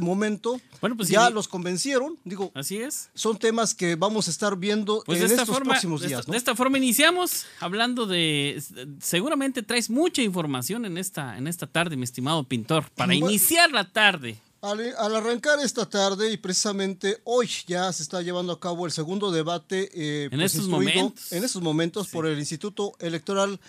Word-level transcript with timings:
momento 0.00 0.60
Bueno, 0.80 0.96
pues 0.96 1.08
ya 1.08 1.28
sí. 1.28 1.32
los 1.32 1.48
convencieron. 1.48 2.18
Digo, 2.24 2.50
Así 2.54 2.78
es. 2.78 3.08
son 3.14 3.38
temas 3.38 3.74
que 3.74 3.94
vamos 3.96 4.28
a 4.28 4.30
estar 4.30 4.56
viendo 4.56 5.02
Pues 5.06 5.20
en 5.20 5.26
estos 5.30 5.48
forma, 5.48 5.70
próximos 5.72 6.00
de 6.00 6.08
días. 6.08 6.20
esta, 6.20 6.30
¿no? 6.30 6.32
de 6.32 6.38
esta 6.38 6.54
forma 6.54 6.78
iniciamos 6.78 7.44
hablando 7.60 8.06
de 8.06 8.62
seguramente 9.00 9.62
traes 9.62 9.90
mucha 9.90 10.22
información 10.22 10.84
en 10.84 10.98
esta 10.98 11.36
en 11.38 11.46
esta 11.46 11.66
tarde, 11.66 11.96
mi 11.96 12.04
estimado 12.04 12.44
pintor, 12.44 12.90
para 12.94 13.08
Bueno. 13.08 13.28
iniciar 13.28 13.70
la 13.72 13.90
tarde. 13.92 14.38
Al, 14.62 14.80
al 14.98 15.14
arrancar 15.14 15.60
esta 15.60 15.88
tarde 15.88 16.32
y 16.32 16.38
precisamente 16.38 17.18
hoy 17.24 17.48
ya 17.68 17.92
se 17.92 18.02
está 18.02 18.22
llevando 18.22 18.52
a 18.52 18.58
cabo 18.58 18.86
el 18.86 18.90
segundo 18.92 19.30
debate 19.30 19.90
eh, 19.94 20.28
En 20.32 20.40
estos 20.40 20.62
instruido 20.62 20.92
momentos. 21.02 21.32
en 21.32 21.44
estos 21.44 21.62
momentos 21.62 22.08
por 22.08 22.26
el 22.26 22.38
Instituto 22.38 22.92
Electoral. 22.98 23.60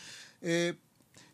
eh, 0.41 0.75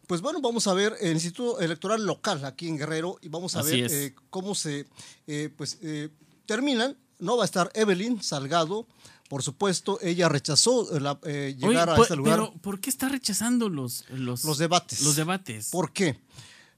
pues 0.08 0.22
bueno, 0.22 0.42
vamos 0.42 0.68
a 0.68 0.74
ver 0.74 0.96
el 1.02 1.14
Instituto 1.14 1.60
Electoral 1.60 2.06
local 2.06 2.44
aquí 2.46 2.68
en 2.68 2.78
Guerrero 2.78 3.18
y 3.22 3.30
vamos 3.30 3.56
a 3.56 3.62
Así 3.62 3.82
ver 3.82 3.92
eh, 3.92 4.16
cómo 4.30 4.56
se 4.56 4.86
eh, 5.28 5.50
pues 5.56 5.78
eh, 5.82 6.10
terminan. 6.46 6.98
No 7.20 7.38
va 7.38 7.44
a 7.44 7.46
estar 7.46 7.72
Evelyn 7.74 8.22
Salgado, 8.22 8.86
por 9.30 9.44
supuesto, 9.44 9.98
ella 10.02 10.28
rechazó 10.28 10.88
la, 11.00 11.18
eh, 11.24 11.56
Oye, 11.58 11.68
llegar 11.70 11.90
a 11.90 11.96
po- 11.96 12.04
este 12.04 12.16
lugar. 12.18 12.36
Pero 12.36 12.54
¿por 12.62 12.80
qué 12.82 12.90
está 12.90 13.08
rechazando 13.08 13.70
los 13.70 14.04
los, 14.10 14.44
Los 14.44 14.58
debates. 14.58 15.02
Los 15.02 15.16
debates. 15.16 15.70
¿Por 15.70 15.94
qué? 15.94 16.20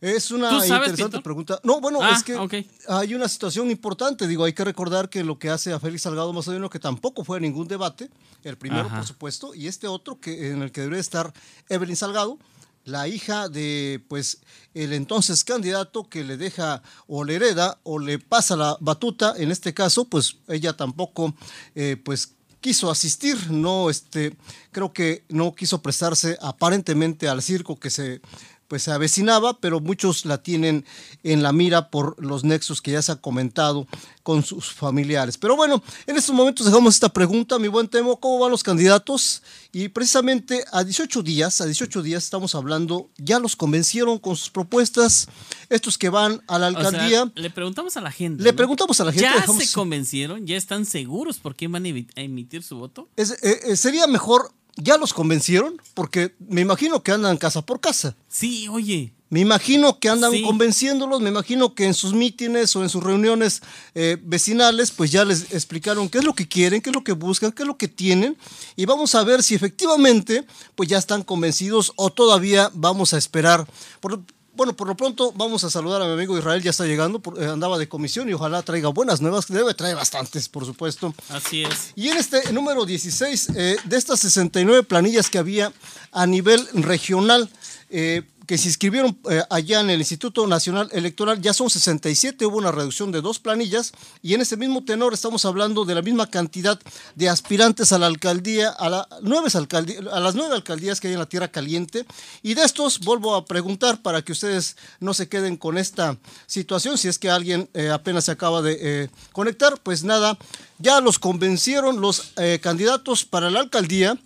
Es 0.01 0.29
una 0.29 0.49
¿Tú 0.49 0.57
sabes, 0.57 0.69
interesante 0.69 1.03
Pintor? 1.03 1.23
pregunta. 1.23 1.59
No, 1.63 1.81
bueno, 1.81 1.99
Ah, 2.01 2.13
es 2.15 2.21
que 2.21 2.67
hay 2.89 3.15
una 3.15 3.27
situación 3.27 3.71
importante. 3.71 4.27
Digo, 4.27 4.43
hay 4.43 4.53
que 4.53 4.63
recordar 4.63 5.09
que 5.09 5.23
lo 5.23 5.39
que 5.39 5.49
hace 5.49 5.73
a 5.73 5.79
Félix 5.79 6.03
Salgado 6.03 6.31
Macedonio, 6.31 6.69
que 6.69 6.79
tampoco 6.79 7.23
fue 7.23 7.37
a 7.37 7.39
ningún 7.39 7.67
debate, 7.67 8.11
el 8.43 8.57
primero, 8.57 8.85
Ajá. 8.87 8.97
por 8.97 9.07
supuesto, 9.07 9.55
y 9.55 9.67
este 9.67 9.87
otro, 9.87 10.19
que 10.19 10.51
en 10.51 10.61
el 10.61 10.71
que 10.71 10.81
debería 10.81 10.99
estar 11.01 11.33
Evelyn 11.69 11.95
Salgado, 11.95 12.37
la 12.85 13.07
hija 13.07 13.49
de, 13.49 14.03
pues, 14.07 14.39
el 14.73 14.93
entonces 14.93 15.43
candidato 15.43 16.07
que 16.07 16.23
le 16.23 16.37
deja 16.37 16.81
o 17.07 17.23
le 17.23 17.35
hereda 17.35 17.79
o 17.83 17.99
le 17.99 18.19
pasa 18.19 18.55
la 18.55 18.77
batuta, 18.79 19.33
en 19.37 19.51
este 19.51 19.73
caso, 19.73 20.05
pues 20.05 20.37
ella 20.47 20.73
tampoco, 20.73 21.35
eh, 21.73 21.97
pues, 22.03 22.35
quiso 22.61 22.89
asistir, 22.89 23.51
no, 23.51 23.91
este, 23.91 24.35
creo 24.71 24.91
que 24.91 25.23
no 25.29 25.53
quiso 25.53 25.83
prestarse 25.83 26.37
aparentemente 26.41 27.27
al 27.27 27.43
circo 27.43 27.79
que 27.79 27.91
se 27.91 28.21
pues 28.67 28.83
se 28.83 28.91
avecinaba, 28.91 29.59
pero 29.59 29.79
muchos 29.79 30.25
la 30.25 30.41
tienen 30.41 30.85
en 31.23 31.43
la 31.43 31.51
mira 31.51 31.89
por 31.89 32.21
los 32.23 32.43
nexos 32.43 32.81
que 32.81 32.91
ya 32.91 33.01
se 33.01 33.11
ha 33.11 33.15
comentado 33.17 33.87
con 34.23 34.43
sus 34.43 34.71
familiares. 34.73 35.37
Pero 35.37 35.55
bueno, 35.55 35.83
en 36.07 36.17
estos 36.17 36.33
momentos 36.33 36.65
dejamos 36.65 36.95
esta 36.95 37.09
pregunta, 37.09 37.59
mi 37.59 37.67
buen 37.67 37.87
Temo, 37.87 38.19
¿cómo 38.19 38.39
van 38.39 38.49
los 38.51 38.63
candidatos? 38.63 39.43
Y 39.71 39.89
precisamente 39.89 40.65
a 40.71 40.83
18 40.83 41.21
días, 41.21 41.61
a 41.61 41.65
18 41.65 42.01
días 42.01 42.23
estamos 42.23 42.55
hablando, 42.55 43.09
ya 43.17 43.37
los 43.39 43.55
convencieron 43.55 44.17
con 44.17 44.35
sus 44.35 44.49
propuestas, 44.49 45.27
estos 45.69 45.97
que 45.97 46.09
van 46.09 46.41
a 46.47 46.57
la 46.57 46.69
O 46.69 46.71
sea, 46.71 46.79
alcaldía. 46.89 47.31
le 47.35 47.49
preguntamos 47.51 47.97
a 47.97 48.01
la 48.01 48.11
gente. 48.11 48.41
Le 48.43 48.51
¿no? 48.51 48.55
preguntamos 48.55 48.99
a 48.99 49.03
la 49.05 49.11
gente, 49.11 49.25
¿Ya 49.27 49.35
dejamos- 49.35 49.63
se 49.63 49.73
convencieron? 49.73 50.47
¿Ya 50.47 50.57
están 50.57 50.85
seguros 50.85 51.37
por 51.37 51.55
quién 51.55 51.71
van 51.71 51.85
a 51.85 51.89
emitir 52.21 52.63
su 52.63 52.77
voto? 52.77 53.09
Es- 53.15 53.31
eh, 53.43 53.59
eh, 53.67 53.75
sería 53.75 54.07
mejor, 54.07 54.51
ya 54.75 54.97
los 54.97 55.13
convencieron, 55.13 55.81
porque 55.93 56.35
me 56.49 56.61
imagino 56.61 57.01
que 57.03 57.11
andan 57.11 57.37
casa 57.37 57.61
por 57.61 57.79
casa. 57.79 58.15
Sí, 58.27 58.67
oye. 58.67 59.11
Me 59.27 59.39
imagino 59.39 59.99
que 59.99 60.07
andan 60.07 60.31
Sí. 60.31 60.43
convenciéndolos, 60.43 61.19
me 61.19 61.29
imagino 61.29 61.73
que 61.73 61.85
en 61.85 61.95
sus 61.95 62.13
mítines 62.13 62.75
o 62.75 62.83
en 62.83 62.89
sus 62.89 63.03
reuniones 63.03 63.61
eh, 63.95 64.17
vecinales, 64.21 64.91
pues 64.91 65.11
ya 65.11 65.25
les 65.25 65.51
explicaron 65.51 66.07
qué 66.09 66.19
es 66.19 66.23
lo 66.23 66.35
que 66.35 66.47
quieren, 66.47 66.79
qué 66.79 66.91
es 66.91 66.95
lo 66.95 67.03
que 67.03 67.11
buscan, 67.13 67.51
qué 67.51 67.63
es 67.63 67.67
lo 67.67 67.75
que 67.75 67.87
tienen, 67.87 68.37
y 68.75 68.85
vamos 68.85 69.15
a 69.15 69.23
ver 69.23 69.41
si 69.41 69.55
efectivamente, 69.55 70.45
pues 70.75 70.87
ya 70.89 70.99
están 70.99 71.23
convencidos 71.23 71.91
o 71.95 72.11
todavía 72.11 72.69
vamos 72.75 73.13
a 73.13 73.17
esperar. 73.17 73.67
Por- 73.99 74.21
bueno, 74.55 74.73
por 74.75 74.87
lo 74.87 74.95
pronto 74.95 75.31
vamos 75.35 75.63
a 75.63 75.69
saludar 75.69 76.01
a 76.01 76.05
mi 76.05 76.13
amigo 76.13 76.37
Israel, 76.37 76.61
ya 76.63 76.71
está 76.71 76.85
llegando, 76.85 77.19
por- 77.19 77.41
eh, 77.41 77.45
andaba 77.47 77.77
de 77.77 77.87
comisión 77.89 78.29
y 78.29 78.33
ojalá 78.33 78.61
traiga 78.63 78.89
buenas 78.89 79.21
nuevas, 79.21 79.47
debe 79.47 79.73
traer 79.73 79.95
bastantes, 79.95 80.47
por 80.49 80.65
supuesto. 80.65 81.13
Así 81.29 81.63
es. 81.63 81.91
Y 81.95 82.09
en 82.09 82.17
este 82.17 82.51
número 82.53 82.85
16, 82.85 83.49
eh, 83.55 83.77
de 83.83 83.97
estas 83.97 84.19
69 84.21 84.83
planillas 84.83 85.29
que 85.29 85.37
había 85.37 85.73
a 86.11 86.25
nivel 86.25 86.67
regional, 86.73 87.49
eh, 87.89 88.23
que 88.47 88.57
se 88.57 88.67
inscribieron 88.67 89.17
eh, 89.29 89.43
allá 89.49 89.79
en 89.79 89.89
el 89.89 89.99
Instituto 89.99 90.45
Nacional 90.47 90.89
Electoral, 90.91 91.41
ya 91.41 91.53
son 91.53 91.69
67, 91.69 92.45
hubo 92.45 92.57
una 92.57 92.71
reducción 92.71 93.11
de 93.11 93.21
dos 93.21 93.39
planillas, 93.39 93.93
y 94.21 94.33
en 94.33 94.41
ese 94.41 94.57
mismo 94.57 94.83
tenor 94.83 95.13
estamos 95.13 95.45
hablando 95.45 95.85
de 95.85 95.95
la 95.95 96.01
misma 96.01 96.29
cantidad 96.29 96.79
de 97.15 97.29
aspirantes 97.29 97.91
a 97.91 97.99
la 97.99 98.07
alcaldía, 98.07 98.69
a, 98.69 98.89
la 98.89 99.07
las 99.21 100.35
nueve 100.35 100.55
alcaldías 100.55 100.99
que 100.99 101.07
hay 101.07 101.13
en 101.13 101.19
la 101.19 101.25
Tierra 101.25 101.47
Caliente, 101.47 102.05
y 102.43 102.53
de 102.53 102.63
estos 102.63 102.99
vuelvo 102.99 103.35
a 103.35 103.45
preguntar 103.45 104.01
para 104.01 104.21
que 104.21 104.31
ustedes 104.31 104.77
no 104.99 105.13
se 105.13 105.27
queden 105.27 105.57
con 105.57 105.77
esta 105.77 106.17
situación, 106.45 106.97
si 106.97 107.07
es 107.07 107.17
que 107.17 107.29
alguien 107.29 107.69
eh, 107.73 107.89
apenas 107.89 108.25
se 108.25 108.31
acaba 108.31 108.61
de 108.61 108.77
eh, 108.79 109.09
conectar, 109.31 109.79
pues 109.81 110.03
nada, 110.03 110.37
ya 110.77 110.99
los 110.99 111.19
convencieron 111.19 112.01
los 112.01 112.33
candidatos 112.61 113.23
para 113.23 113.49
la 113.49 113.61
alcaldía, 113.61 114.17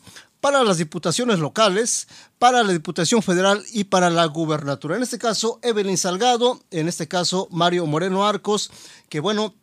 para 0.41 0.63
las 0.63 0.77
diputaciones 0.77 1.39
locales, 1.39 2.07
para 2.37 2.63
la 2.63 2.71
Diputación 2.71 3.21
Federal 3.21 3.63
y 3.73 3.85
para 3.85 4.09
la 4.09 4.25
gubernatura. 4.25 4.95
En 4.95 5.03
este 5.03 5.17
caso, 5.17 5.59
Evelyn 5.61 5.97
Salgado, 5.97 6.61
en 6.71 6.87
este 6.87 7.07
caso, 7.07 7.47
Mario 7.51 7.85
Moreno 7.85 8.25
Arcos, 8.25 8.71
que 9.09 9.19
bueno, 9.19 9.53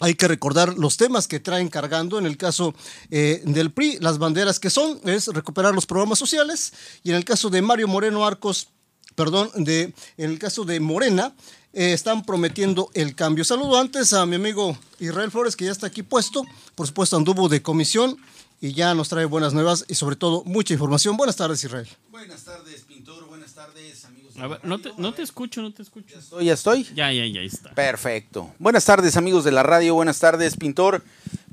hay 0.00 0.14
que 0.14 0.28
recordar 0.28 0.76
los 0.76 0.98
temas 0.98 1.26
que 1.26 1.40
traen 1.40 1.68
cargando. 1.68 2.18
En 2.18 2.26
el 2.26 2.36
caso 2.36 2.74
eh, 3.10 3.42
del 3.44 3.72
PRI, 3.72 3.98
las 4.00 4.18
banderas 4.18 4.60
que 4.60 4.68
son 4.68 5.00
es 5.04 5.28
recuperar 5.28 5.74
los 5.74 5.86
programas 5.86 6.18
sociales. 6.18 6.72
Y 7.02 7.10
en 7.10 7.16
el 7.16 7.24
caso 7.24 7.48
de 7.48 7.62
Mario 7.62 7.88
Moreno 7.88 8.26
Arcos, 8.26 8.68
perdón, 9.14 9.50
de, 9.54 9.94
en 10.18 10.30
el 10.30 10.38
caso 10.38 10.64
de 10.64 10.80
Morena, 10.80 11.34
eh, 11.72 11.94
están 11.94 12.24
prometiendo 12.24 12.90
el 12.92 13.14
cambio. 13.14 13.44
Saludo 13.44 13.78
antes 13.78 14.12
a 14.12 14.26
mi 14.26 14.36
amigo 14.36 14.76
Israel 14.98 15.30
Flores, 15.30 15.56
que 15.56 15.64
ya 15.64 15.72
está 15.72 15.86
aquí 15.86 16.02
puesto. 16.02 16.44
Por 16.74 16.86
supuesto, 16.86 17.16
anduvo 17.16 17.48
de 17.48 17.62
comisión 17.62 18.18
y 18.60 18.72
ya 18.72 18.94
nos 18.94 19.08
trae 19.08 19.24
buenas 19.26 19.52
nuevas 19.54 19.84
y 19.88 19.94
sobre 19.94 20.16
todo 20.16 20.42
mucha 20.44 20.72
información. 20.72 21.16
Buenas 21.16 21.36
tardes, 21.36 21.62
Israel. 21.62 21.88
Buenas 22.10 22.44
tardes, 22.44 22.82
pintor. 22.82 23.26
Buenas 23.26 23.52
tardes, 23.54 24.04
amigos. 24.04 24.34
de 24.34 24.40
A 24.40 24.42
la 24.44 24.48
ver, 24.48 24.60
no 24.64 24.78
te, 24.78 24.88
radio. 24.90 25.02
no 25.02 25.12
te 25.14 25.22
escucho, 25.22 25.62
no 25.62 25.72
te 25.72 25.82
escucho. 25.82 26.18
¿Estoy, 26.18 26.44
¿Ya 26.46 26.52
estoy? 26.54 26.84
Ya, 26.94 27.12
ya, 27.12 27.26
ya 27.26 27.40
está. 27.42 27.70
Perfecto. 27.74 28.50
Buenas 28.58 28.84
tardes, 28.84 29.16
amigos 29.16 29.44
de 29.44 29.52
la 29.52 29.62
radio. 29.62 29.94
Buenas 29.94 30.18
tardes, 30.18 30.56
pintor. 30.56 31.02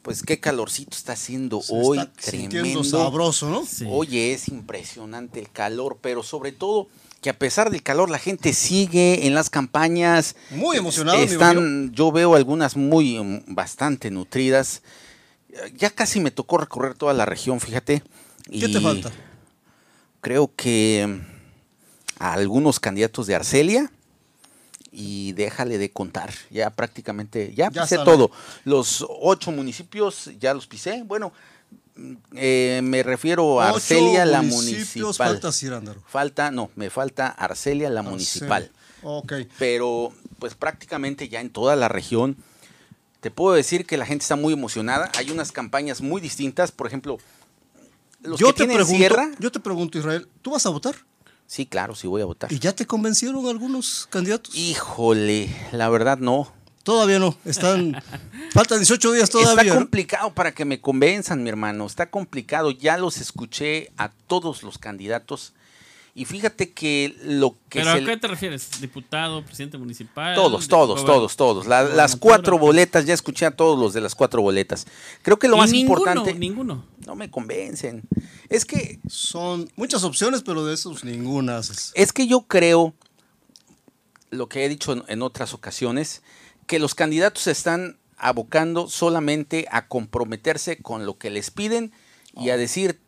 Pues 0.02 0.22
qué 0.24 0.40
calorcito 0.40 0.98
está 0.98 1.14
haciendo 1.14 1.62
hoy. 1.70 2.00
está 2.00 2.12
Tremendo. 2.32 2.84
sabroso, 2.84 3.50
¿no? 3.50 3.66
Sí. 3.66 3.86
Oye, 3.88 4.34
es 4.34 4.48
impresionante 4.50 5.40
el 5.40 5.50
calor, 5.50 5.98
pero 6.02 6.24
sobre 6.24 6.52
todo 6.52 6.88
que 7.22 7.30
a 7.30 7.40
pesar 7.40 7.70
del 7.72 7.82
calor 7.84 8.10
la 8.10 8.20
gente 8.20 8.52
sigue 8.54 9.26
en 9.28 9.34
las 9.34 9.50
campañas. 9.50 10.36
Muy 10.52 10.76
emocionado, 10.76 11.18
amigo 11.20 11.32
Están, 11.32 11.94
yo 11.94 12.12
veo 12.12 12.36
algunas 12.36 12.76
muy 12.76 13.18
mm, 13.18 13.44
bastante 13.56 14.12
nutridas. 14.12 14.82
Ya 15.76 15.90
casi 15.90 16.20
me 16.20 16.32
tocó 16.32 16.58
recorrer 16.58 16.96
toda 16.96 17.14
la 17.14 17.26
región, 17.26 17.60
fíjate. 17.60 18.04
¿Qué 18.50 18.68
te 18.68 18.80
y 18.80 18.82
falta? 18.82 19.12
Creo 20.22 20.52
que 20.56 21.06
mm, 21.08 22.24
a 22.24 22.34
algunos 22.34 22.80
candidatos 22.80 23.28
de 23.28 23.36
Arcelia 23.36 23.92
y 24.92 25.34
déjale 25.34 25.78
de 25.78 25.92
contar. 25.92 26.32
Ya 26.50 26.70
prácticamente, 26.70 27.54
ya, 27.56 27.70
Ya 27.72 27.84
pisé 27.84 27.98
todo. 27.98 28.32
Los 28.64 29.06
ocho 29.08 29.52
municipios 29.52 30.32
ya 30.40 30.54
los 30.54 30.68
pisé. 30.68 31.04
Bueno, 31.04 31.34
mm, 31.96 32.14
eh, 32.36 32.82
me 32.84 33.04
refiero 33.04 33.60
a 33.60 33.70
Arcelia, 33.70 34.26
la 34.26 34.42
municipal. 34.42 35.14
falta 35.14 35.52
Cirándaro. 35.52 36.02
Falta, 36.08 36.52
no, 36.52 36.72
me 36.76 36.90
falta 36.90 37.28
Arcelia, 37.28 37.90
la 37.90 38.04
municipal. 38.04 38.72
Ok. 39.02 39.34
Pero, 39.60 40.14
pues 40.40 40.56
prácticamente 40.56 41.28
ya 41.28 41.42
en 41.42 41.50
toda 41.50 41.76
la 41.76 41.90
región, 41.90 42.38
te 43.24 43.32
puedo 43.32 43.56
decir 43.56 43.86
que 43.86 43.96
la 43.96 44.06
gente 44.06 44.24
está 44.24 44.36
muy 44.36 44.52
emocionada. 44.52 45.10
Hay 45.18 45.32
unas 45.32 45.54
campañas 45.54 46.02
muy 46.02 46.20
distintas. 46.20 46.74
Por 46.74 46.88
ejemplo, 46.88 47.20
los 48.22 48.38
Yo 48.38 48.48
que 48.48 48.54
te, 48.54 48.58
tienen 48.58 48.76
pregunto, 48.76 48.98
sierra. 48.98 49.32
yo 49.40 49.50
te 49.50 49.62
pregunto, 49.62 49.98
Israel, 49.98 50.28
¿tú 50.42 50.52
vas 50.52 50.66
a 50.66 50.70
votar? 50.70 50.94
Sí, 51.48 51.66
claro, 51.66 51.96
sí 51.96 52.06
voy 52.06 52.22
a 52.22 52.26
votar. 52.26 52.52
¿Y 52.52 52.60
ya 52.60 52.76
te 52.76 52.86
convencieron 52.86 53.48
algunos 53.48 54.10
candidatos? 54.10 54.54
Híjole, 54.54 55.50
la 55.72 55.88
verdad 55.88 56.18
no. 56.18 56.52
Todavía 56.84 57.18
no, 57.18 57.38
están... 57.46 57.96
faltan 58.52 58.80
18 58.80 59.14
días 59.14 59.30
todavía. 59.30 59.62
Está 59.62 59.74
¿no? 59.76 59.80
complicado 59.80 60.34
para 60.34 60.54
que 60.54 60.66
me 60.66 60.82
convenzan, 60.82 61.44
mi 61.44 61.50
hermano. 61.50 61.86
Está 61.86 62.10
complicado. 62.10 62.72
Ya 62.72 62.98
los 62.98 63.20
escuché 63.20 63.94
a 63.96 64.10
todos 64.10 64.64
los 64.64 64.78
candidatos. 64.80 65.54
Y 66.16 66.26
fíjate 66.26 66.74
que 66.74 67.16
lo 67.24 67.56
que 67.70 67.80
¿Pero 67.80 67.92
se 67.94 68.04
a 68.04 68.06
qué 68.06 68.18
te 68.18 68.28
refieres? 68.28 68.70
¿Diputado, 68.80 69.44
presidente 69.44 69.80
municipal? 69.80 70.36
Todos, 70.36 70.68
todos, 70.68 71.04
todos, 71.04 71.36
todos. 71.36 71.66
La- 71.66 71.82
las 71.84 72.16
cuatro 72.16 72.60
boletas, 72.60 73.06
ya 73.06 73.16
escuché 73.16 73.48
a 73.48 73.52
todos 73.56 73.80
los 73.80 73.94
de 73.94 74.02
las 74.02 74.14
cuatro 74.14 74.44
boletas. 74.44 74.86
Creo 75.24 75.40
que 75.40 75.48
lo 75.48 75.56
Y 75.56 75.60
más 75.60 75.72
ninguno, 75.72 76.02
importante. 76.02 76.34
Ninguno. 76.36 76.86
No 77.08 77.16
me 77.16 77.32
convencen. 77.32 78.04
Es 78.48 78.64
que, 78.64 79.00
Son 79.08 79.68
muchas 79.76 80.04
opciones, 80.04 80.44
pero 80.44 80.64
de 80.66 80.76
esos 80.76 81.04
ninguna 81.04 81.62
es 81.96 82.14
que 82.14 82.28
yo 82.28 82.42
creo, 82.42 82.94
lo 84.30 84.48
que 84.48 84.66
he 84.66 84.70
dicho 84.70 84.94
en, 84.94 85.04
en 85.08 85.24
otras 85.24 85.56
ocasiones, 85.56 86.22
que 86.68 86.78
los 86.78 86.94
candidatos 86.94 87.44
se 87.44 87.52
están 87.52 87.98
abocando 88.18 88.88
solamente 88.88 89.68
a 89.72 89.88
comprometerse 89.88 90.78
con 90.78 91.06
lo 91.08 91.18
que 91.18 91.32
les 91.32 91.50
piden 91.50 91.92
y 92.36 92.50
a 92.50 92.58
decir, 92.58 93.00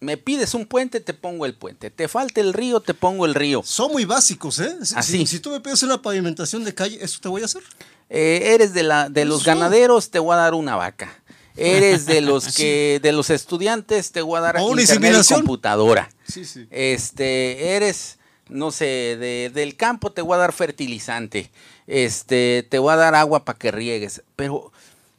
me 0.00 0.16
pides 0.16 0.54
un 0.54 0.66
puente, 0.66 1.00
te 1.00 1.14
pongo 1.14 1.46
el 1.46 1.54
puente. 1.54 1.90
Te 1.90 2.06
falta 2.08 2.40
el 2.40 2.52
río, 2.52 2.80
te 2.80 2.94
pongo 2.94 3.24
el 3.26 3.34
río. 3.34 3.62
Son 3.64 3.90
muy 3.92 4.04
básicos, 4.04 4.58
¿eh? 4.60 4.76
Si, 4.82 4.94
Así. 4.94 5.18
si- 5.18 5.26
si 5.26 5.40
tú 5.40 5.50
me 5.50 5.60
pides 5.60 5.82
una 5.82 6.02
pavimentación 6.02 6.64
de 6.64 6.74
calle, 6.74 6.98
¿eso 7.02 7.18
te 7.20 7.28
voy 7.28 7.42
a 7.42 7.46
hacer? 7.46 7.62
Eh, 8.10 8.50
eres 8.54 8.72
de, 8.74 8.82
la, 8.82 9.08
de 9.08 9.24
los 9.24 9.40
Eso. 9.42 9.46
ganaderos, 9.50 10.10
te 10.10 10.18
voy 10.18 10.34
a 10.34 10.36
dar 10.36 10.54
una 10.54 10.76
vaca. 10.76 11.12
Eres 11.56 12.04
de 12.06 12.20
los 12.20 12.54
que, 12.54 13.00
de 13.02 13.12
los 13.12 13.30
estudiantes, 13.30 14.12
te 14.12 14.20
voy 14.20 14.36
a 14.38 14.42
dar 14.42 14.56
una 14.56 14.62
internet 14.64 14.78
y 14.78 14.82
inseminación. 14.92 15.40
computadora. 15.40 16.10
Sí, 16.28 16.44
sí. 16.44 16.66
Este, 16.70 17.74
eres, 17.76 18.18
no 18.48 18.70
sé, 18.70 18.84
de- 19.18 19.50
del 19.54 19.76
campo 19.76 20.12
te 20.12 20.20
voy 20.22 20.34
a 20.34 20.38
dar 20.38 20.52
fertilizante. 20.52 21.50
Este, 21.86 22.66
te 22.68 22.78
voy 22.78 22.92
a 22.92 22.96
dar 22.96 23.14
agua 23.14 23.44
para 23.44 23.58
que 23.58 23.70
riegues. 23.70 24.22
Pero 24.36 24.70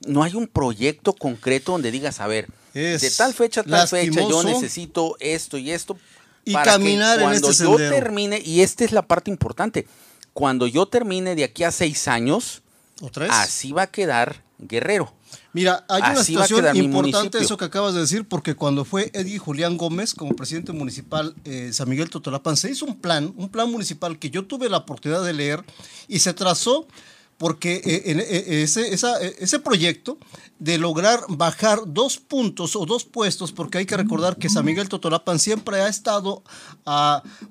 no 0.05 0.21
hay 0.23 0.35
un 0.35 0.47
proyecto 0.47 1.13
concreto 1.13 1.71
donde 1.71 1.91
digas, 1.91 2.19
a 2.19 2.27
ver, 2.27 2.47
Es 2.77 3.01
de 3.01 3.11
tal 3.11 3.33
fecha 3.33 3.61
a 3.61 3.63
tal 3.63 3.87
fecha 3.87 4.21
yo 4.21 4.43
necesito 4.43 5.15
esto 5.19 5.57
y 5.57 5.71
esto. 5.71 5.97
Y 6.45 6.53
para 6.53 6.63
que 6.63 6.71
caminar 6.71 7.19
en 7.19 7.25
cuando 7.25 7.49
este 7.49 7.63
yo 7.63 7.77
sendero. 7.77 7.95
termine, 7.95 8.41
y 8.43 8.61
esta 8.61 8.85
es 8.85 8.91
la 8.91 9.01
parte 9.01 9.29
importante, 9.31 9.87
cuando 10.33 10.67
yo 10.67 10.85
termine 10.85 11.35
de 11.35 11.43
aquí 11.43 11.63
a 11.63 11.71
seis 11.71 12.07
años, 12.07 12.61
¿O 13.01 13.09
tres? 13.09 13.29
así 13.31 13.73
va 13.73 13.83
a 13.83 13.87
quedar 13.87 14.43
Guerrero. 14.59 15.13
Mira, 15.53 15.85
hay 15.89 16.01
una 16.01 16.21
Así 16.21 16.33
situación 16.33 16.75
importante 16.75 17.39
eso 17.39 17.57
que 17.57 17.65
acabas 17.65 17.93
de 17.93 18.01
decir, 18.01 18.27
porque 18.27 18.55
cuando 18.55 18.85
fue 18.85 19.11
Eddie 19.13 19.37
Julián 19.37 19.77
Gómez 19.77 20.13
como 20.13 20.35
presidente 20.35 20.71
municipal 20.71 21.35
eh, 21.45 21.71
San 21.73 21.89
Miguel 21.89 22.09
Totolapan, 22.09 22.57
se 22.57 22.71
hizo 22.71 22.85
un 22.85 22.99
plan, 22.99 23.33
un 23.37 23.49
plan 23.49 23.69
municipal 23.71 24.17
que 24.19 24.29
yo 24.29 24.45
tuve 24.45 24.69
la 24.69 24.77
oportunidad 24.77 25.23
de 25.23 25.33
leer 25.33 25.63
y 26.07 26.19
se 26.19 26.33
trazó 26.33 26.87
porque 27.37 27.75
eh, 27.85 28.01
eh, 28.05 28.63
ese, 28.63 28.93
eh, 28.93 29.35
ese 29.39 29.59
proyecto 29.59 30.17
de 30.59 30.77
lograr 30.79 31.21
bajar 31.29 31.79
dos 31.85 32.17
puntos 32.17 32.75
o 32.75 32.85
dos 32.85 33.05
puestos, 33.05 33.51
porque 33.51 33.77
hay 33.77 33.85
que 33.85 33.95
recordar 33.95 34.37
que 34.37 34.49
San 34.49 34.65
Miguel 34.65 34.89
Totolapan 34.89 35.37
siempre 35.37 35.81
ha 35.81 35.87
estado 35.87 36.43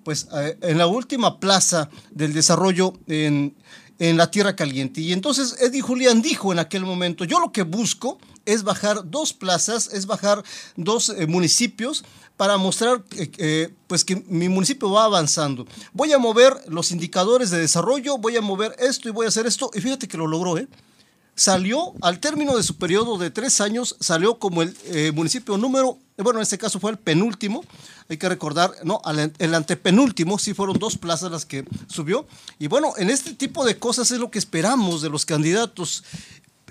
pues, 0.02 0.28
en 0.32 0.76
la 0.76 0.88
última 0.88 1.38
plaza 1.38 1.88
del 2.10 2.32
desarrollo 2.32 2.94
en, 3.06 3.54
en 3.98 4.16
la 4.16 4.30
Tierra 4.30 4.56
Caliente. 4.56 5.00
Y 5.00 5.12
entonces 5.12 5.56
Eddie 5.60 5.80
Julián 5.80 6.22
dijo 6.22 6.52
en 6.52 6.58
aquel 6.58 6.84
momento, 6.84 7.24
yo 7.24 7.40
lo 7.40 7.52
que 7.52 7.62
busco 7.62 8.18
es 8.44 8.62
bajar 8.62 9.10
dos 9.10 9.32
plazas, 9.32 9.92
es 9.92 10.06
bajar 10.06 10.42
dos 10.76 11.08
eh, 11.10 11.26
municipios 11.26 12.04
para 12.36 12.56
mostrar 12.58 13.02
eh, 13.16 13.30
eh, 13.38 13.74
pues 13.86 14.04
que 14.04 14.16
mi 14.28 14.48
municipio 14.48 14.90
va 14.90 15.04
avanzando. 15.04 15.66
Voy 15.92 16.12
a 16.12 16.18
mover 16.18 16.54
los 16.68 16.92
indicadores 16.92 17.50
de 17.50 17.58
desarrollo, 17.58 18.18
voy 18.18 18.36
a 18.36 18.40
mover 18.40 18.76
esto 18.78 19.08
y 19.08 19.12
voy 19.12 19.26
a 19.26 19.28
hacer 19.28 19.46
esto. 19.46 19.70
Y 19.74 19.80
fíjate 19.80 20.06
que 20.06 20.18
lo 20.18 20.26
logró, 20.26 20.58
¿eh? 20.58 20.68
Salió 21.38 21.92
al 22.00 22.18
término 22.18 22.56
de 22.56 22.62
su 22.62 22.76
periodo 22.78 23.18
de 23.18 23.30
tres 23.30 23.60
años, 23.60 23.94
salió 24.00 24.38
como 24.38 24.62
el 24.62 24.74
eh, 24.86 25.12
municipio 25.14 25.58
número, 25.58 25.98
bueno, 26.16 26.38
en 26.38 26.44
este 26.44 26.56
caso 26.56 26.80
fue 26.80 26.90
el 26.90 26.96
penúltimo, 26.98 27.62
hay 28.08 28.16
que 28.16 28.26
recordar, 28.26 28.72
no, 28.84 29.02
al- 29.04 29.32
el 29.38 29.54
antepenúltimo, 29.54 30.38
sí 30.38 30.54
fueron 30.54 30.78
dos 30.78 30.96
plazas 30.96 31.30
las 31.30 31.44
que 31.44 31.66
subió. 31.88 32.26
Y 32.58 32.68
bueno, 32.68 32.94
en 32.96 33.10
este 33.10 33.34
tipo 33.34 33.66
de 33.66 33.78
cosas 33.78 34.10
es 34.12 34.18
lo 34.18 34.30
que 34.30 34.38
esperamos 34.38 35.02
de 35.02 35.10
los 35.10 35.26
candidatos. 35.26 36.04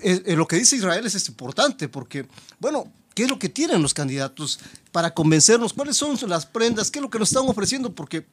Eh, 0.02 0.20
eh, 0.26 0.34
lo 0.34 0.48
que 0.48 0.56
dice 0.56 0.74
Israel 0.74 1.06
es, 1.06 1.14
es 1.14 1.28
importante 1.28 1.88
porque, 1.88 2.26
bueno, 2.58 2.90
¿qué 3.14 3.22
es 3.22 3.28
lo 3.30 3.38
que 3.38 3.48
tienen 3.48 3.82
los 3.82 3.94
candidatos 3.94 4.58
para 4.90 5.14
convencernos? 5.14 5.72
¿Cuáles 5.74 5.96
son 5.96 6.18
las 6.28 6.44
prendas? 6.44 6.90
¿Qué 6.90 6.98
es 6.98 7.02
lo 7.04 7.10
que 7.10 7.20
nos 7.20 7.28
están 7.30 7.46
ofreciendo? 7.48 7.94
Porque 7.94 8.16
Es 8.18 8.24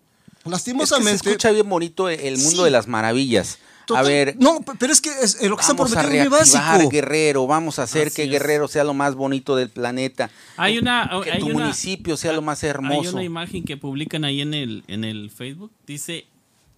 que 0.43 0.49
lastimosamente... 0.49 1.23
se 1.23 1.29
escucha 1.29 1.51
bien 1.51 1.69
bonito 1.69 2.09
el 2.09 2.37
mundo 2.39 2.57
Sí. 2.59 2.63
de 2.63 2.71
las 2.71 2.87
maravillas. 2.87 3.59
Total- 3.85 4.05
a 4.05 4.07
ver, 4.07 4.35
No, 4.39 4.61
pe- 4.61 4.73
pero 4.79 4.93
es 4.93 5.01
que 5.01 5.09
es- 5.09 5.41
eh, 5.41 5.49
lo 5.49 5.55
que 5.57 5.61
están 5.61 5.75
prometiendo 5.75 6.37
es 6.37 6.53
muy 6.53 6.59
básico. 6.61 6.89
Guerrero, 6.89 7.45
vamos 7.47 7.79
a 7.79 7.83
hacer 7.83 8.07
Así 8.07 8.15
que 8.15 8.23
es. 8.23 8.29
Guerrero 8.29 8.67
sea 8.67 8.83
lo 8.83 8.93
más 8.93 9.15
bonito 9.15 9.55
del 9.55 9.69
planeta. 9.69 10.29
Hay 10.57 10.77
una. 10.77 11.09
que 11.23 11.31
hay 11.31 11.39
tu 11.39 11.47
una- 11.47 11.59
municipio 11.65 12.15
sea 12.17 12.33
lo 12.33 12.41
más 12.41 12.63
Hay 12.63 12.69
hermoso. 12.69 13.11
una 13.13 13.23
imagen 13.23 13.63
que 13.63 13.75
publican 13.77 14.23
ahí 14.25 14.41
en 14.41 14.53
el, 14.53 14.83
en 14.87 15.03
el 15.03 15.29
Facebook. 15.31 15.71
Dice. 15.87 16.25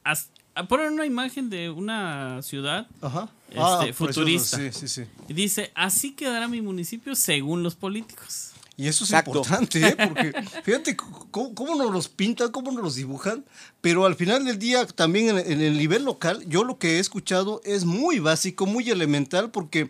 as- 0.04 0.30
ah, 0.56 0.68
ponen 0.68 0.94
una 0.94 1.06
imagen 1.06 1.50
de 1.50 1.70
una 1.70 2.42
ciudad. 2.44 2.88
Ajá. 3.02 3.30
Este, 3.50 3.58
precioso, 3.62 3.94
futurista. 3.94 4.58
Sí, 4.58 4.70
sí, 4.72 4.88
sí. 4.88 5.04
Y 5.28 5.34
dice: 5.34 5.72
Así 5.76 6.12
quedará 6.14 6.48
mi 6.48 6.62
municipio 6.62 7.16
según 7.16 7.64
los 7.64 7.76
políticos. 7.76 8.52
Y 8.78 8.88
eso 8.88 9.06
es 9.06 9.12
Exacto. 9.12 9.32
importante, 9.32 9.88
¿eh? 9.88 9.96
porque 9.96 10.34
fíjate 10.64 10.98
cómo, 10.98 11.56
cómo 11.56 11.76
nos 11.76 11.92
los 11.94 12.10
pintan, 12.10 12.52
cómo 12.52 12.72
nos 12.72 12.84
los 12.84 12.96
dibujan, 12.96 13.46
pero 13.82 14.06
al 14.06 14.16
final 14.16 14.44
del 14.44 14.60
día 14.60 14.86
también 14.86 15.30
en, 15.30 15.38
en 15.52 15.62
el 15.62 15.78
nivel 15.78 16.04
local, 16.04 16.44
yo 16.48 16.64
lo 16.66 16.78
que 16.78 16.98
he 16.98 17.00
escuchado 17.00 17.62
es 17.64 17.86
muy 17.86 18.20
básico, 18.20 18.66
muy 18.66 18.90
elemental, 18.90 19.50
porque 19.52 19.90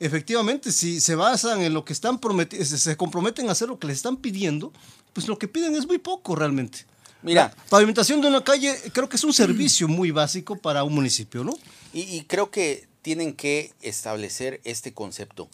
efectivamente 0.00 0.72
si 0.72 1.00
se 1.00 1.14
basan 1.14 1.62
en 1.62 1.72
lo 1.74 1.84
que 1.84 1.92
están 1.92 2.18
prometiendo, 2.18 2.66
se, 2.66 2.76
se 2.78 2.96
comprometen 2.96 3.48
a 3.48 3.52
hacer 3.52 3.68
lo 3.68 3.78
que 3.78 3.86
les 3.86 3.98
están 3.98 4.16
pidiendo, 4.16 4.72
pues 5.12 5.28
lo 5.28 5.38
que 5.38 5.46
piden 5.46 5.76
es 5.76 5.86
muy 5.86 5.98
poco 5.98 6.34
realmente. 6.34 6.86
Mira, 7.22 7.54
La 7.56 7.64
pavimentación 7.70 8.20
de 8.20 8.28
una 8.28 8.42
calle 8.44 8.76
creo 8.92 9.08
que 9.08 9.16
es 9.16 9.24
un 9.24 9.32
servicio 9.32 9.88
muy 9.88 10.10
básico 10.10 10.56
para 10.56 10.82
un 10.84 10.92
municipio, 10.94 11.44
¿no? 11.44 11.54
y, 11.92 12.00
y 12.02 12.24
creo 12.24 12.50
que 12.50 12.86
tienen 13.00 13.32
que 13.34 13.72
establecer 13.80 14.60
este 14.64 14.92
concepto. 14.92 15.48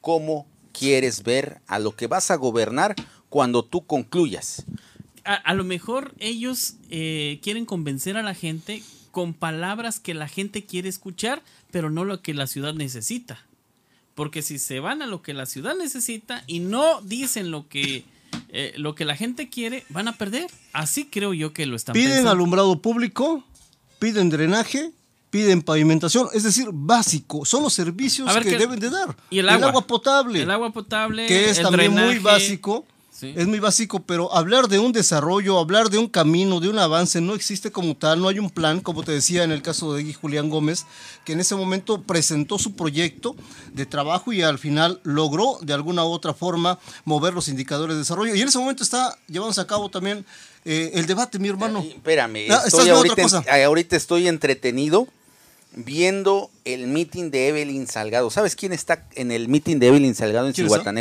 ¿Cómo 0.00 0.46
quieres 0.72 1.22
ver 1.22 1.60
a 1.66 1.78
lo 1.78 1.94
que 1.96 2.06
vas 2.06 2.30
a 2.30 2.36
gobernar 2.36 2.94
cuando 3.28 3.64
tú 3.64 3.86
concluyas? 3.86 4.64
A, 5.24 5.34
a 5.34 5.54
lo 5.54 5.64
mejor 5.64 6.14
ellos 6.18 6.74
eh, 6.90 7.38
quieren 7.42 7.66
convencer 7.66 8.16
a 8.16 8.22
la 8.22 8.34
gente 8.34 8.82
con 9.10 9.34
palabras 9.34 10.00
que 10.00 10.14
la 10.14 10.28
gente 10.28 10.64
quiere 10.64 10.88
escuchar, 10.88 11.42
pero 11.70 11.90
no 11.90 12.04
lo 12.04 12.22
que 12.22 12.34
la 12.34 12.46
ciudad 12.46 12.74
necesita. 12.74 13.44
Porque 14.14 14.42
si 14.42 14.58
se 14.58 14.80
van 14.80 15.02
a 15.02 15.06
lo 15.06 15.22
que 15.22 15.34
la 15.34 15.46
ciudad 15.46 15.74
necesita 15.76 16.44
y 16.46 16.60
no 16.60 17.00
dicen 17.02 17.50
lo 17.50 17.68
que, 17.68 18.04
eh, 18.48 18.72
lo 18.76 18.94
que 18.94 19.04
la 19.04 19.16
gente 19.16 19.48
quiere, 19.48 19.84
van 19.88 20.08
a 20.08 20.16
perder. 20.16 20.50
Así 20.72 21.06
creo 21.06 21.32
yo 21.34 21.52
que 21.52 21.66
lo 21.66 21.76
están 21.76 21.94
Piden 21.94 22.08
pensando. 22.10 22.30
alumbrado 22.32 22.80
público, 22.82 23.44
piden 23.98 24.30
drenaje, 24.30 24.90
piden 25.30 25.62
pavimentación, 25.62 26.28
es 26.34 26.42
decir, 26.42 26.68
básico. 26.72 27.44
Son 27.44 27.62
los 27.62 27.72
servicios 27.72 28.32
ver, 28.34 28.42
que 28.42 28.50
¿qué- 28.50 28.58
deben 28.58 28.80
de 28.80 28.90
dar. 28.90 29.16
y 29.30 29.38
el 29.38 29.48
agua? 29.48 29.86
potable, 29.86 30.42
El 30.42 30.50
agua 30.50 30.70
potable, 30.72 31.26
que 31.26 31.50
es 31.50 31.58
el 31.58 31.64
también 31.64 31.92
muy 31.94 32.18
básico. 32.18 32.84
Sí. 33.12 33.34
Es 33.36 33.46
muy 33.46 33.58
básico, 33.58 34.00
pero 34.00 34.34
hablar 34.34 34.66
de 34.66 34.78
un 34.78 34.92
desarrollo, 34.92 35.58
hablar 35.58 35.90
de 35.90 35.98
un 35.98 36.08
camino, 36.08 36.58
de 36.58 36.70
un 36.70 36.78
avance, 36.78 37.20
no 37.20 37.34
existe 37.34 37.70
como 37.70 37.94
tal, 37.94 38.18
no 38.22 38.28
hay 38.28 38.38
un 38.38 38.48
plan, 38.48 38.80
como 38.80 39.02
te 39.02 39.12
decía 39.12 39.44
en 39.44 39.52
el 39.52 39.60
caso 39.60 39.92
de 39.92 40.04
Gui 40.04 40.14
Julián 40.14 40.48
Gómez, 40.48 40.86
que 41.26 41.34
en 41.34 41.40
ese 41.40 41.54
momento 41.54 42.00
presentó 42.00 42.58
su 42.58 42.74
proyecto 42.76 43.36
de 43.74 43.84
trabajo 43.84 44.32
y 44.32 44.40
al 44.40 44.58
final 44.58 45.00
logró 45.02 45.58
de 45.60 45.74
alguna 45.74 46.02
u 46.02 46.08
otra 46.08 46.32
forma 46.32 46.78
mover 47.04 47.34
los 47.34 47.48
indicadores 47.48 47.96
de 47.96 47.98
desarrollo. 47.98 48.34
Y 48.34 48.40
en 48.40 48.48
ese 48.48 48.58
momento 48.58 48.82
está 48.82 49.14
llevándose 49.28 49.60
a 49.60 49.66
cabo 49.66 49.90
también 49.90 50.24
eh, 50.64 50.92
el 50.94 51.04
debate, 51.04 51.38
mi 51.38 51.48
hermano. 51.48 51.80
Espérame, 51.80 52.36
Ah, 52.50 52.54
estás 52.54 52.66
estoy 52.68 52.84
viendo 52.84 52.96
ahorita, 52.98 53.12
otra 53.12 53.22
cosa. 53.24 53.44
en- 53.46 53.64
ahorita 53.66 53.96
estoy 53.96 54.28
entretenido 54.28 55.06
viendo 55.72 56.50
el 56.64 56.86
meeting 56.86 57.30
de 57.30 57.48
Evelyn 57.48 57.86
Salgado. 57.86 58.30
¿Sabes 58.30 58.56
quién 58.56 58.72
está 58.72 59.06
en 59.14 59.30
el 59.30 59.48
meeting 59.48 59.78
de 59.78 59.88
Evelyn 59.88 60.14
Salgado 60.14 60.46
en 60.46 60.52
¿Quién 60.52 60.66
está? 60.66 60.92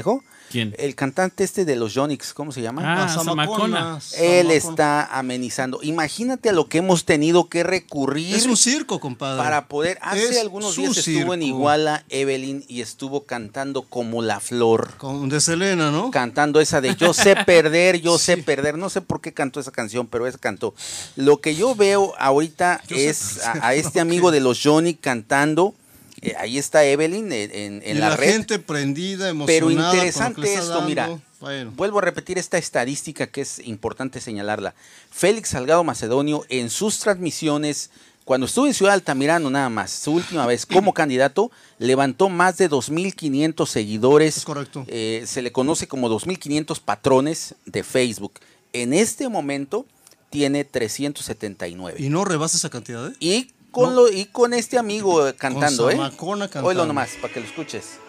¿Quién? 0.49 0.73
El 0.77 0.95
cantante 0.95 1.43
este 1.43 1.63
de 1.65 1.75
los 1.75 1.93
Yonix, 1.93 2.33
¿cómo 2.33 2.51
se 2.51 2.61
llama? 2.61 2.81
Ah, 2.85 3.05
La 3.05 3.07
Zamacona. 3.23 3.99
Él 4.17 4.51
está 4.51 5.05
amenizando. 5.17 5.79
Imagínate 5.83 6.49
a 6.49 6.53
lo 6.53 6.67
que 6.67 6.79
hemos 6.79 7.05
tenido 7.05 7.49
que 7.49 7.63
recurrir 7.63 8.35
Es 8.35 8.45
un 8.45 8.57
circo, 8.57 8.99
compadre. 8.99 9.41
para 9.43 9.67
poder. 9.67 9.99
Hace 10.01 10.29
Es 10.29 10.37
algunos 10.39 10.75
días 10.75 10.97
estuvo 10.97 11.33
en. 11.33 11.43
Iguala 11.43 12.03
Evelyn 12.09 12.63
y 12.67 12.81
estuvo 12.81 13.25
cantando 13.25 13.83
como 13.83 14.21
la 14.21 14.39
flor. 14.39 14.91
Con 14.97 15.29
de 15.29 15.39
Selena, 15.39 15.91
¿no? 15.91 16.11
Cantando 16.11 16.59
esa 16.59 16.81
de 16.81 16.95
yo 16.95 17.13
sé 17.13 17.35
perder, 17.45 18.01
yo 18.01 18.17
sé 18.17 18.37
perder. 18.37 18.77
No 18.77 18.89
sé 18.89 19.01
por 19.01 19.21
qué 19.21 19.33
cantó 19.33 19.59
esa 19.59 19.71
canción, 19.71 20.07
pero 20.07 20.25
esa 20.27 20.37
cantó. 20.37 20.73
Lo 21.15 21.41
que 21.41 21.55
yo 21.55 21.75
veo 21.75 22.13
ahorita 22.17 22.81
Yo 22.87 22.95
es 22.95 23.43
a, 23.45 23.67
a 23.67 23.73
este 23.75 23.99
amigo 24.01 24.31
de 24.31 24.39
los 24.39 24.59
Johnny 24.63 24.93
cantando. 24.95 25.73
Eh, 26.21 26.35
ahí 26.37 26.57
está 26.57 26.83
Evelyn 26.85 27.31
en, 27.31 27.51
en- 27.53 27.81
en 27.85 27.97
y 27.97 27.99
la, 27.99 28.09
la, 28.09 28.17
red. 28.17 28.31
gente 28.31 28.59
prendida, 28.59 29.29
emocionada. 29.29 29.45
Pero 29.47 29.65
con 29.67 29.75
lo 29.75 29.81
que 29.91 29.97
interesante 29.97 30.53
esto, 30.53 30.81
mira. 30.81 31.09
Bueno. 31.39 31.71
Vuelvo 31.75 31.99
a 31.99 32.01
repetir 32.01 32.37
esta 32.37 32.57
estadística 32.57 33.27
que 33.27 33.41
es 33.41 33.59
importante 33.59 34.19
señalarla. 34.19 34.75
Félix 35.09 35.49
Salgado 35.49 35.83
Macedonio 35.85 36.45
en 36.49 36.69
sus 36.69 36.99
transmisiones, 36.99 37.91
cuando 38.25 38.45
estuvo 38.45 38.67
en 38.67 38.73
Ciudad 38.73 38.93
Altamirano 38.93 39.49
nada 39.49 39.69
más, 39.69 39.89
su 39.91 40.11
última 40.11 40.45
vez 40.45 40.65
como 40.65 40.93
candidato, 40.93 41.49
levantó 41.77 42.27
más 42.27 42.57
de 42.57 42.69
2.500 42.69 43.65
seguidores. 43.67 44.37
Es 44.37 44.43
correcto. 44.43 44.83
Eh, 44.87 45.23
se 45.25 45.41
le 45.41 45.51
conoce 45.53 45.87
como 45.87 46.09
2.500 46.09 46.81
patrones 46.81 47.55
de 47.65 47.83
Facebook. 47.83 48.33
En 48.73 48.93
este 48.93 49.29
momento 49.29 49.85
tiene 50.29 50.65
379. 50.65 51.95
Y 51.99 52.09
no 52.09 52.25
rebasa 52.25 52.57
esa 52.57 52.69
cantidad, 52.69 53.07
¿eh? 53.07 53.13
Y 53.19 53.51
con, 53.71 53.95
No. 53.95 54.01
lo, 54.03 54.11
y 54.11 54.25
con 54.25 54.53
este 54.53 54.77
amigo 54.77 55.27
eh, 55.27 55.35
cantando, 55.35 55.89
¿eh? 55.89 55.93
Zamacona 55.95 56.47
cantando. 56.47 56.69
Oílo 56.69 56.85
nomás, 56.85 57.11
para 57.21 57.33
que 57.33 57.39
lo 57.39 57.45
escuches. 57.45 57.99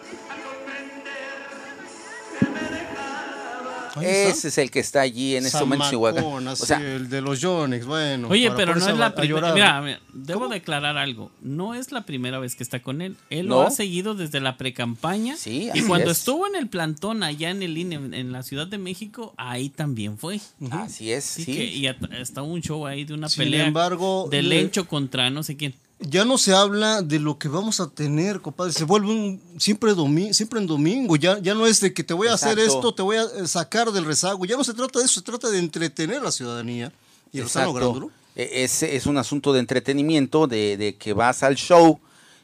Ese 3.99 4.47
es 4.49 4.57
el 4.57 4.71
que 4.71 4.79
está 4.79 5.01
allí 5.01 5.35
en 5.35 5.45
este 5.45 5.59
momento 5.59 5.85
en 5.85 5.89
Chihuahua. 5.91 6.19
Zamacona, 6.21 6.51
O 6.53 6.55
sí, 6.55 6.65
sea, 6.67 6.77
el 6.79 7.09
de 7.09 7.21
los 7.21 7.41
Yonex, 7.41 7.85
bueno. 7.85 8.27
Oye, 8.29 8.51
pero 8.51 8.75
no 8.75 8.87
es 8.87 8.97
la 8.97 9.13
primera. 9.15 9.53
Mira, 9.53 9.81
mira, 9.81 9.99
debo 10.13 10.41
¿Cómo? 10.41 10.53
declarar 10.53 10.97
algo. 10.97 11.31
No 11.41 11.73
es 11.75 11.91
la 11.91 12.05
primera 12.05 12.39
vez 12.39 12.55
que 12.55 12.63
está 12.63 12.81
con 12.81 13.01
él. 13.01 13.17
Él 13.29 13.47
¿No? 13.47 13.55
lo 13.55 13.67
ha 13.67 13.71
seguido 13.71 14.15
desde 14.15 14.39
la 14.39 14.57
precampaña. 14.57 15.35
Sí, 15.37 15.69
y 15.73 15.81
cuando 15.81 16.11
es. 16.11 16.19
estuvo 16.19 16.47
en 16.47 16.55
el 16.55 16.67
plantón 16.69 17.23
allá 17.23 17.49
en 17.49 17.61
el 17.63 17.77
INE, 17.77 17.95
en, 17.95 18.13
en 18.13 18.31
la 18.31 18.43
Ciudad 18.43 18.67
de 18.67 18.77
México, 18.77 19.33
ahí 19.37 19.69
también 19.69 20.17
fue. 20.17 20.39
Así 20.71 21.11
es, 21.11 21.25
Así 21.31 21.43
sí. 21.45 21.53
que, 21.53 21.65
y 21.65 21.87
está 22.19 22.41
un 22.43 22.61
show 22.61 22.85
ahí 22.85 23.03
de 23.05 23.13
una 23.13 23.29
Sin 23.29 23.43
pelea 23.45 23.65
embargo, 23.67 24.27
de 24.31 24.41
le- 24.41 24.61
Lencho 24.61 24.87
contra 24.87 25.29
no 25.29 25.43
sé 25.43 25.57
quién. 25.57 25.73
Ya 26.01 26.25
no 26.25 26.37
se 26.37 26.53
habla 26.53 27.01
de 27.01 27.19
lo 27.19 27.37
que 27.37 27.47
vamos 27.47 27.79
a 27.79 27.87
tener, 27.89 28.41
compadre. 28.41 28.73
Se 28.73 28.83
vuelve 28.83 29.09
un, 29.11 29.41
siempre, 29.57 29.93
domi 29.93 30.33
siempre 30.33 30.59
en 30.59 30.67
domingo. 30.67 31.15
Ya, 31.15 31.39
ya 31.39 31.53
no 31.53 31.65
es 31.65 31.79
de 31.79 31.93
que 31.93 32.03
te 32.03 32.13
voy 32.13 32.27
a 32.27 32.33
hacer 32.33 32.57
esto, 32.59 32.93
te 32.93 33.01
voy 33.01 33.17
a 33.17 33.23
eh, 33.23 33.47
sacar 33.47 33.91
del 33.91 34.05
rezago. 34.05 34.45
Ya 34.45 34.57
no 34.57 34.63
se 34.63 34.73
trata 34.73 34.99
de 34.99 35.05
eso, 35.05 35.15
se 35.15 35.21
trata 35.21 35.49
de 35.49 35.59
entretener 35.59 36.17
a 36.17 36.23
la 36.23 36.31
ciudadanía. 36.31 36.91
Y 37.31 37.39
lo 37.39 37.45
están 37.45 37.65
lográndolo. 37.65 38.11
E- 38.35 38.63
Es, 38.63 38.83
es 38.83 39.05
un 39.05 39.17
asunto 39.17 39.53
de 39.53 39.59
entretenimiento, 39.59 40.47
de, 40.47 40.77
de 40.77 40.95
que 40.95 41.13
vas 41.13 41.43
al 41.43 41.55
show 41.55 41.99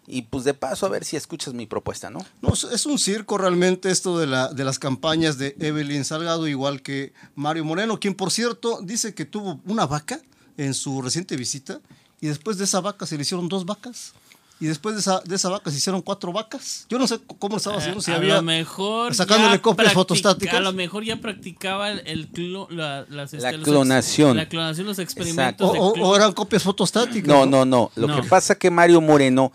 y 0.09 0.21
pues 0.21 0.45
de 0.45 0.53
paso 0.53 0.85
a 0.85 0.89
ver 0.89 1.03
si 1.03 1.17
escuchas 1.17 1.53
mi 1.53 1.65
propuesta, 1.65 2.09
¿no? 2.09 2.19
No, 2.41 2.53
es- 2.53 2.63
es 2.65 2.85
un 2.85 2.97
circo 2.99 3.37
realmente 3.37 3.89
esto 3.91 4.17
de, 4.19 4.27
la, 4.27 4.47
de 4.53 4.63
las 4.63 4.79
campañas 4.79 5.37
de 5.37 5.55
Evelyn 5.59 6.05
Salgado, 6.05 6.47
igual 6.47 6.81
que 6.81 7.11
Mario 7.35 7.65
Moreno, 7.65 7.99
quien 7.99 8.15
por 8.15 8.31
cierto 8.31 8.79
dice 8.81 9.13
que 9.13 9.25
tuvo 9.25 9.59
una 9.65 9.85
vaca 9.85 10.21
en 10.57 10.73
su 10.73 11.01
reciente 11.01 11.35
visita 11.35 11.81
y 12.21 12.27
después 12.27 12.57
de 12.57 12.63
esa 12.65 12.81
vaca 12.81 13.05
se 13.05 13.15
le 13.15 13.21
hicieron 13.21 13.47
dos 13.47 13.65
vacas 13.65 14.13
y 14.59 14.65
después 14.65 14.95
de 14.95 15.01
esa, 15.01 15.19
de 15.23 15.35
esa 15.35 15.49
vaca 15.49 15.69
se 15.69 15.77
hicieron 15.77 16.01
cuatro 16.01 16.33
vacas. 16.33 16.87
Yo 16.89 16.97
no 16.97 17.05
sé 17.05 17.19
cómo 17.37 17.53
lo 17.53 17.57
estaba 17.57 17.77
haciendo, 17.77 18.01
si 18.01 18.11
a 18.11 18.15
había... 18.15 18.37
lo 18.37 18.41
mejor 18.41 19.13
sacándole 19.13 19.61
copias 19.61 19.93
fotostáticas. 19.93 20.55
A 20.55 20.59
lo 20.61 20.73
mejor 20.73 21.03
ya 21.03 21.17
practicaba 21.21 21.91
el, 21.91 22.01
el 22.07 22.31
clo- 22.31 22.67
la, 22.71 23.05
las, 23.07 23.33
La 23.33 23.51
los 23.51 23.59
ex- 23.61 23.63
clonación. 23.63 24.35
la 24.35 24.49
clonación, 24.49 24.87
los 24.87 24.97
O, 24.97 25.01
experimentos. 25.03 25.73
de 25.73 25.79
o- 25.79 26.15
eran 26.15 26.33
copias 26.33 26.63
fotostáticas. 26.63 27.27
No, 27.27 27.45
no, 27.45 27.65
no. 27.65 27.91
Lo 27.95 28.07
No. 28.07 28.19
que 28.19 28.27
pasa 28.27 28.55
que 28.55 28.71
Mario 28.71 28.99
Moreno 28.99 29.51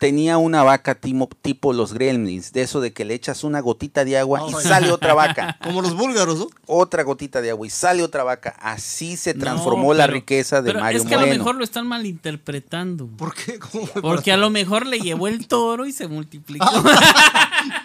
tenía 0.00 0.38
una 0.38 0.62
vaca 0.62 0.98
timo- 0.98 1.28
tipo 1.42 1.74
los 1.74 1.92
gremlins, 1.92 2.52
de 2.52 2.62
eso 2.62 2.80
de 2.80 2.92
que 2.94 3.04
le 3.04 3.12
echas 3.12 3.44
una 3.44 3.60
gotita 3.60 4.02
de 4.06 4.16
agua 4.18 4.46
y 4.48 4.52
sale 4.54 4.90
otra 4.90 5.12
vaca. 5.12 5.58
Como 5.62 5.82
los 5.82 5.94
búlgaros, 5.94 6.38
¿no? 6.38 6.46
Otra 6.66 7.02
gotita 7.02 7.42
de 7.42 7.50
agua 7.50 7.66
y 7.66 7.70
sale 7.70 8.02
otra 8.02 8.24
vaca. 8.24 8.56
Así 8.60 9.18
se 9.18 9.34
No, 9.34 9.40
transformó 9.40 9.92
la 9.92 10.06
riqueza 10.06 10.62
de 10.62 10.70
pero 10.70 10.80
Mario 10.80 11.00
Es 11.02 11.06
que 11.06 11.14
a 11.14 11.20
lo 11.20 11.26
mejor 11.26 11.54
lo 11.56 11.64
están 11.64 11.86
malinterpretando. 11.86 13.08
¿Por 13.08 13.34
qué? 13.34 13.58
¿Cómo 13.58 13.86
fue 13.86 14.00
Porque 14.00 14.32
a 14.32 14.38
lo 14.38 14.48
mejor 14.48 14.86
le 14.86 15.00
llevó 15.00 15.28
el 15.28 15.46
toro 15.46 15.84
y 15.84 15.92
se 15.92 16.08
multiplicó. 16.08 16.66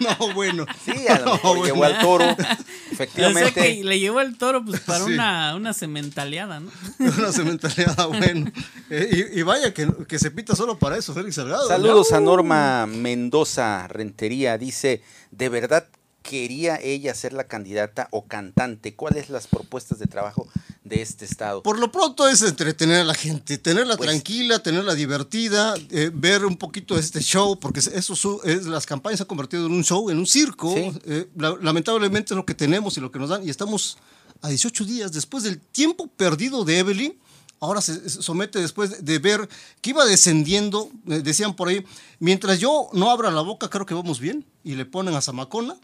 No, 0.00 0.32
bueno. 0.32 0.64
Sí, 0.86 1.06
a 1.06 1.18
lo 1.18 1.32
mejor 1.34 1.58
No, 1.58 1.64
llevó 1.66 1.76
bueno. 1.78 1.94
al 1.96 2.00
toro. 2.00 2.24
O 2.96 2.98
sea 2.98 3.06
Efectivamente. 3.06 3.52
que 3.78 3.84
le 3.84 3.98
llevó 4.00 4.20
el 4.20 4.36
toro 4.38 4.64
pues 4.64 4.80
para 4.80 5.04
Sí. 5.04 5.12
una, 5.12 5.54
una 5.54 5.74
cementaleada, 5.74 6.60
¿no? 6.60 6.70
Una 6.98 7.32
cementeriada, 7.32 8.06
bueno. 8.06 8.50
Eh, 8.90 9.28
y, 9.34 9.40
y 9.40 9.42
vaya 9.42 9.72
que, 9.74 9.88
que 10.08 10.18
se 10.18 10.30
pita 10.30 10.54
solo 10.56 10.78
para 10.78 10.96
eso, 10.96 11.12
Félix 11.14 11.34
Salgado. 11.36 11.68
Saludos 11.68 12.12
a. 12.12 12.20
Norma 12.20 12.86
Mendoza 12.86 13.86
Rentería. 13.88 14.56
Dice, 14.58 15.02
¿de 15.30 15.48
verdad 15.48 15.86
quería 16.28 16.76
ella 16.82 17.14
ser 17.14 17.32
la 17.32 17.44
candidata 17.46 18.08
o 18.10 18.26
cantante? 18.26 18.94
¿Cuáles 18.94 19.30
las 19.30 19.46
propuestas 19.46 19.98
de 19.98 20.06
trabajo 20.06 20.48
de 20.84 21.02
este 21.02 21.24
estado? 21.24 21.62
Por 21.62 21.78
lo 21.78 21.90
pronto 21.92 22.28
es 22.28 22.42
entretener 22.42 23.00
a 23.00 23.04
la 23.04 23.14
gente, 23.14 23.58
tenerla 23.58 23.96
Pues- 23.96 24.08
tranquila, 24.10 24.58
tenerla 24.62 24.94
divertida, 24.94 25.74
eh, 25.90 26.10
ver 26.12 26.44
un 26.44 26.56
poquito 26.56 26.98
este 26.98 27.20
show, 27.20 27.58
porque 27.58 27.80
eso 27.80 28.42
es, 28.44 28.66
las 28.66 28.86
campañas 28.86 29.18
se 29.18 29.22
han 29.22 29.28
convertido 29.28 29.66
en 29.66 29.72
un 29.72 29.84
show, 29.84 30.10
en 30.10 30.18
un 30.18 30.26
circo. 30.26 30.72
Sí. 30.74 30.92
Eh, 31.06 31.28
la- 31.36 31.56
lamentablemente 31.60 32.34
es 32.34 32.36
lo 32.36 32.44
que 32.44 32.54
tenemos 32.54 32.96
y 32.96 33.00
lo 33.00 33.10
que 33.10 33.18
nos 33.18 33.30
dan, 33.30 33.46
y 33.46 33.50
estamos 33.50 33.96
a 34.42 34.48
18 34.48 34.84
días 34.84 35.12
después 35.12 35.44
del 35.44 35.58
tiempo 35.60 36.08
perdido 36.08 36.64
de 36.64 36.78
Evelyn. 36.80 37.18
Ahora 37.58 37.80
se 37.80 38.10
se 38.10 38.20
somete 38.22 38.58
después 38.60 39.02
de 39.02 39.18
ver 39.18 39.48
que 39.80 39.90
iba 39.90 40.04
descendiendo, 40.04 40.90
eh, 41.08 41.20
decían 41.24 41.56
por 41.56 41.68
ahí, 41.68 41.86
mientras 42.20 42.58
yo 42.60 42.90
no 42.92 43.10
abra 43.10 43.30
la 43.30 43.40
boca, 43.40 43.70
creo 43.70 43.86
que 43.86 43.94
vamos 43.94 44.20
bien, 44.20 44.44
y 44.62 44.74
le 44.74 44.84
ponen 44.84 45.14
a 45.14 45.22
Zamacona, 45.22 45.74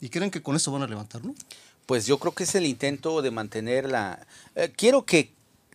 y 0.00 0.08
creen 0.08 0.30
que 0.30 0.42
con 0.42 0.56
eso 0.56 0.72
van 0.72 0.82
a 0.82 0.86
levantar, 0.86 1.24
¿no? 1.24 1.34
Pues 1.86 2.06
yo 2.06 2.18
creo 2.18 2.32
que 2.32 2.44
es 2.44 2.54
el 2.54 2.66
intento 2.66 3.20
de 3.22 3.30
mantener 3.30 3.88
la... 3.88 4.26
eh, 4.54 4.72
quiero 4.76 5.04
que, 5.04 5.32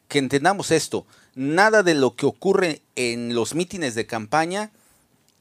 que 0.08 0.20
entendamos 0.20 0.72
esto. 0.72 1.05
Nada 1.36 1.84
de 1.84 1.94
lo 1.94 2.15
que 2.15 2.25
ocurre 2.25 2.82
en 2.96 3.36
los 3.36 3.53
mítines 3.53 3.96
de 3.96 4.05
campaña 4.05 4.72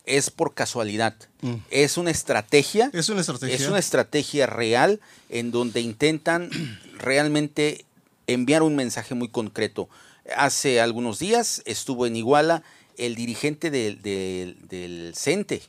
es 0.05 0.31
por 0.31 0.55
casualidad. 0.55 1.15
Mm. 1.43 1.55
Es 1.71 1.97
una 1.97 2.11
estrategia. 2.11 2.91
Es 2.93 3.09
una 3.09 3.21
estrategia. 3.21 3.55
Es 3.55 3.69
una 3.69 3.79
estrategia 3.79 4.47
real 4.47 5.01
en 5.29 5.51
donde 5.51 5.81
intentan 5.81 6.51
realmente 6.99 7.85
enviar 8.27 8.63
un 8.63 8.75
mensaje 8.75 9.15
muy 9.15 9.29
concreto. 9.29 9.89
Hace 10.37 10.81
algunos 10.81 11.19
días 11.19 11.63
estuvo 11.67 12.07
en 12.07 12.17
Iguala 12.17 12.63
el 12.97 13.15
dirigente 13.15 13.71
del, 13.71 14.01
del, 14.03 14.57
del 14.69 15.15
CENTE. 15.15 15.63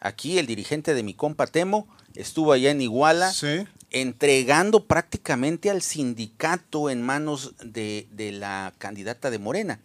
Aquí 0.00 0.38
el 0.38 0.46
dirigente 0.46 0.94
de 0.94 1.02
mi 1.02 1.14
compa 1.14 1.46
Temo 1.46 1.86
estuvo 2.14 2.52
allá 2.52 2.70
en 2.70 2.80
Iguala 2.80 3.32
Sí. 3.32 3.66
entregando 3.90 4.84
prácticamente 4.84 5.70
al 5.70 5.82
sindicato 5.82 6.90
en 6.90 7.02
manos 7.02 7.54
de, 7.62 8.06
de 8.12 8.32
la 8.32 8.72
candidata 8.78 9.30
de 9.30 9.38
Morena. 9.38 9.80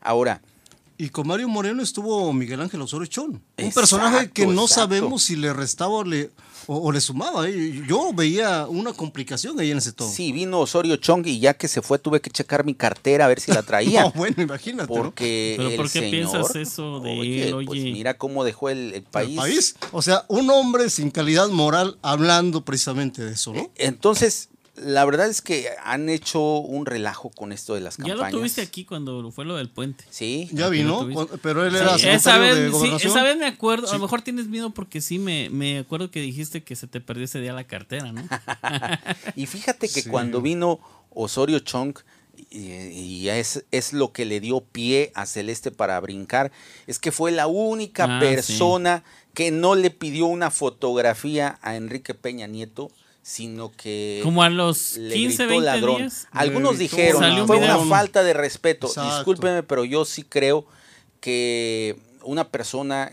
Ahora, 0.00 0.40
Y 1.02 1.08
con 1.08 1.26
Mario 1.26 1.48
Moreno 1.48 1.82
estuvo 1.82 2.30
Miguel 2.34 2.60
Ángel 2.60 2.82
Osorio 2.82 3.06
Chón. 3.06 3.30
Un 3.30 3.42
Exacto, 3.56 3.80
personaje 3.80 4.30
que 4.30 4.44
no 4.46 4.64
exacto. 4.64 4.74
sabemos 4.82 5.22
si 5.22 5.34
le 5.34 5.50
restaba 5.54 5.92
o 5.94 6.04
le, 6.04 6.28
o, 6.66 6.76
o 6.76 6.92
le 6.92 7.00
sumaba. 7.00 7.48
¿eh? 7.48 7.82
Yo 7.88 8.12
veía 8.12 8.66
una 8.68 8.92
complicación 8.92 9.58
ahí 9.58 9.70
en 9.70 9.78
ese 9.78 9.92
tono. 9.92 10.10
sí, 10.12 10.30
vino 10.30 10.60
Osorio 10.60 10.96
Chong 10.96 11.26
y 11.26 11.40
ya 11.40 11.54
que 11.54 11.68
se 11.68 11.80
fue 11.80 11.98
tuve 11.98 12.20
que 12.20 12.28
checar 12.28 12.66
mi 12.66 12.74
cartera 12.74 13.24
a 13.24 13.28
ver 13.28 13.40
si 13.40 13.50
la 13.50 13.62
traía. 13.62 14.02
No, 14.10 14.12
bueno, 14.12 14.42
imagínate. 14.42 14.92
¿no? 14.94 15.02
Porque 15.02 15.54
Pero 15.56 15.70
el 15.70 15.76
¿por 15.76 15.86
qué 15.90 16.00
señor- 16.00 16.10
piensas 16.10 16.54
eso 16.56 17.00
de 17.00 17.18
oye, 17.18 17.48
él? 17.48 17.54
Pues 17.64 17.80
Oye. 17.80 17.92
mira 17.92 18.18
cómo 18.18 18.44
dejó 18.44 18.68
el, 18.68 18.92
el 18.92 19.02
país. 19.02 19.30
El 19.30 19.36
país. 19.36 19.76
O 19.92 20.02
sea, 20.02 20.26
un 20.28 20.50
hombre 20.50 20.90
sin 20.90 21.10
calidad 21.10 21.48
moral 21.48 21.96
hablando 22.02 22.62
precisamente 22.62 23.24
de 23.24 23.32
eso, 23.32 23.54
¿no? 23.54 23.70
Entonces, 23.76 24.49
la 24.82 25.04
verdad 25.04 25.28
es 25.28 25.42
que 25.42 25.68
han 25.84 26.08
hecho 26.08 26.40
un 26.58 26.86
relajo 26.86 27.30
con 27.30 27.52
esto 27.52 27.74
de 27.74 27.80
las 27.80 27.96
Ya 27.98 28.04
campañas. 28.06 28.32
lo 28.32 28.38
tuviste 28.38 28.60
aquí 28.62 28.84
cuando 28.84 29.30
fue 29.30 29.44
lo 29.44 29.56
del 29.56 29.68
puente. 29.68 30.04
Sí. 30.10 30.48
Ya 30.52 30.68
vino, 30.68 31.08
pero 31.42 31.64
él 31.66 31.72
Sí, 31.72 31.76
era 31.78 31.94
esa, 31.96 31.98
secretario 31.98 32.40
vez, 32.72 32.72
de 32.92 32.98
sí, 33.00 33.06
esa 33.06 33.22
vez 33.22 33.36
me 33.36 33.46
acuerdo, 33.46 33.88
a 33.90 33.92
lo 33.94 33.98
mejor 34.00 34.22
tienes 34.22 34.46
miedo 34.48 34.70
porque 34.70 35.00
sí 35.00 35.18
me, 35.18 35.50
me 35.50 35.78
acuerdo 35.78 36.10
que 36.10 36.20
dijiste 36.20 36.62
que 36.62 36.76
se 36.76 36.86
te 36.86 37.00
perdió 37.00 37.24
ese 37.24 37.40
día 37.40 37.52
la 37.52 37.64
cartera, 37.64 38.12
¿no? 38.12 38.22
Y 39.36 39.46
fíjate 39.46 39.88
que 39.88 40.02
Sí. 40.02 40.08
cuando 40.08 40.40
vino 40.40 40.80
Osorio 41.10 41.58
Chong, 41.60 41.94
y, 42.50 42.58
y 42.58 43.28
es, 43.28 43.64
es 43.70 43.92
lo 43.92 44.12
que 44.12 44.24
le 44.24 44.40
dio 44.40 44.60
pie 44.60 45.12
a 45.14 45.26
Celeste 45.26 45.70
para 45.70 46.00
brincar, 46.00 46.50
es 46.86 46.98
que 46.98 47.12
fue 47.12 47.30
la 47.32 47.46
única 47.46 48.16
Ah, 48.16 48.20
persona 48.20 49.04
que 49.34 49.50
no 49.50 49.74
le 49.74 49.90
pidió 49.90 50.26
una 50.26 50.50
fotografía 50.50 51.58
a 51.62 51.76
Enrique 51.76 52.14
Peña 52.14 52.46
Nieto, 52.46 52.90
sino 53.22 53.70
que 53.72 54.20
Como 54.24 54.42
a 54.42 54.50
los 54.50 54.96
le 54.96 55.14
15, 55.14 55.36
gritó 55.46 55.48
20 55.50 55.66
ladrón. 55.66 55.96
días. 55.98 56.28
Algunos 56.32 56.78
dijeron, 56.78 57.22
un 57.24 57.46
fue 57.46 57.58
una 57.58 57.78
falta 57.78 58.22
de 58.22 58.32
respeto. 58.32 58.86
Exacto. 58.88 59.14
Discúlpeme, 59.16 59.62
pero 59.62 59.84
yo 59.84 60.04
sí 60.04 60.22
creo 60.22 60.66
que 61.20 61.96
una 62.22 62.48
persona 62.48 63.12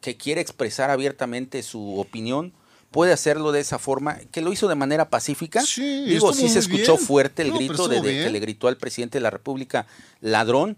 que 0.00 0.16
quiere 0.16 0.40
expresar 0.40 0.90
abiertamente 0.90 1.62
su 1.62 1.98
opinión 1.98 2.52
puede 2.90 3.12
hacerlo 3.12 3.52
de 3.52 3.60
esa 3.60 3.78
forma, 3.78 4.18
que 4.30 4.40
lo 4.40 4.52
hizo 4.52 4.68
de 4.68 4.74
manera 4.74 5.08
pacífica. 5.10 5.60
Sí, 5.62 6.04
Digo, 6.04 6.32
sí 6.32 6.48
se 6.48 6.60
escuchó 6.60 6.94
bien. 6.96 7.06
fuerte 7.06 7.42
el 7.42 7.50
No, 7.50 7.56
grito 7.56 7.88
de, 7.88 8.00
de 8.00 8.24
que 8.24 8.30
le 8.30 8.38
gritó 8.38 8.68
al 8.68 8.76
presidente 8.76 9.18
de 9.18 9.22
la 9.22 9.30
República 9.30 9.86
ladrón 10.20 10.76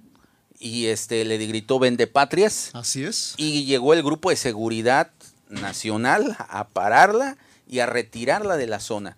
y 0.58 0.86
este 0.86 1.24
le 1.24 1.38
gritó 1.46 1.78
vende 1.78 2.06
patrias 2.08 2.70
Así 2.72 3.04
es. 3.04 3.34
y 3.36 3.64
llegó 3.66 3.94
el 3.94 4.02
grupo 4.02 4.30
de 4.30 4.36
seguridad 4.36 5.12
nacional 5.48 6.36
a 6.48 6.66
pararla 6.68 7.36
y 7.68 7.80
a 7.80 7.86
retirarla 7.86 8.56
de 8.56 8.66
la 8.66 8.80
zona. 8.80 9.16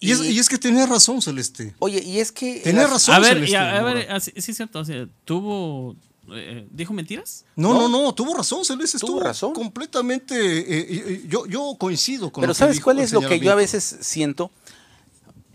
Y, 0.00 0.10
es, 0.12 0.20
y 0.22 0.38
es 0.38 0.48
que 0.48 0.58
tenía 0.58 0.84
razón, 0.86 1.22
Celeste. 1.22 1.74
Oye, 1.78 2.02
y 2.02 2.18
es 2.20 2.30
que 2.32 2.60
Tenía 2.60 2.82
las- 2.82 2.90
razón. 2.90 3.14
A 3.14 3.18
ver, 3.20 3.34
Celeste, 3.34 3.52
y 3.52 3.54
a, 3.54 3.78
a 3.78 3.82
ver, 3.82 4.10
así- 4.10 4.32
sí 4.36 4.50
es 4.50 4.56
cierto, 4.56 4.80
o 4.80 4.84
sea, 4.84 5.06
tuvo, 5.24 5.96
eh, 6.32 6.66
dijo 6.70 6.92
mentiras. 6.92 7.44
No, 7.56 7.72
No. 7.72 7.88
no, 7.88 8.02
no, 8.02 8.14
tuvo 8.14 8.34
razón, 8.34 8.64
Celeste. 8.64 8.98
Tuvo 8.98 9.20
razón. 9.20 9.54
completamente. 9.54 10.34
eh, 10.36 10.64
eh, 10.90 11.24
yo, 11.26 11.46
yo 11.46 11.76
coincido 11.78 12.30
con 12.30 12.42
Pero 12.42 12.50
lo 12.50 12.54
¿sabes 12.54 12.80
cuál 12.80 12.98
es 12.98 13.12
lo 13.12 13.20
que 13.26 13.40
yo 13.40 13.50
a 13.52 13.54
veces 13.54 13.96
siento? 14.00 14.50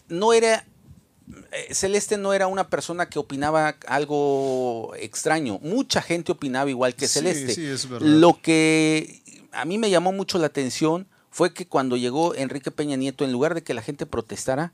No 0.07 0.33
era... 0.33 0.65
Celeste 1.71 2.17
no 2.17 2.33
era 2.33 2.47
una 2.47 2.69
persona 2.69 3.07
que 3.09 3.19
opinaba 3.19 3.75
algo 3.87 4.93
extraño. 4.97 5.59
Mucha 5.61 6.01
gente 6.01 6.31
opinaba 6.31 6.69
igual 6.69 6.95
que 6.95 7.07
Sí, 7.07 7.15
Celeste. 7.19 7.53
sí, 7.53 7.65
es 7.65 7.87
verdad. 7.87 8.07
Lo 8.07 8.41
que 8.41 9.21
a 9.51 9.65
mí 9.65 9.77
me 9.77 9.89
llamó 9.91 10.11
mucho 10.11 10.39
la 10.39 10.47
atención 10.47 11.07
fue 11.39 11.53
que 11.53 11.65
cuando 11.65 11.95
llegó 11.95 12.35
Enrique 12.35 12.69
Peña 12.69 12.97
Nieto, 12.97 13.23
en 13.23 13.31
lugar 13.31 13.55
de 13.55 13.63
que 13.63 13.73
la 13.73 13.81
gente 13.81 14.05
protestara, 14.05 14.73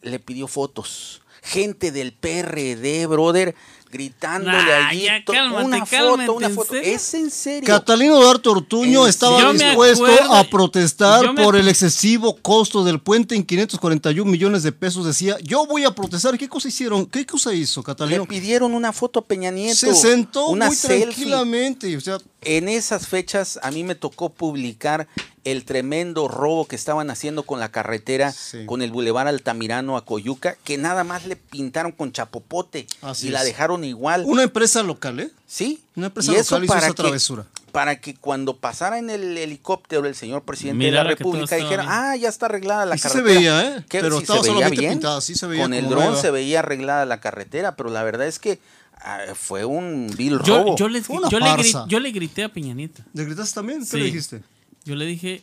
le 0.00 0.20
pidió 0.20 0.46
fotos. 0.46 1.22
Gente 1.42 1.90
del 1.90 2.12
PRD, 2.12 3.04
brother, 3.08 3.56
gritándole 3.90 4.56
Nah, 4.56 4.88
allí. 4.88 5.02
ya 5.04 5.24
cálmate, 5.24 5.64
una 5.64 5.84
cálmate, 5.84 6.26
foto, 6.26 6.34
una 6.36 6.46
¿en 6.48 6.54
foto. 6.54 6.70
serio? 6.74 6.94
Es 6.94 7.14
en 7.14 7.30
serio. 7.30 7.66
Catalino 7.66 8.16
Duarte 8.20 8.48
Ortuño 8.48 9.06
estaba 9.06 9.52
dispuesto 9.52 10.04
acuerdo- 10.06 10.34
a 10.34 10.44
protestar 10.44 11.34
por 11.34 11.56
el 11.56 11.68
excesivo 11.68 12.36
costo 12.36 12.84
del 12.84 13.00
puente 13.00 13.34
en 13.34 13.44
541 13.44 14.30
millones 14.30 14.62
de 14.62 14.72
pesos. 14.72 15.06
Decía, 15.06 15.36
yo 15.42 15.66
voy 15.66 15.84
a 15.84 15.90
protestar. 15.94 16.36
¿Qué 16.38 16.48
cosa 16.48 16.68
hicieron? 16.68 17.06
¿Qué 17.06 17.24
cosa 17.26 17.52
hizo 17.54 17.80
Le 17.80 17.84
Catalino? 17.84 18.26
pidieron 18.26 18.74
una 18.74 18.92
foto 18.92 19.20
a 19.20 19.24
Peña 19.24 19.50
Nieto. 19.50 19.76
Se 19.76 19.94
sentó 19.94 20.48
una 20.48 20.66
muy 20.66 20.76
selfie. 20.76 21.04
tranquilamente. 21.06 21.96
O 21.96 22.00
sea, 22.00 22.18
En 22.42 22.68
esas 22.68 23.08
fechas 23.08 23.58
a 23.64 23.72
mí 23.72 23.82
me 23.82 23.96
tocó 23.96 24.30
publicar 24.30 25.08
el 25.42 25.64
tremendo 25.64 26.28
robo 26.28 26.66
que 26.66 26.76
estaban 26.76 27.10
haciendo 27.10 27.42
con 27.42 27.58
la 27.58 27.70
carretera, 27.72 28.30
Sí. 28.32 28.64
con 28.64 28.80
el 28.80 28.92
Boulevard 28.92 29.26
Altamirano 29.26 29.96
a 29.96 30.04
Coyuca, 30.04 30.56
que 30.62 30.78
nada 30.78 31.02
más 31.02 31.26
le 31.26 31.34
pintaron 31.34 31.90
con 31.90 32.12
chapopote 32.12 32.86
Así 33.02 33.26
y 33.26 33.30
la 33.30 33.40
es. 33.40 33.46
dejaron 33.46 33.77
igual. 33.84 34.24
Una 34.26 34.42
empresa 34.44 34.82
local, 34.82 35.20
¿eh? 35.20 35.30
Sí. 35.46 35.80
Una 35.96 36.06
empresa 36.06 36.32
y 36.32 36.36
eso 36.36 36.54
local 36.56 36.64
hizo 36.64 36.72
para 36.74 36.86
esa 36.86 36.94
que, 36.94 37.02
travesura. 37.02 37.46
para 37.72 38.00
que 38.00 38.14
cuando 38.14 38.56
pasara 38.56 38.98
en 38.98 39.10
el 39.10 39.36
helicóptero 39.38 40.06
el 40.06 40.14
señor 40.14 40.42
presidente 40.44 40.84
de 40.84 40.90
la 40.92 41.04
República 41.04 41.56
dijera, 41.56 41.82
bien. 41.84 41.94
ah, 41.94 42.16
ya 42.16 42.28
está 42.28 42.46
arreglada 42.46 42.86
la 42.86 42.96
Y 42.96 42.98
sí 42.98 43.08
se 43.08 43.14
carretera. 43.18 43.38
veía, 43.38 43.76
¿eh? 43.78 43.84
Que 43.88 44.00
Pero 44.00 44.16
sí 44.16 44.22
estaba 44.22 44.38
se 44.40 44.42
veía 44.48 44.54
solamente 44.54 44.80
bien. 44.80 44.92
pintada, 44.94 45.20
sí 45.20 45.34
se 45.34 45.46
veía 45.46 45.62
Con 45.62 45.74
el 45.74 45.88
dron 45.88 46.16
se 46.16 46.30
veía 46.30 46.58
arreglada 46.60 47.04
la 47.06 47.20
carretera, 47.20 47.76
pero 47.76 47.90
la 47.90 48.02
verdad 48.02 48.26
es 48.26 48.38
que 48.38 48.58
ah, 49.00 49.20
fue 49.34 49.64
un 49.64 50.12
vil 50.16 50.38
Yo, 50.44 50.58
robo. 50.58 50.76
yo, 50.76 50.88
les- 50.88 51.08
le 51.08 51.14
gri- 51.16 51.40
farsa. 51.40 51.84
yo 51.88 52.00
le 52.00 52.10
grité 52.10 52.44
a 52.44 52.48
Peña 52.52 52.74
Nieto. 52.74 53.02
¿Le 53.14 53.24
gritaste 53.24 53.54
también? 53.54 53.80
¿Qué 53.80 53.86
Sí. 53.86 53.96
le 53.98 54.04
dijiste? 54.04 54.42
Yo 54.84 54.94
le 54.96 55.04
dije. 55.06 55.42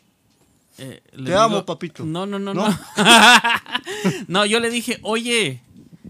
eh, 0.77 1.01
le 1.13 1.30
Te 1.32 1.36
amo, 1.38 1.65
papito. 1.65 2.04
No, 2.04 2.25
no, 2.25 2.38
no, 2.38 2.54
¿No? 2.54 2.68
no. 2.68 2.80
No, 4.27 4.46
yo 4.46 4.60
le 4.60 4.70
dije, 4.70 5.00
oye, 5.04 5.62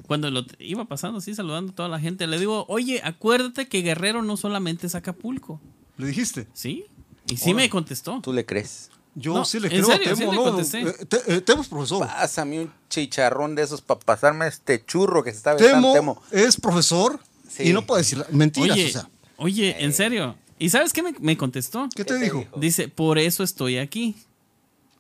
cuando 0.08 0.30
lo 0.32 0.44
iba 0.60 0.86
pasando 0.86 1.20
así, 1.20 1.34
saludando 1.36 1.72
a 1.72 1.76
toda 1.76 1.90
la 1.90 2.00
gente, 2.00 2.28
le 2.28 2.40
digo, 2.40 2.66
oye, 2.70 3.02
acuérdate 3.04 3.68
que 3.68 3.82
Guerrero 3.82 4.22
no 4.22 4.38
solamente 4.38 4.88
es 4.88 4.96
Acapulco. 4.96 5.60
¿Le 5.98 6.08
dijiste? 6.08 6.48
¿Sí? 6.54 6.86
Y 7.30 7.38
sí 7.38 7.54
me 7.54 7.70
contestó. 7.70 8.20
¿Tú 8.22 8.34
le 8.34 8.46
crees? 8.46 8.92
Yo 9.16 9.34
No, 9.34 9.46
sí 9.46 9.60
le 9.60 9.68
¿en 9.68 9.74
creo 9.84 9.86
serio? 9.88 10.12
a 10.12 10.16
Temo, 10.16 10.32
le 10.32 10.38
¿no? 10.38 10.44
contesté. 10.44 10.82
Eh, 10.82 11.06
te- 11.08 11.36
eh, 11.36 11.42
Temo 11.42 11.62
es 11.62 11.68
profesor. 11.70 12.06
Pásame 12.06 12.60
un 12.62 12.72
chicharrón 12.90 13.56
de 13.56 13.64
esos 13.64 13.82
para 13.82 14.00
pasarme 14.00 14.46
este 14.48 14.84
churro 14.86 15.24
que 15.24 15.32
se 15.32 15.38
está 15.38 15.56
Temo, 15.56 15.94
Temo. 15.94 16.22
es 16.32 16.58
profesor 16.60 17.20
Sí. 17.50 17.70
y 17.70 17.74
no 17.74 17.86
puede 17.86 18.02
decir 18.02 18.24
mentiras. 18.32 18.72
Oye, 18.76 18.88
o 18.88 18.92
sea, 18.92 19.10
oye, 19.38 19.84
en 19.86 19.94
serio. 19.94 20.36
¿Y 20.60 20.70
sabes 20.70 20.92
qué 20.94 21.02
me, 21.02 21.14
me 21.20 21.38
contestó? 21.38 21.88
¿qué 21.96 22.04
te 22.04 22.14
¿Qué 22.14 22.20
te 22.20 22.24
dijo? 22.26 22.40
dijo? 22.40 22.60
Dice, 22.60 22.88
por 22.90 23.18
eso 23.18 23.44
estoy 23.44 23.78
aquí. 23.78 24.16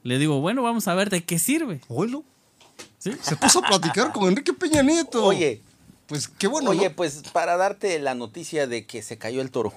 Le 0.03 0.17
digo, 0.17 0.39
bueno, 0.39 0.63
vamos 0.63 0.87
a 0.87 0.93
ver 0.95 1.09
de 1.09 1.23
qué 1.25 1.37
sirve. 1.37 1.81
Oílo. 1.89 2.23
¿Sí? 3.05 3.11
Se 3.21 3.35
puso 3.35 3.59
a 3.59 3.67
platicar 3.67 4.11
con 4.11 4.27
Enrique 4.27 4.51
Peña 4.53 4.81
Nieto. 4.81 5.23
Oye, 5.23 5.61
Pues 6.07 6.27
qué 6.27 6.47
bueno. 6.47 6.71
oye, 6.71 6.89
¿no? 6.89 6.95
pues 6.95 7.21
para 7.31 7.55
darte 7.55 7.99
la 7.99 8.15
noticia 8.15 8.65
de 8.67 8.85
que 8.87 9.01
se 9.03 9.17
cayó 9.19 9.41
el 9.41 9.51
toro. 9.51 9.73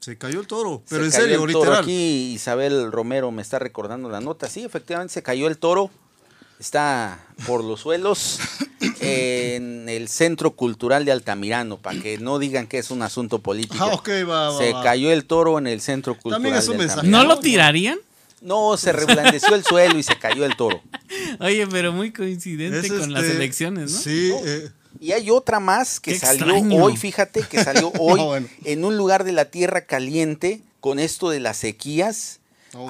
Se 0.00 0.18
cayó 0.18 0.40
el 0.40 0.46
toro. 0.48 0.82
Pero 0.88 1.02
Se 1.02 1.06
en 1.06 1.12
cayó 1.12 1.22
serio, 1.24 1.44
el 1.44 1.52
toro 1.52 1.60
literal. 1.64 1.82
Aquí 1.84 2.32
Isabel 2.34 2.90
Romero 2.90 3.30
me 3.30 3.40
está 3.42 3.58
recordando 3.60 4.08
la 4.08 4.20
nota. 4.20 4.48
Sí, 4.48 4.64
efectivamente 4.64 5.14
se 5.14 5.22
cayó 5.22 5.46
el 5.46 5.58
toro. 5.58 5.90
Está 6.58 7.18
por 7.46 7.62
los 7.62 7.80
suelos 7.80 8.38
en 9.00 9.88
el 9.88 10.08
Centro 10.08 10.52
Cultural 10.52 11.04
de 11.04 11.12
Altamirano, 11.12 11.76
para 11.76 12.00
que 12.00 12.18
no 12.18 12.38
digan 12.38 12.66
que 12.66 12.78
es 12.78 12.90
un 12.90 13.02
asunto 13.02 13.38
político. 13.40 13.84
Ah, 13.84 13.94
ok, 13.94 14.08
va, 14.28 14.50
va, 14.50 14.58
se 14.58 14.72
va. 14.72 14.82
cayó 14.82 15.12
el 15.12 15.24
toro 15.26 15.58
en 15.58 15.66
el 15.66 15.80
Centro 15.80 16.14
Cultural 16.14 16.36
También 16.36 16.54
es 16.56 16.66
un 16.68 16.72
de 16.72 16.78
mensaje. 16.78 17.00
Altamirano. 17.00 17.24
¿No 17.28 17.34
lo 17.34 17.40
tirarían? 17.40 17.98
No, 18.40 18.76
se 18.76 18.92
reblandeció 18.92 19.54
el 19.54 19.64
suelo 19.64 19.98
y 19.98 20.02
se 20.02 20.18
cayó 20.18 20.44
el 20.44 20.56
toro. 20.56 20.82
Oye, 21.40 21.66
pero 21.66 21.92
muy 21.92 22.12
coincidente 22.12 22.80
Es, 22.86 22.92
con 22.92 23.12
las 23.12 23.24
este, 23.24 23.36
elecciones, 23.36 23.92
¿no? 23.92 23.98
Sí, 23.98 24.32
eh, 24.44 24.70
Y 25.00 25.12
hay 25.12 25.30
otra 25.30 25.58
más 25.58 26.00
que 26.00 26.12
Qué 26.12 26.18
salió 26.18 26.46
extraño. 26.54 26.84
hoy, 26.84 26.96
fíjate, 26.96 27.42
que 27.42 27.64
salió 27.64 27.90
hoy 27.98 28.20
No, 28.20 28.26
bueno. 28.26 28.48
en 28.64 28.84
un 28.84 28.96
lugar 28.96 29.24
de 29.24 29.32
la 29.32 29.46
tierra 29.46 29.86
caliente 29.86 30.60
con 30.80 30.98
esto 30.98 31.30
de 31.30 31.40
las 31.40 31.56
sequías. 31.56 32.40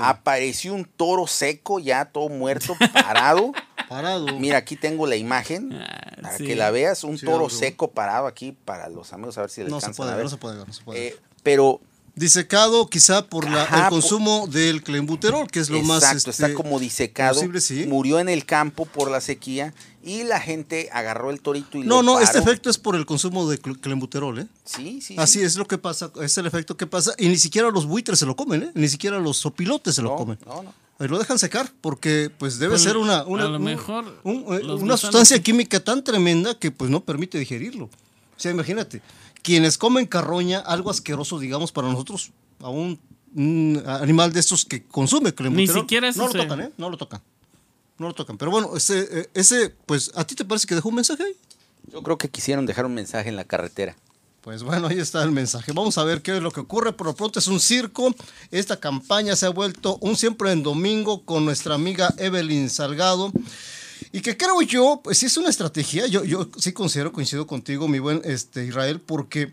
Apareció 0.01 0.75
un 0.75 0.85
toro 0.85 1.29
seco, 1.29 1.79
ya 1.79 2.07
todo 2.07 2.29
muerto, 2.29 2.77
parado. 2.93 3.53
parado. 3.89 4.27
Mira, 4.39 4.59
aquí 4.59 4.75
tengo 4.75 5.07
la 5.07 5.15
imagen 5.15 5.73
Ah, 5.75 6.13
para 6.23 6.37
sí. 6.39 6.45
que 6.45 6.57
la 6.57 6.73
veas. 6.73 7.05
Un 7.05 7.19
Sí, 7.19 7.25
toro 7.25 7.49
seco 7.49 7.93
parado 7.93 8.27
aquí 8.27 8.51
para 8.65 8.89
los 8.89 9.13
amigos, 9.13 9.39
a 9.39 9.43
ver 9.43 9.51
si 9.51 9.63
le 9.63 9.69
no 9.71 9.81
se 9.81 9.91
puede, 9.91 10.11
a 10.11 10.17
ver. 10.17 10.25
no 10.25 10.31
se 10.31 10.37
puede, 10.39 10.57
no 10.67 10.73
se 10.73 10.83
puede. 10.83 11.07
Eh, 11.09 11.17
pero 11.45 11.81
Disecado 12.17 12.89
quizá 12.89 13.27
por 13.27 13.49
la- 13.49 13.65
Ajá, 13.65 13.77
el 13.77 13.83
por- 13.83 13.91
consumo 14.01 14.47
del 14.47 14.83
clenbuterol, 14.83 15.49
que 15.51 15.61
es 15.61 15.69
lo 15.69 15.83
más 15.83 16.03
Exacto, 16.03 16.31
está 16.31 16.47
este, 16.47 16.55
como 16.57 16.81
disecado. 16.81 17.35
posible, 17.35 17.61
sí. 17.61 17.85
Murió 17.87 18.19
en 18.19 18.31
el 18.31 18.47
campo 18.47 18.87
por 18.87 19.11
la 19.11 19.21
sequía 19.21 19.75
y 20.03 20.23
la 20.25 20.41
gente 20.41 20.89
agarró 20.95 21.31
el 21.31 21.43
torito 21.43 21.77
y 21.77 21.83
No, 21.83 21.97
lo 21.97 22.03
no, 22.15 22.21
este 22.21 22.39
efecto 22.39 22.71
es 22.71 22.79
por 22.79 22.97
el 22.97 23.05
consumo 23.05 23.47
de 23.51 23.61
cl- 23.61 23.79
clenbuterol, 23.79 24.39
¿eh? 24.39 24.47
Sí, 24.65 25.03
sí. 25.03 25.15
Así 25.19 25.41
sí. 25.41 25.45
es 25.45 25.57
lo 25.57 25.67
que 25.67 25.77
pasa, 25.77 26.11
es 26.23 26.39
el 26.39 26.47
efecto 26.47 26.75
que 26.77 26.87
pasa. 26.87 27.13
Y 27.19 27.29
ni 27.29 27.37
siquiera 27.37 27.71
los 27.71 27.85
buitres 27.85 28.19
se 28.19 28.25
lo 28.25 28.35
comen, 28.35 28.63
¿eh? 28.63 28.71
Ni 28.75 28.89
siquiera 28.89 29.19
los 29.21 29.37
sopilotes 29.37 29.95
se 29.97 30.01
lo 30.01 30.11
No, 30.11 30.17
comen. 30.17 30.39
no, 30.47 30.63
no. 30.63 30.75
Ahí 30.99 31.09
lo 31.09 31.19
dejan 31.19 31.39
secar 31.39 31.71
porque 31.83 32.31
pues 32.39 32.59
debe 32.59 32.71
Pues, 32.73 32.83
ser 32.83 32.97
una, 32.97 33.25
una, 33.27 33.45
a 33.45 33.49
lo 33.49 33.57
un- 33.59 33.65
mejor 33.65 34.21
un- 34.25 34.47
eh, 34.55 34.65
una 34.73 34.97
sustancia 34.97 35.39
química 35.43 35.81
tan 35.81 36.03
tremenda 36.03 36.59
que 36.59 36.71
pues 36.71 36.91
no 36.91 37.05
permite 37.05 37.39
digerirlo. 37.39 37.85
O 37.85 38.39
sea, 38.39 38.51
imagínate, 38.53 39.03
quienes 39.47 39.79
comen 39.79 40.07
carroña, 40.07 40.59
algo 40.59 40.91
asqueroso, 40.91 41.39
digamos, 41.39 41.71
para 41.71 41.87
nosotros, 41.87 42.33
a 42.59 42.69
un, 42.69 42.99
un 43.37 43.81
animal 43.87 44.33
de 44.33 44.41
estos 44.41 44.65
que 44.65 44.83
consume 44.83 45.33
clenbuterol, 45.33 45.83
siquiera 45.83 46.09
eso 46.09 46.23
no 46.23 46.33
lo 46.33 46.43
tocan, 46.43 46.61
¿eh? 46.63 46.73
No 46.77 46.91
lo 46.91 46.97
tocan. 46.97 47.23
No 47.97 48.09
lo 48.09 48.13
tocan. 48.13 48.39
Pero 48.39 48.51
bueno, 48.51 48.77
ese, 48.77 49.07
eh, 49.09 49.31
ese, 49.35 49.73
pues, 49.87 50.11
¿a 50.17 50.27
ti 50.27 50.35
te 50.35 50.45
parece 50.45 50.67
que 50.67 50.75
dejó 50.75 50.89
un 50.89 50.97
mensaje 50.97 51.23
ahí? 51.23 51.37
Yo 51.93 52.03
creo 52.03 52.19
que 52.19 52.29
quisieron 52.29 52.67
dejar 52.67 52.87
un 52.87 52.95
mensaje 52.95 53.29
en 53.29 53.37
la 53.37 53.45
carretera. 53.45 53.95
Pues 54.41 54.65
bueno, 54.65 54.89
ahí 54.89 54.99
está 54.99 55.23
el 55.23 55.31
mensaje. 55.31 55.71
Vamos 55.71 55.97
a 55.97 56.03
ver 56.03 56.23
qué 56.23 56.37
es 56.37 56.43
lo 56.43 56.51
que 56.51 56.59
ocurre. 56.59 56.93
Por 56.93 57.07
lo 57.07 57.15
pronto 57.15 57.39
es 57.39 57.47
un 57.47 57.61
circo. 57.61 58.13
Esta 58.51 58.81
campaña 58.81 59.37
se 59.37 59.47
ha 59.47 59.51
vuelto 59.51 59.97
un 60.01 60.17
siempre 60.17 60.51
en 60.51 60.65
domingo 60.65 61.25
con 61.25 61.45
nuestra 61.45 61.77
amiga 61.77 62.13
Evelyn 62.19 62.69
Salgado. 62.69 63.33
Y 64.13 64.21
que 64.21 64.37
creo 64.37 64.63
yo, 64.63 65.01
pues 65.03 65.23
es 65.23 65.37
una 65.37 65.51
estrategia. 65.51 66.07
Yo, 66.07 66.25
yo 66.25 66.49
sí 66.59 66.73
considero, 66.73 67.13
coincido 67.13 67.47
contigo, 67.47 67.89
mi 67.89 67.99
buen 67.99 68.23
este, 68.25 68.65
Israel, 68.65 69.01
porque 69.01 69.53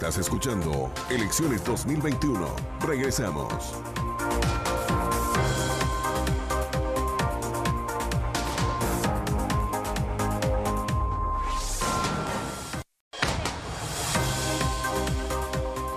Estás 0.00 0.16
escuchando 0.16 0.90
Elecciones 1.10 1.62
2021. 1.62 2.56
Regresamos. 2.86 3.74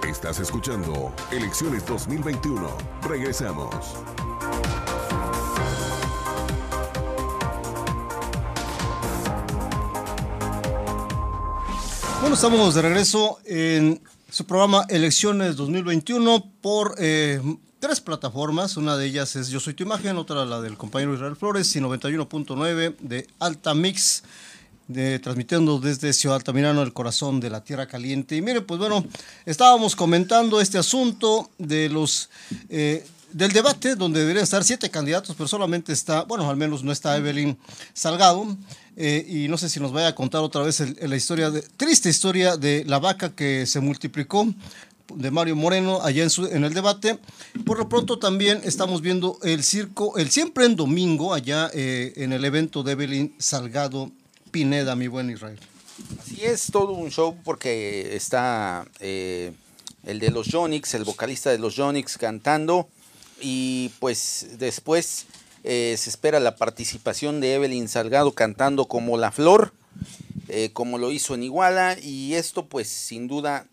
Estás 0.06 0.42
escuchando 0.42 1.14
Elecciones 1.32 1.86
2021. 1.86 2.68
Regresamos. 3.08 3.96
Bueno, 12.24 12.36
estamos 12.36 12.74
de 12.74 12.82
regreso 12.82 13.38
en 13.44 14.02
su 14.32 14.46
programa 14.46 14.86
Elecciones 14.88 15.58
2021 15.58 16.52
por 16.62 16.96
eh, 16.98 17.42
tres 17.80 18.00
plataformas. 18.00 18.78
Una 18.78 18.96
de 18.96 19.08
ellas 19.08 19.36
es 19.36 19.50
Yo 19.50 19.60
Soy 19.60 19.74
Tu 19.74 19.84
Imagen, 19.84 20.16
otra 20.16 20.46
la 20.46 20.62
del 20.62 20.78
compañero 20.78 21.14
Israel 21.14 21.36
Flores 21.36 21.76
y 21.76 21.82
91.9 21.82 22.96
de 23.00 23.28
Alta 23.40 23.74
Mix, 23.74 24.24
transmitiendo 25.22 25.80
desde 25.80 26.14
Ciudad 26.14 26.38
Altamirano, 26.38 26.82
el 26.82 26.94
corazón 26.94 27.42
de 27.42 27.50
la 27.50 27.62
Tierra 27.62 27.88
Caliente. 27.88 28.38
Y 28.38 28.42
mire, 28.42 28.62
pues 28.62 28.80
bueno, 28.80 29.06
estábamos 29.46 29.94
comentando 29.94 30.62
este 30.62 30.78
asunto 30.78 31.50
de 31.58 31.90
los... 31.90 32.30
eh, 32.70 33.06
del 33.34 33.52
debate, 33.52 33.96
donde 33.96 34.20
deberían 34.20 34.44
estar 34.44 34.64
siete 34.64 34.90
candidatos, 34.90 35.36
pero 35.36 35.48
solamente 35.48 35.92
está, 35.92 36.22
bueno, 36.24 36.48
al 36.50 36.56
menos 36.56 36.84
no 36.84 36.92
está 36.92 37.18
Evelyn 37.18 37.58
Salgado, 37.94 38.56
eh, 38.96 39.26
y 39.28 39.48
no 39.48 39.58
sé 39.58 39.70
si 39.70 39.80
nos 39.80 39.92
vaya 39.92 40.10
a 40.10 40.16
contar 40.16 40.42
otra 40.42 40.62
vez 40.62 40.82
la 41.02 41.16
historia, 41.16 41.52
triste 41.78 42.10
historia 42.10 42.58
de 42.58 42.84
la 42.86 43.00
vaca 43.00 43.34
que 43.36 43.66
se 43.66 43.80
multiplicó 43.80 44.48
de 45.16 45.32
Mario 45.32 45.56
Moreno 45.56 46.02
allá 46.02 46.28
en 46.52 46.64
el 46.64 46.74
debate. 46.74 47.20
Por 47.66 47.78
lo 47.78 47.90
pronto 47.90 48.20
también 48.20 48.62
estamos 48.64 49.02
viendo 49.02 49.38
el 49.44 49.64
circo, 49.64 50.18
el 50.18 50.30
siempre 50.30 50.66
en 50.66 50.76
domingo, 50.76 51.34
allá 51.34 51.70
eh, 51.74 52.14
en 52.18 52.34
el 52.34 52.46
evento 52.46 52.84
de 52.84 52.94
Evelyn 52.94 53.36
Salgado 53.38 54.12
Pineda, 54.52 54.96
mi 54.96 55.08
buen 55.08 55.30
Israel. 55.30 55.60
Así 56.20 56.44
es, 56.44 56.68
todo 56.72 56.94
un 56.94 57.12
show 57.12 57.36
porque 57.44 58.16
está 58.16 58.86
eh, 59.00 59.52
el 60.04 60.20
de 60.20 60.32
los 60.32 60.48
Jonix, 60.52 60.94
el 60.94 61.04
vocalista 61.04 61.52
de 61.52 61.60
los 61.60 61.76
Jonix 61.76 62.18
cantando 62.18 62.88
y 63.42 63.90
pues 64.00 64.48
después 64.58 65.26
eh, 65.64 65.96
se 65.98 66.10
espera 66.10 66.42
la 66.42 66.58
participación 66.58 67.40
de 67.40 67.54
Evelyn 67.56 67.88
Salgado 67.88 68.34
cantando 68.34 68.86
como 68.88 69.18
La 69.18 69.32
Flor, 69.32 69.74
eh, 70.50 70.72
como 70.74 70.98
lo 70.98 71.12
hizo 71.12 71.36
en 71.36 71.44
Iguala 71.44 71.98
y 72.02 72.34
esto 72.34 72.66
pues 72.66 72.90
sin 72.90 73.30
duda 73.30 73.66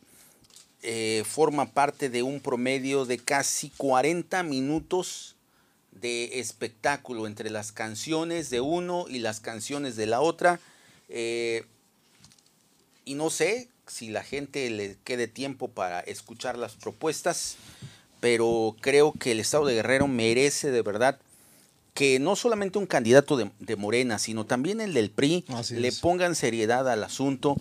eh, 0.83 1.25
forma 1.27 1.67
parte 1.73 2.09
de 2.09 2.23
un 2.23 2.41
promedio 2.41 3.07
de 3.07 3.19
casi 3.19 3.71
40 3.71 4.45
minutos 4.45 5.35
de 5.91 6.39
espectáculo 6.39 7.27
entre 7.27 7.51
las 7.51 7.73
canciones 7.73 8.51
de 8.51 8.61
uno 8.61 9.07
y 9.09 9.19
las 9.19 9.41
canciones 9.41 9.97
de 9.97 10.07
la 10.07 10.21
otra. 10.21 10.61
Y 13.05 13.15
no 13.15 13.31
sé 13.31 13.69
si 13.89 14.09
la 14.09 14.23
gente 14.23 14.71
le 14.71 14.97
quede 15.03 15.27
tiempo 15.27 15.67
para 15.67 15.99
escuchar 16.01 16.57
las 16.57 16.77
propuestas, 16.77 17.57
pero 18.21 18.77
creo 18.81 19.13
que 19.13 19.33
el 19.33 19.41
Estado 19.41 19.67
de 19.67 19.75
Guerrero 19.75 20.07
merece 20.07 20.71
de 20.71 20.83
verdad 20.83 21.19
que 22.01 22.19
no 22.19 22.35
solamente 22.35 22.79
un 22.79 22.87
candidato 22.87 23.37
de, 23.37 23.51
de 23.59 23.77
Morena, 23.77 24.19
sino 24.19 24.47
también 24.47 24.81
el 24.81 24.95
del 24.95 25.11
PRI 25.11 25.45
Así 25.49 25.75
le 25.77 25.89
es. 25.89 25.99
pongan 26.01 26.35
seriedad 26.35 26.89
al 26.89 27.05
asunto 27.05 27.57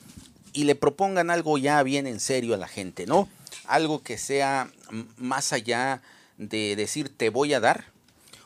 y 0.53 0.63
le 0.63 0.75
propongan 0.75 1.29
algo 1.29 1.57
ya 1.57 1.83
bien 1.83 2.07
en 2.07 2.21
serio 2.21 2.53
a 2.53 2.57
la 2.57 2.69
gente, 2.69 3.05
¿no? 3.05 3.27
Algo 3.65 4.01
que 4.01 4.17
sea 4.17 4.71
más 5.17 5.51
allá 5.51 6.01
de 6.37 6.77
decir 6.77 7.09
te 7.09 7.29
voy 7.29 7.53
a 7.53 7.59
dar 7.59 7.83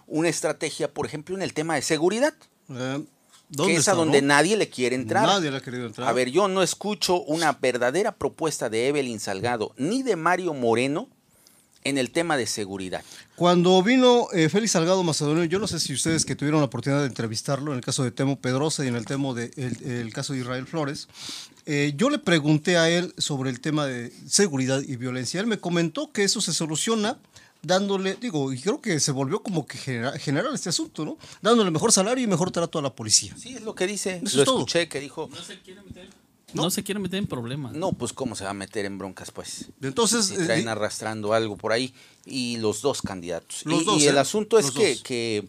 una 0.08 0.30
estrategia, 0.30 0.92
por 0.92 1.06
ejemplo, 1.06 1.36
en 1.36 1.44
el 1.44 1.54
tema 1.54 1.76
de 1.76 1.84
seguridad, 1.84 2.34
Eh, 2.72 3.04
que 3.04 3.08
¿Dónde 3.50 3.74
es 3.74 3.80
está, 3.82 3.92
a 3.92 3.96
donde 3.96 4.22
no? 4.24 4.30
nadie 4.30 4.58
le 4.58 4.70
quiere 4.70 4.96
entrar. 4.96 5.28
Nadie 5.28 5.52
le 5.52 5.58
ha 5.58 5.62
querido 5.62 5.86
entrar. 5.86 6.10
A 6.10 6.12
ver, 6.14 6.32
yo 6.32 6.48
no 6.48 6.64
escucho 6.64 7.22
una 7.22 7.52
verdadera 7.54 8.12
propuesta 8.16 8.68
de 8.68 8.88
Evelyn 8.88 9.20
Salgado 9.20 9.74
ni 9.78 10.02
de 10.02 10.16
Mario 10.16 10.56
Moreno 10.56 11.08
en 11.84 11.98
el 11.98 12.12
tema 12.12 12.38
de 12.38 12.46
seguridad. 12.48 13.04
Cuando 13.36 13.82
vino 13.84 14.28
eh, 14.34 14.50
Félix 14.50 14.72
Salgado 14.74 15.04
Macedonio, 15.04 15.44
yo 15.46 15.60
no 15.60 15.68
sé 15.68 15.80
si 15.80 15.94
ustedes 15.94 16.24
que 16.26 16.36
tuvieron 16.36 16.62
la 16.62 16.66
oportunidad 16.68 17.02
de 17.02 17.08
entrevistarlo 17.08 17.72
en 17.72 17.78
el 17.80 17.84
caso 17.84 18.04
de 18.04 18.12
Temo 18.12 18.40
Pedrosa 18.40 18.86
y 18.86 18.88
en 18.88 18.96
el, 18.96 19.06
tema 19.06 19.34
de, 19.34 19.52
el, 19.58 19.82
el 19.92 20.14
caso 20.14 20.34
de 20.34 20.40
Israel 20.40 20.66
Flores, 20.68 21.08
eh, 21.66 21.94
yo 21.96 22.10
le 22.10 22.20
pregunté 22.20 22.78
a 22.78 22.90
él 22.90 23.14
sobre 23.18 23.50
el 23.50 23.60
tema 23.60 23.86
de 23.86 24.12
seguridad 24.28 24.82
y 24.82 24.96
violencia. 24.98 25.40
Él 25.40 25.48
me 25.48 25.60
comentó 25.60 26.12
que 26.12 26.24
eso 26.24 26.42
se 26.42 26.54
soluciona 26.54 27.18
dándole, 27.62 28.16
digo, 28.20 28.52
y 28.52 28.60
creo 28.60 28.82
que 28.82 29.00
se 29.00 29.12
volvió 29.14 29.42
como 29.42 29.66
que 29.66 29.78
genera- 29.78 30.20
general 30.20 30.54
este 30.54 30.68
asunto, 30.68 31.06
¿no? 31.06 31.18
Dándole 31.42 31.72
mejor 31.72 31.94
salario 31.94 32.22
y 32.24 32.28
mejor 32.28 32.52
trato 32.52 32.78
a 32.78 32.82
la 32.82 32.94
policía. 32.94 33.34
Sí, 33.38 33.56
es 33.56 33.62
lo 33.62 33.74
que 33.74 33.88
dice. 33.88 34.20
Eso 34.22 34.36
lo 34.38 34.44
es 34.44 34.46
todo. 34.46 34.58
escuché 34.60 34.90
que 34.90 35.00
dijo, 35.00 35.30
No 35.34 35.42
se 35.42 35.60
quiere 35.62 35.82
meter, 35.82 36.10
no. 36.54 36.70
se 36.72 36.84
quiere 36.84 37.00
meter 37.00 37.20
en 37.20 37.28
problemas. 37.28 37.74
no, 37.74 37.92
pues 37.94 38.14
cómo 38.14 38.36
se 38.36 38.44
va 38.44 38.52
a 38.52 38.54
meter 38.54 38.86
en 38.86 38.98
broncas, 38.98 39.32
pues. 39.32 39.70
Entonces, 39.82 40.26
Si 40.28 40.36
eh, 40.36 40.46
traen 40.46 40.64
di- 40.64 40.68
arrastrando 40.70 41.34
algo 41.34 41.58
por 41.58 41.72
ahí. 41.72 41.94
Y 42.26 42.58
los 42.58 42.82
dos 42.82 43.02
candidatos. 43.02 43.66
Los 43.66 43.82
y, 43.82 43.86
dos, 43.86 44.02
y 44.02 44.08
el 44.08 44.16
¿eh? 44.16 44.20
asunto 44.20 44.58
es 44.60 44.72
que, 44.72 45.48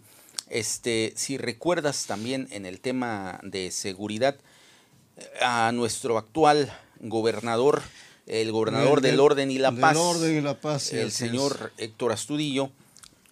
este, 0.51 1.13
si 1.17 1.39
recuerdas 1.39 2.07
también 2.07 2.49
en 2.51 2.67
el 2.67 2.81
tema 2.81 3.41
de 3.43 3.71
seguridad, 3.71 4.37
eh, 5.17 5.27
a 5.43 5.73
nuestro 5.73 6.19
actual 6.19 6.73
gobernador, 7.01 7.83
el 8.27 8.51
gobernador 8.53 9.01
Del- 9.01 9.13
del 9.13 9.21
orden 9.21 9.51
y 9.51 9.59
la 9.59 9.71
del 9.71 9.81
paz, 9.81 9.97
orden 9.97 10.37
y 10.39 10.41
la 10.41 10.61
paz, 10.61 10.85
sí, 10.85 10.97
el 10.97 11.09
es. 11.09 11.15
señor 11.15 11.73
Héctor 11.79 12.13
Astudillo, 12.13 12.71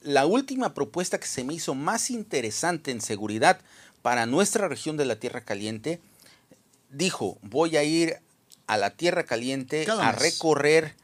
la 0.02 0.26
última 0.26 0.74
propuesta 0.74 1.18
que 1.20 1.26
se 1.26 1.44
me 1.44 1.54
hizo 1.54 1.74
más 1.74 2.10
interesante 2.10 2.90
en 2.90 3.00
seguridad 3.00 3.60
para 4.02 4.26
nuestra 4.26 4.68
región 4.68 4.96
de 4.96 5.04
la 5.04 5.16
Tierra 5.16 5.42
Caliente, 5.42 6.00
dijo, 6.92 7.38
voy 7.42 7.76
a 7.76 7.82
ir 7.82 8.18
a 8.66 8.76
la 8.76 8.90
Tierra 8.90 9.24
Caliente 9.24 9.84
Cada 9.84 10.08
a 10.08 10.12
mes. 10.12 10.22
recorrer 10.22 10.94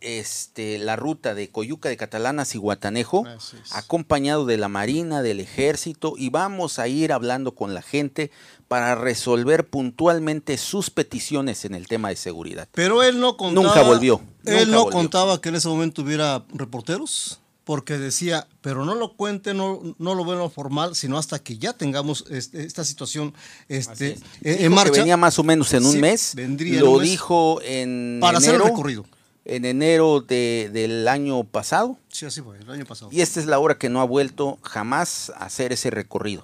este, 0.00 0.78
la 0.78 0.96
ruta 0.96 1.34
de 1.34 1.50
Coyuca 1.50 1.88
de 1.88 1.96
Catalanas 1.96 2.54
y 2.54 2.58
Guatanejo, 2.58 3.24
acompañado 3.72 4.46
de 4.46 4.56
la 4.56 4.68
Marina, 4.68 5.22
del 5.22 5.40
Ejército, 5.40 6.14
y 6.16 6.30
vamos 6.30 6.78
a 6.78 6.88
ir 6.88 7.12
hablando 7.12 7.54
con 7.54 7.74
la 7.74 7.82
gente 7.82 8.30
para 8.66 8.94
resolver 8.94 9.68
puntualmente 9.68 10.56
sus 10.56 10.90
peticiones 10.90 11.64
en 11.64 11.74
el 11.74 11.86
tema 11.86 12.08
de 12.08 12.16
seguridad. 12.16 12.68
Pero 12.72 13.02
él 13.02 13.20
no 13.20 13.36
contaba. 13.36 13.66
Nunca 13.66 13.82
volvió, 13.82 14.22
Él 14.44 14.66
nunca 14.68 14.70
no 14.70 14.84
volvió. 14.84 14.98
contaba 14.98 15.40
que 15.40 15.50
en 15.50 15.56
ese 15.56 15.68
momento 15.68 16.02
hubiera 16.02 16.44
reporteros, 16.54 17.40
porque 17.70 17.98
decía, 17.98 18.48
pero 18.62 18.84
no 18.84 18.96
lo 18.96 19.12
cuente, 19.12 19.54
no, 19.54 19.80
no 19.98 20.16
lo 20.16 20.24
bueno 20.24 20.50
formal, 20.50 20.96
sino 20.96 21.18
hasta 21.18 21.38
que 21.38 21.56
ya 21.56 21.72
tengamos 21.72 22.24
este- 22.28 22.64
esta 22.64 22.84
situación 22.84 23.32
este, 23.68 24.14
es. 24.14 24.18
en, 24.18 24.24
en 24.42 24.56
Dijo 24.56 24.58
que 24.62 24.68
marcha. 24.70 24.90
venía 25.02 25.16
más 25.16 25.38
o 25.38 25.44
menos 25.44 25.72
en 25.72 25.86
un 25.86 25.92
Sí, 25.92 25.98
mes. 25.98 26.32
vendría 26.34 26.80
en 26.80 26.84
Lo 26.84 26.90
un 26.90 26.98
mes. 27.02 27.10
dijo 27.12 27.60
en 27.62 28.18
Para 28.20 28.38
hacer 28.38 28.56
el 28.56 28.60
enero, 28.62 28.70
recorrido. 28.74 29.06
En 29.44 29.64
enero 29.64 30.20
de- 30.20 30.68
del 30.72 31.06
año 31.06 31.44
pasado. 31.44 31.96
Sí, 32.08 32.26
así 32.26 32.40
fue, 32.40 32.58
el 32.58 32.68
año 32.72 32.84
pasado. 32.86 33.08
Y 33.12 33.20
esta 33.20 33.38
es 33.38 33.46
la 33.46 33.60
hora 33.60 33.78
que 33.78 33.88
no 33.88 34.00
ha 34.00 34.04
vuelto 34.04 34.58
jamás 34.62 35.30
a 35.36 35.44
hacer 35.44 35.72
ese 35.72 35.90
recorrido. 35.90 36.42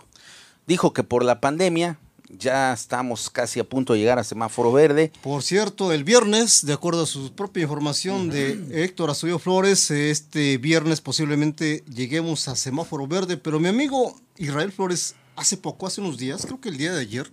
Dijo 0.68 0.92
que 0.92 1.02
por 1.02 1.24
la 1.24 1.40
pandemia 1.40 1.98
ya 2.28 2.72
estamos 2.72 3.30
casi 3.30 3.60
a 3.60 3.64
punto 3.64 3.92
de 3.92 4.00
llegar 4.00 4.18
a 4.18 4.24
semáforo 4.24 4.72
verde. 4.72 5.12
Por 5.22 5.42
cierto, 5.42 5.92
el 5.92 6.04
viernes, 6.04 6.64
de 6.64 6.72
acuerdo 6.72 7.02
a 7.02 7.06
su 7.06 7.32
propia 7.32 7.62
información 7.62 8.28
de 8.30 8.84
Héctor 8.84 9.10
Astudillo 9.10 9.38
Flores, 9.38 9.90
este 9.90 10.58
viernes 10.58 11.00
posiblemente 11.00 11.84
lleguemos 11.92 12.48
a 12.48 12.56
semáforo 12.56 13.06
verde, 13.06 13.36
pero 13.36 13.60
mi 13.60 13.68
amigo 13.68 14.18
Israel 14.36 14.72
Flores 14.72 15.14
hace 15.36 15.56
poco, 15.56 15.86
hace 15.86 16.00
unos 16.00 16.16
días, 16.16 16.44
creo 16.46 16.60
que 16.60 16.68
el 16.68 16.78
día 16.78 16.92
de 16.92 17.00
ayer, 17.00 17.30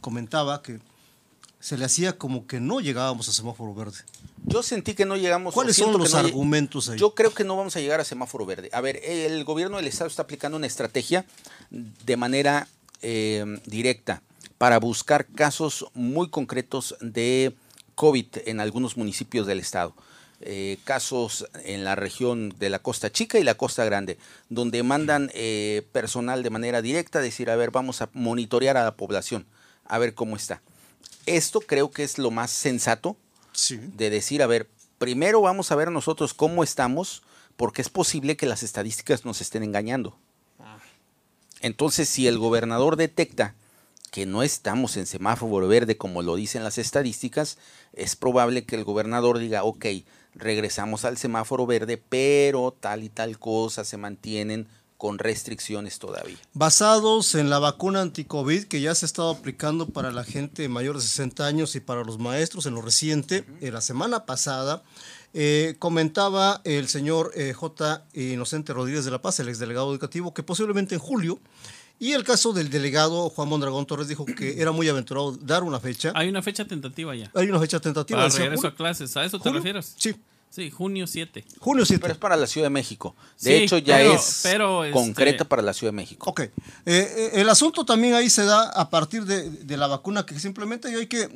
comentaba 0.00 0.62
que 0.62 0.78
se 1.58 1.76
le 1.76 1.84
hacía 1.84 2.16
como 2.16 2.46
que 2.46 2.60
no 2.60 2.80
llegábamos 2.80 3.28
a 3.28 3.32
semáforo 3.32 3.74
verde. 3.74 3.98
Yo 4.44 4.62
sentí 4.62 4.94
que 4.94 5.04
no 5.04 5.16
llegamos. 5.16 5.52
¿Cuáles 5.52 5.74
son 5.74 5.98
los 5.98 6.12
no 6.12 6.18
argumentos 6.18 6.88
ahí? 6.88 6.98
Yo 6.98 7.14
creo 7.14 7.34
que 7.34 7.42
no 7.42 7.56
vamos 7.56 7.74
a 7.74 7.80
llegar 7.80 7.98
a 7.98 8.04
semáforo 8.04 8.46
verde. 8.46 8.70
A 8.72 8.80
ver, 8.80 9.00
el 9.02 9.42
gobierno 9.42 9.78
del 9.78 9.88
estado 9.88 10.08
está 10.08 10.22
aplicando 10.22 10.56
una 10.56 10.68
estrategia 10.68 11.24
de 11.70 12.16
manera 12.16 12.68
eh, 13.08 13.44
directa 13.66 14.20
para 14.58 14.80
buscar 14.80 15.26
casos 15.26 15.86
muy 15.94 16.28
concretos 16.28 16.96
de 17.00 17.54
COVID 17.94 18.26
en 18.46 18.58
algunos 18.58 18.96
municipios 18.96 19.46
del 19.46 19.60
estado. 19.60 19.94
Eh, 20.40 20.78
casos 20.84 21.46
en 21.64 21.84
la 21.84 21.94
región 21.94 22.52
de 22.58 22.68
la 22.68 22.80
Costa 22.80 23.10
Chica 23.12 23.38
y 23.38 23.44
la 23.44 23.54
Costa 23.54 23.84
Grande, 23.84 24.18
donde 24.48 24.82
mandan 24.82 25.30
eh, 25.34 25.86
personal 25.92 26.42
de 26.42 26.50
manera 26.50 26.82
directa 26.82 27.20
a 27.20 27.22
decir, 27.22 27.48
a 27.48 27.56
ver, 27.56 27.70
vamos 27.70 28.02
a 28.02 28.10
monitorear 28.12 28.76
a 28.76 28.84
la 28.84 28.96
población, 28.96 29.46
a 29.84 29.98
ver 29.98 30.14
cómo 30.14 30.34
está. 30.34 30.60
Esto 31.26 31.60
creo 31.60 31.90
que 31.92 32.02
es 32.02 32.18
lo 32.18 32.30
más 32.32 32.50
sensato 32.50 33.16
Sí. 33.52 33.78
de 33.96 34.10
decir, 34.10 34.42
a 34.42 34.46
ver, 34.46 34.68
primero 34.98 35.40
vamos 35.40 35.70
a 35.70 35.76
ver 35.76 35.90
nosotros 35.90 36.34
cómo 36.34 36.64
estamos, 36.64 37.22
porque 37.56 37.80
es 37.82 37.88
posible 37.88 38.36
que 38.36 38.46
las 38.46 38.62
estadísticas 38.62 39.24
nos 39.24 39.40
estén 39.40 39.62
engañando. 39.62 40.18
Entonces, 41.66 42.08
si 42.08 42.28
el 42.28 42.38
gobernador 42.38 42.94
detecta 42.94 43.56
que 44.12 44.24
no 44.24 44.44
estamos 44.44 44.96
en 44.96 45.04
semáforo 45.04 45.66
verde 45.66 45.96
como 45.96 46.22
lo 46.22 46.36
dicen 46.36 46.62
las 46.62 46.78
estadísticas, 46.78 47.58
es 47.92 48.14
probable 48.14 48.64
que 48.64 48.76
el 48.76 48.84
gobernador 48.84 49.38
diga, 49.38 49.64
ok, 49.64 49.86
regresamos 50.36 51.04
al 51.04 51.18
semáforo 51.18 51.66
verde, 51.66 52.00
pero 52.08 52.72
tal 52.78 53.02
y 53.02 53.08
tal 53.08 53.40
cosa 53.40 53.84
se 53.84 53.96
mantienen 53.96 54.68
con 54.96 55.18
restricciones 55.18 55.98
todavía. 55.98 56.38
Basados 56.54 57.34
en 57.34 57.50
la 57.50 57.58
vacuna 57.58 58.00
anti-COVID 58.00 58.66
que 58.66 58.80
ya 58.80 58.94
se 58.94 59.04
ha 59.04 59.08
estado 59.08 59.30
aplicando 59.30 59.88
para 59.88 60.12
la 60.12 60.22
gente 60.22 60.68
mayor 60.68 60.94
de 60.94 61.02
60 61.02 61.44
años 61.44 61.74
y 61.74 61.80
para 61.80 62.04
los 62.04 62.18
maestros 62.18 62.66
en 62.66 62.74
lo 62.74 62.80
reciente, 62.80 63.44
en 63.60 63.74
la 63.74 63.80
semana 63.80 64.24
pasada, 64.24 64.84
eh, 65.34 65.76
comentaba 65.78 66.60
el 66.64 66.88
señor 66.88 67.32
eh, 67.34 67.52
J. 67.52 68.04
Inocente 68.14 68.72
Rodríguez 68.72 69.04
de 69.04 69.10
la 69.10 69.20
Paz, 69.20 69.40
el 69.40 69.48
exdelegado 69.48 69.90
educativo, 69.90 70.32
que 70.34 70.42
posiblemente 70.42 70.94
en 70.94 71.00
julio, 71.00 71.38
y 71.98 72.12
el 72.12 72.24
caso 72.24 72.52
del 72.52 72.68
delegado 72.68 73.30
Juan 73.30 73.48
Mondragón 73.48 73.86
Torres 73.86 74.08
dijo 74.08 74.26
que 74.26 74.60
era 74.60 74.70
muy 74.72 74.88
aventurado 74.88 75.32
dar 75.32 75.62
una 75.62 75.80
fecha. 75.80 76.12
Hay 76.14 76.28
una 76.28 76.42
fecha 76.42 76.66
tentativa 76.66 77.14
ya. 77.14 77.30
Hay 77.34 77.48
una 77.48 77.58
fecha 77.58 77.80
tentativa. 77.80 78.18
Para 78.20 78.28
regreso 78.34 78.56
julio. 78.56 78.70
a 78.70 78.74
clases. 78.74 79.16
¿A 79.16 79.24
eso 79.24 79.38
te 79.38 79.44
¿Julio? 79.44 79.60
refieres? 79.60 79.94
Sí, 79.96 80.14
Sí, 80.48 80.70
junio 80.70 81.06
7. 81.06 81.44
junio 81.60 81.84
7. 81.84 82.00
Pero 82.00 82.12
es 82.14 82.18
para 82.18 82.34
la 82.34 82.46
Ciudad 82.46 82.66
de 82.66 82.70
México. 82.70 83.14
De 83.42 83.58
Sí, 83.58 83.64
hecho, 83.64 83.76
ya 83.76 83.98
pero- 83.98 84.14
es 84.14 84.40
pero, 84.42 84.84
este- 84.84 84.94
concreta 84.98 85.44
para 85.44 85.60
la 85.60 85.74
Ciudad 85.74 85.92
de 85.92 85.96
México. 85.96 86.30
Ok. 86.30 86.40
Eh, 86.40 86.52
eh, 86.86 87.30
el 87.34 87.48
asunto 87.50 87.84
también 87.84 88.14
ahí 88.14 88.30
se 88.30 88.44
da 88.44 88.70
a 88.70 88.88
partir 88.88 89.26
de, 89.26 89.50
de 89.50 89.76
la 89.76 89.86
vacuna, 89.86 90.24
que 90.24 90.40
simplemente 90.40 90.88
hay 90.88 91.08
que, 91.08 91.28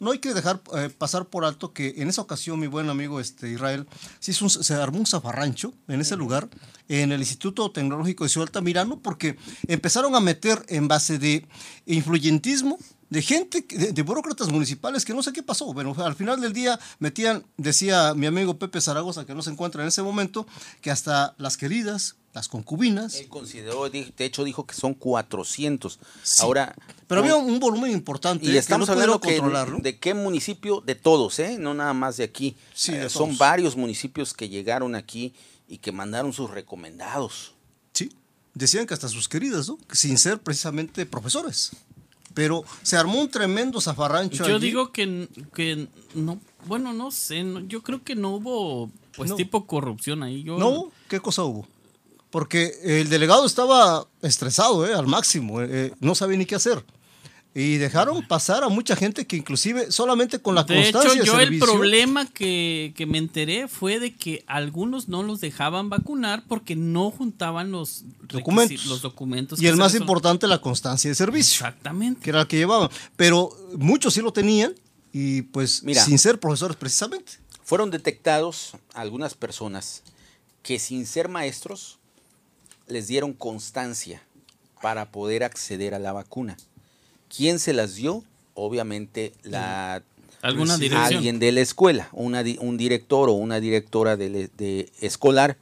no 0.00 0.10
hay 0.10 0.18
que 0.18 0.34
dejar 0.34 0.60
eh, 0.76 0.88
pasar 0.88 1.26
por 1.26 1.44
alto 1.44 1.72
que 1.72 1.94
en 1.98 2.08
esa 2.08 2.22
ocasión 2.22 2.58
mi 2.58 2.66
buen 2.66 2.90
amigo 2.90 3.20
este, 3.20 3.48
Israel 3.52 3.86
se, 4.18 4.32
hizo 4.32 4.44
un- 4.46 4.50
se 4.50 4.74
armó 4.74 4.98
un 4.98 5.06
zafarrancho 5.06 5.72
en 5.86 6.00
ese 6.00 6.16
lugar, 6.16 6.48
en 6.88 7.12
el 7.12 7.20
Instituto 7.20 7.70
Tecnológico 7.70 8.24
de 8.24 8.30
Ciudad 8.30 8.48
Altamirano, 8.48 8.98
porque 9.00 9.36
empezaron 9.68 10.16
a 10.16 10.20
meter 10.20 10.64
en 10.68 10.88
base 10.88 11.18
de 11.20 11.46
influyentismo, 11.86 12.78
de 13.08 13.22
gente, 13.22 13.64
de, 13.68 13.92
de 13.92 14.02
burócratas 14.02 14.48
municipales 14.50 15.04
que 15.04 15.14
no 15.14 15.22
sé 15.22 15.32
qué 15.32 15.42
pasó. 15.42 15.72
Bueno, 15.72 15.94
al 15.98 16.14
final 16.16 16.40
del 16.40 16.52
día 16.52 16.78
metían, 16.98 17.44
decía 17.56 18.14
mi 18.14 18.26
amigo 18.26 18.58
Pepe 18.58 18.80
Zaragoza, 18.80 19.24
que 19.24 19.34
no 19.34 19.42
se 19.42 19.50
encuentra 19.50 19.82
en 19.82 19.88
ese 19.88 20.02
momento, 20.02 20.46
que 20.80 20.90
hasta 20.90 21.34
las 21.38 21.56
queridas, 21.56 22.16
las 22.34 22.48
concubinas. 22.48 23.14
Él 23.14 23.28
consideró, 23.28 23.88
de 23.88 24.12
hecho 24.18 24.44
dijo 24.44 24.66
que 24.66 24.74
son 24.74 24.92
400. 24.94 25.98
Sí. 26.22 26.42
Ahora, 26.42 26.74
Pero 27.06 27.20
había 27.20 27.36
un- 27.36 27.48
un 27.50 27.60
volumen 27.60 27.92
importante 27.92 28.44
y 28.44 28.56
eh, 28.56 28.58
estamos 28.58 28.88
que 28.88 28.94
no 28.94 29.00
hablando 29.00 29.20
pudieron 29.20 29.46
que, 29.46 29.50
controlarlo. 29.52 29.78
de 29.82 29.98
qué 29.98 30.12
municipio, 30.12 30.82
de 30.84 30.96
todos, 30.96 31.38
¿eh? 31.38 31.56
no 31.58 31.72
nada 31.74 31.94
más 31.94 32.16
de 32.16 32.24
aquí. 32.24 32.56
Sí, 32.74 32.92
Eh, 32.92 32.98
de 33.04 33.08
son 33.08 33.28
todos. 33.28 33.38
varios 33.38 33.76
municipios 33.76 34.34
que 34.34 34.48
llegaron 34.48 34.94
aquí 34.96 35.32
y 35.68 35.78
que 35.78 35.92
mandaron 35.92 36.32
sus 36.32 36.50
recomendados. 36.50 37.54
Sí, 37.92 38.10
decían 38.52 38.86
que 38.86 38.94
hasta 38.94 39.08
sus 39.08 39.28
queridas, 39.28 39.68
¿no? 39.68 39.78
Sin 39.92 40.18
ser 40.18 40.38
precisamente 40.40 41.06
profesores. 41.06 41.70
Pero 42.36 42.64
se 42.82 42.98
armó 42.98 43.18
un 43.18 43.30
tremendo 43.30 43.80
zafarrancho 43.80 44.46
Yo 44.46 44.56
allí. 44.56 44.66
digo 44.66 44.92
que, 44.92 45.26
que 45.54 45.88
no, 46.14 46.38
bueno, 46.66 46.92
no 46.92 47.10
sé, 47.10 47.42
no- 47.42 47.60
yo 47.60 47.82
creo 47.82 48.04
que 48.04 48.14
no 48.14 48.34
hubo 48.36 48.90
pues 49.16 49.30
No. 49.30 49.36
tipo 49.36 49.66
corrupción 49.66 50.22
ahí. 50.22 50.42
Yo, 50.42 50.58
No, 50.58 50.90
¿qué 51.08 51.18
cosa 51.18 51.44
hubo? 51.44 51.66
Porque 52.28 52.74
el 52.84 53.08
delegado 53.08 53.46
estaba 53.46 54.06
estresado, 54.20 54.86
¿eh? 54.86 54.92
al 54.92 55.06
máximo, 55.06 55.62
eh, 55.62 55.68
eh, 55.70 55.92
no 56.00 56.14
sabía 56.14 56.36
ni 56.36 56.44
qué 56.44 56.56
hacer. 56.56 56.84
Y 57.58 57.78
dejaron 57.78 58.22
pasar 58.26 58.62
a 58.64 58.68
mucha 58.68 58.94
gente 58.94 59.26
que 59.26 59.36
inclusive 59.36 59.90
solamente 59.90 60.40
con 60.40 60.54
la 60.54 60.64
De 60.64 60.78
hecho, 60.78 60.92
constancia 60.98 61.22
de 61.22 61.26
yo 61.26 61.34
el 61.40 61.44
servicio- 61.46 61.64
problema 61.72 62.26
que, 62.26 62.92
que 62.94 63.06
me 63.06 63.16
enteré 63.16 63.66
fue 63.66 63.98
de 63.98 64.14
que 64.14 64.44
algunos 64.46 65.08
no 65.08 65.22
los 65.22 65.40
dejaban 65.40 65.88
vacunar 65.88 66.44
porque 66.46 66.76
no 66.76 67.10
juntaban 67.10 67.70
los 67.72 68.04
Documentos. 68.28 68.84
los 68.84 69.00
documentos. 69.00 69.58
Y 69.62 69.68
el 69.68 69.76
más 69.76 69.94
importante, 69.94 70.46
la 70.46 70.60
constancia 70.60 71.08
de 71.10 71.14
servicio, 71.14 71.66
Exactamente. 71.66 72.20
que 72.20 72.28
era 72.28 72.42
el 72.42 72.46
que 72.46 72.58
llevaban. 72.58 72.90
Pero 73.16 73.56
muchos 73.78 74.12
sí 74.12 74.20
lo 74.20 74.34
tenían 74.34 74.74
y 75.10 75.40
pues 75.40 75.82
Mira. 75.82 76.04
sin 76.04 76.18
ser 76.18 76.38
profesores 76.38 76.76
precisamente. 76.76 77.32
Fueron 77.64 77.90
detectados 77.90 78.72
algunas 78.92 79.32
personas 79.32 80.02
que 80.62 80.78
sin 80.78 81.06
ser 81.06 81.28
maestros 81.30 81.98
les 82.86 83.06
dieron 83.06 83.32
constancia 83.32 84.22
para 84.82 85.10
poder 85.10 85.42
acceder 85.42 85.94
a 85.94 85.98
la 85.98 86.12
vacuna. 86.12 86.58
¿Quién 87.36 87.58
se 87.58 87.72
las 87.72 87.96
dio? 87.96 88.24
Obviamente 88.54 89.32
la 89.42 90.02
Alguna 90.42 90.76
dirección. 90.76 91.16
alguien 91.16 91.38
de 91.38 91.52
la 91.52 91.60
escuela, 91.60 92.08
una 92.12 92.44
un 92.60 92.76
director 92.76 93.28
o 93.28 93.32
una 93.32 93.58
directora 93.60 94.16
de 94.16 94.92
escolar 95.00 95.56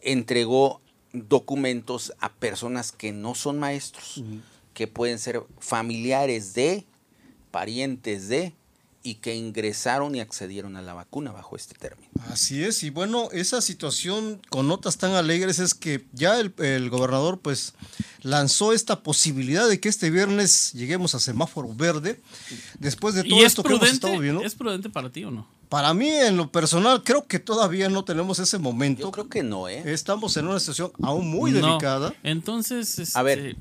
entregó 0.00 0.80
documentos 1.12 2.12
a 2.20 2.32
personas 2.32 2.92
que 2.92 3.12
no 3.12 3.34
son 3.34 3.58
maestros, 3.58 4.22
que 4.74 4.86
pueden 4.86 5.18
ser 5.18 5.42
familiares 5.58 6.54
de, 6.54 6.84
parientes 7.50 8.28
de, 8.28 8.54
y 9.04 9.16
que 9.16 9.34
ingresaron 9.34 10.14
y 10.14 10.20
accedieron 10.20 10.76
a 10.76 10.82
la 10.82 10.94
vacuna 10.94 11.32
bajo 11.32 11.56
este 11.56 11.74
término. 11.74 12.08
Así 12.30 12.62
es, 12.62 12.82
y 12.84 12.90
bueno, 12.90 13.28
esa 13.32 13.60
situación 13.60 14.40
con 14.48 14.68
notas 14.68 14.96
tan 14.96 15.12
alegres 15.12 15.58
es 15.58 15.74
que 15.74 16.04
ya 16.12 16.38
el, 16.38 16.52
el 16.58 16.88
gobernador 16.90 17.40
pues 17.40 17.74
lanzó 18.22 18.72
esta 18.72 19.02
posibilidad 19.02 19.68
de 19.68 19.80
que 19.80 19.88
este 19.88 20.10
viernes 20.10 20.72
lleguemos 20.72 21.14
a 21.14 21.20
semáforo 21.20 21.74
verde, 21.74 22.20
después 22.78 23.14
de 23.14 23.24
todo 23.24 23.34
¿Y 23.36 23.40
es 23.40 23.46
esto 23.46 23.62
que 23.62 23.74
hemos 23.74 23.88
estado 23.90 24.18
viendo. 24.18 24.42
es 24.44 24.54
prudente 24.54 24.88
para 24.88 25.10
ti 25.10 25.24
o 25.24 25.30
no? 25.30 25.48
Para 25.68 25.94
mí, 25.94 26.08
en 26.10 26.36
lo 26.36 26.52
personal, 26.52 27.02
creo 27.02 27.26
que 27.26 27.38
todavía 27.38 27.88
no 27.88 28.04
tenemos 28.04 28.38
ese 28.38 28.58
momento. 28.58 29.00
Yo 29.04 29.10
creo 29.10 29.28
que 29.30 29.42
no, 29.42 29.68
¿eh? 29.70 29.82
Estamos 29.86 30.36
en 30.36 30.46
una 30.46 30.60
situación 30.60 30.92
aún 31.02 31.30
muy 31.30 31.50
No. 31.50 31.66
delicada. 31.66 32.14
Entonces, 32.22 32.98
este, 32.98 33.18
A 33.18 33.22
ver. 33.22 33.56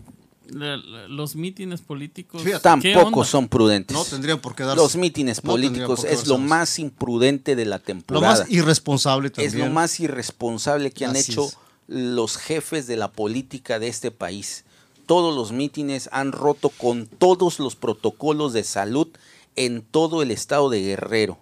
Los 0.51 1.35
mítines 1.35 1.81
políticos. 1.81 2.41
Fíjate. 2.43 2.81
¿qué 2.81 2.93
Tampoco 2.93 3.23
son 3.23 3.47
prudentes. 3.47 3.95
No 3.95 4.03
tendrían 4.05 4.39
por 4.39 4.55
qué 4.55 4.63
darse. 4.63 4.81
Los 4.81 4.95
mítines 4.95 5.43
no 5.43 5.51
políticos 5.51 6.03
es 6.03 6.27
lo 6.27 6.37
más 6.37 6.77
imprudente 6.79 7.55
de 7.55 7.65
la 7.65 7.77
Lo 7.77 7.83
temporada. 7.83 8.27
más 8.39 8.49
irresponsable 8.51 9.29
también. 9.29 9.47
es 9.53 9.59
lo 9.59 9.69
más 9.71 9.99
irresponsable 9.99 10.91
que 10.91 11.05
han 11.05 11.15
Así 11.15 11.31
hecho 11.31 11.45
es. 11.45 11.57
los 11.87 12.37
jefes 12.37 12.87
de 12.87 12.97
la 12.97 13.11
política 13.11 13.79
de 13.79 13.87
este 13.87 14.11
país. 14.11 14.65
Todos 15.05 15.35
los 15.35 15.51
mítines 15.51 16.09
han 16.11 16.31
roto 16.31 16.69
con 16.69 17.05
todos 17.07 17.59
los 17.59 17.75
protocolos 17.75 18.53
de 18.53 18.63
salud 18.63 19.07
en 19.55 19.81
todo 19.81 20.21
el 20.21 20.31
estado 20.31 20.69
de 20.69 20.81
Guerrero. 20.81 21.37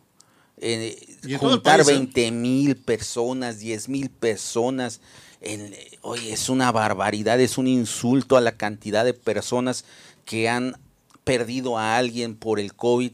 Eh, 0.62 1.18
juntar 1.40 1.78
país, 1.86 1.90
¿eh? 1.90 1.94
20 1.94 2.32
mil 2.32 2.76
personas, 2.76 3.60
10 3.60 3.88
mil 3.90 4.10
personas. 4.10 5.00
En- 5.42 5.74
oye, 6.02 6.34
es 6.34 6.50
una 6.50 6.72
barbaridad, 6.72 7.40
es 7.40 7.58
un 7.58 7.68
insulto 7.68 8.38
a 8.38 8.42
la 8.42 8.54
cantidad 8.54 9.06
de 9.06 9.14
personas 9.14 9.86
que 10.26 10.50
han 10.50 10.76
perdido 11.24 11.78
a 11.78 11.98
alguien 11.98 12.36
por 12.36 12.60
el 12.60 12.74
COVID. 12.74 13.12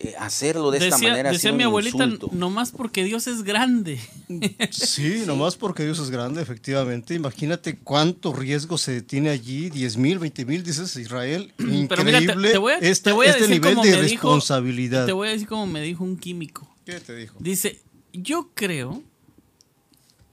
Eh, 0.00 0.12
hacerlo 0.18 0.72
de 0.72 0.78
esta 0.78 0.98
manera 0.98 1.30
decía 1.30 1.52
mi 1.52 1.62
abuelita, 1.62 2.02
insulto. 2.04 2.28
nomás 2.32 2.72
porque 2.72 3.04
Dios 3.04 3.28
es 3.28 3.44
grande. 3.44 4.00
Sí, 4.70 5.22
nomás 5.24 5.56
porque 5.56 5.84
Dios 5.84 6.00
es 6.00 6.10
grande, 6.10 6.42
efectivamente. 6.42 7.14
Imagínate 7.14 7.76
cuánto 7.78 8.32
riesgo 8.32 8.76
se 8.76 9.02
tiene 9.02 9.30
allí, 9.30 9.70
10 9.70 9.96
mil, 9.96 10.18
20 10.18 10.44
mil, 10.46 10.64
dices 10.64 10.96
Israel. 10.96 11.52
Increíble 11.58 11.86
Pero 11.88 12.04
mira, 12.04 12.18
te, 12.20 12.26
te 12.52 12.58
voy 12.58 12.72
a, 12.72 12.78
este, 12.78 13.10
te 13.10 13.12
voy 13.12 13.26
a 13.26 13.30
este 13.30 13.42
decir 13.46 13.60
nivel 13.60 13.76
de 13.76 13.90
dijo- 13.92 14.00
responsabilidad. 14.02 15.06
te 15.06 15.12
voy 15.12 15.28
a 15.28 15.30
decir 15.32 15.46
como 15.46 15.66
me 15.68 15.80
dijo 15.80 16.02
un 16.02 16.16
químico. 16.18 16.68
¿Qué 16.84 16.98
te 17.00 17.14
dijo? 17.14 17.36
Dice, 17.38 17.80
yo 18.12 18.50
creo 18.52 19.00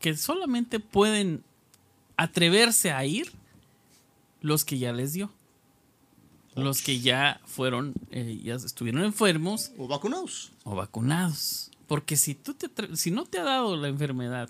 que 0.02 0.18
solamente 0.18 0.80
pueden 0.80 1.44
atreverse 2.18 2.92
a 2.92 3.06
ir 3.06 3.32
los 4.42 4.66
que 4.66 4.78
ya 4.78 4.92
les 4.92 5.14
dio. 5.14 5.32
Los 6.56 6.82
que 6.82 7.00
ya 7.00 7.40
fueron, 7.46 7.94
eh, 8.12 8.42
ya 8.44 8.56
estuvieron 8.56 9.04
enfermos 9.06 9.72
¿O 9.78 9.88
vacunados? 9.88 10.52
o 10.66 10.76
vacunados. 10.76 11.72
Porque 11.88 12.18
si 12.18 12.36
tú 12.36 12.54
te 12.54 12.70
si 12.98 13.10
no 13.12 13.26
te 13.26 13.40
ha 13.40 13.44
dado 13.44 13.78
la 13.78 13.88
enfermedad 13.88 14.50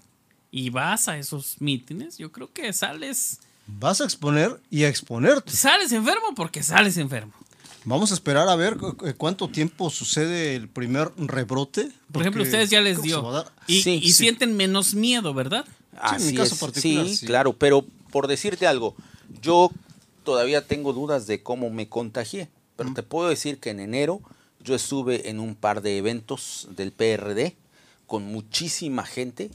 y 0.49 0.71
vas 0.71 1.07
a 1.07 1.17
esos 1.19 1.61
mítines, 1.61 2.17
yo 2.17 2.31
creo 2.31 2.51
que 2.51 2.73
sales 2.73 3.39
Vas 3.67 4.01
a 4.01 4.05
exponer 4.05 4.59
y 4.71 4.83
a 4.83 4.89
exponerte. 4.89 5.51
sales 5.51 5.91
enfermo 5.91 6.33
porque 6.35 6.63
sales 6.63 6.97
enfermo. 6.97 7.33
Vamos 7.83 8.11
a 8.11 8.13
esperar 8.13 8.47
a 8.47 8.55
ver 8.55 8.77
cu- 8.77 8.95
cu- 8.95 9.13
cuánto 9.17 9.47
tiempo 9.49 9.89
sucede 9.89 10.55
el 10.55 10.69
primer 10.69 11.11
rebrote. 11.17 11.89
Por 12.11 12.21
ejemplo, 12.21 12.43
ustedes 12.43 12.69
ya 12.69 12.79
les 12.81 13.01
dio 13.01 13.43
y, 13.67 13.81
Sí, 13.81 13.99
y 14.03 14.11
sí. 14.11 14.23
sienten 14.23 14.55
menos 14.55 14.93
miedo, 14.93 15.33
¿verdad? 15.33 15.65
Sí, 15.65 15.97
en 15.97 16.21
mi 16.21 16.27
Así 16.27 16.35
caso 16.35 16.55
es, 16.55 16.61
particular, 16.61 17.07
sí, 17.07 17.17
sí. 17.17 17.25
claro, 17.25 17.53
pero 17.53 17.85
por 18.11 18.27
decirte 18.27 18.67
algo, 18.67 18.95
yo 19.41 19.71
todavía 20.23 20.67
tengo 20.67 20.93
dudas 20.93 21.25
de 21.25 21.41
cómo 21.41 21.69
me 21.71 21.89
contagié, 21.89 22.49
pero 22.75 22.93
te 22.93 23.01
puedo 23.03 23.29
decir 23.29 23.59
que 23.59 23.71
en 23.71 23.79
enero 23.79 24.21
yo 24.63 24.75
estuve 24.75 25.29
en 25.29 25.39
un 25.39 25.55
par 25.55 25.81
de 25.81 25.97
eventos 25.97 26.67
del 26.75 26.91
PRD 26.91 27.55
con 28.05 28.23
muchísima 28.25 29.05
gente 29.05 29.49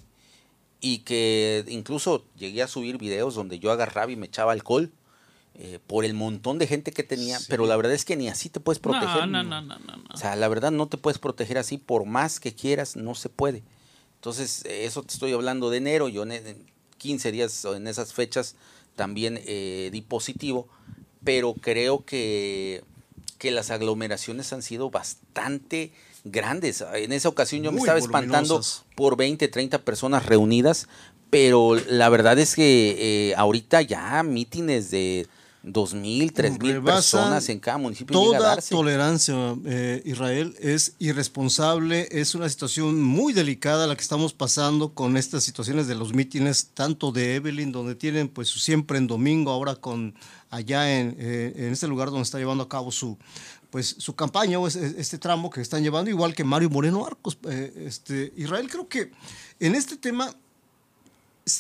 y 0.81 0.99
que 0.99 1.65
incluso 1.69 2.25
llegué 2.37 2.63
a 2.63 2.69
subir 2.69 2.99
videos 2.99 3.35
donde 3.37 3.59
yo 3.61 3.71
agarraba 3.71 4.11
y 4.11 4.17
me 4.17 4.27
echaba 4.27 4.53
alcohol 4.53 4.91
eh, 5.59 5.79
por 5.87 6.05
el 6.05 6.15
montón 6.15 6.59
de 6.59 6.67
gente 6.67 6.93
que 6.93 7.03
tenía, 7.03 7.39
pero 7.49 7.67
la 7.67 7.77
verdad 7.77 7.93
es 7.95 8.05
que 8.05 8.17
ni 8.17 8.29
así 8.29 8.49
te 8.49 8.61
puedes 8.61 8.79
proteger. 8.79 9.27
No, 9.27 9.43
no, 9.43 9.45
no, 9.45 9.63
no, 9.63 9.79
no. 9.79 9.97
no. 9.97 10.15
O 10.15 10.17
sea, 10.17 10.37
la 10.37 10.49
verdad 10.49 10.71
no 10.71 10.87
te 10.87 10.97
puedes 10.97 11.19
proteger 11.19 11.59
así, 11.59 11.79
por 11.79 12.05
más 12.05 12.41
que 12.41 12.55
quieras, 12.55 12.97
no 12.97 13.15
se 13.15 13.29
puede. 13.29 13.63
Entonces, 14.17 14.65
eh, 14.67 14.85
eso 14.85 15.03
te 15.03 15.15
estoy 15.15 15.33
hablando 15.33 15.71
de 15.71 15.79
enero, 15.79 16.09
yo 16.09 16.25
en, 16.25 16.33
en 16.33 16.67
15 16.99 17.33
días 17.33 17.65
o 17.65 17.77
en 17.77 17.87
esas 17.87 18.13
fechas 18.13 18.57
también 18.97 19.41
eh, 19.47 19.91
di 19.93 20.01
positivo, 20.01 20.69
pero 21.23 21.55
creo 21.55 22.05
que, 22.05 22.83
que 23.39 23.51
las 23.51 23.71
aglomeraciones 23.71 24.53
han 24.53 24.63
sido 24.63 24.91
bastante 24.91 25.93
grandes. 26.25 26.85
En 26.95 27.13
esa 27.13 27.29
ocasión 27.29 27.63
yo 27.63 27.73
me 27.73 27.79
estaba 27.79 27.99
espantando 27.99 28.61
por 28.95 29.17
20, 29.17 29.47
30 29.49 29.79
personas 29.83 30.27
reunidas, 30.27 30.89
pero 31.31 31.77
la 31.89 32.09
verdad 32.09 32.39
es 32.39 32.55
que 32.55 33.31
eh, 33.31 33.35
ahorita 33.37 33.83
ya 33.83 34.23
mítines 34.23 34.91
de 34.91 35.29
2.000, 35.67 36.33
3.000 36.33 36.73
Rebasan 36.75 36.85
personas 37.21 37.49
en 37.49 37.59
cada 37.59 37.77
municipio 37.79 38.15
llega 38.19 38.37
a 38.37 38.39
Toda 38.39 38.49
darse. 38.51 38.75
tolerancia, 38.75 39.35
eh, 39.65 40.01
Israel, 40.05 40.55
es 40.61 40.95
irresponsable, 41.01 42.09
es 42.13 42.35
una 42.37 42.49
situación 42.49 43.03
muy 43.03 43.33
delicada 43.33 43.87
la 43.89 43.97
que 43.97 44.03
estamos 44.03 44.33
pasando 44.33 44.95
con 44.95 45.17
estas 45.17 45.43
situaciones 45.43 45.89
de 45.89 45.97
los 45.97 46.15
mítines, 46.15 46.69
tanto 46.73 47.11
de 47.11 47.35
Evelyn, 47.35 47.73
donde 47.73 47.95
tienen 47.97 48.29
pues 48.29 48.49
siempre 48.49 48.99
en 48.99 49.07
domingo, 49.09 49.51
ahora 49.51 49.75
con 49.75 50.15
allá 50.51 50.99
en, 51.01 51.17
eh, 51.19 51.53
en 51.57 51.73
este 51.73 51.89
lugar 51.89 52.09
donde 52.11 52.23
está 52.23 52.39
llevando 52.39 52.63
a 52.65 52.69
cabo 52.69 52.93
su 52.93 53.19
pues 53.69 53.97
su 53.99 54.15
campaña 54.15 54.59
o 54.61 54.69
es- 54.69 54.77
es- 54.77 54.95
este 54.97 55.19
tramo 55.19 55.51
que 55.51 55.61
están 55.61 55.83
llevando, 55.83 56.09
igual 56.09 56.33
que 56.35 56.45
Mario 56.45 56.71
Moreno 56.71 57.05
Arcos. 57.05 57.37
eh, 57.51 57.85
este, 57.87 58.33
Israel, 58.37 58.69
creo 58.71 58.89
que 58.89 59.11
en 59.59 59.75
este 59.75 59.97
tema 59.97 60.33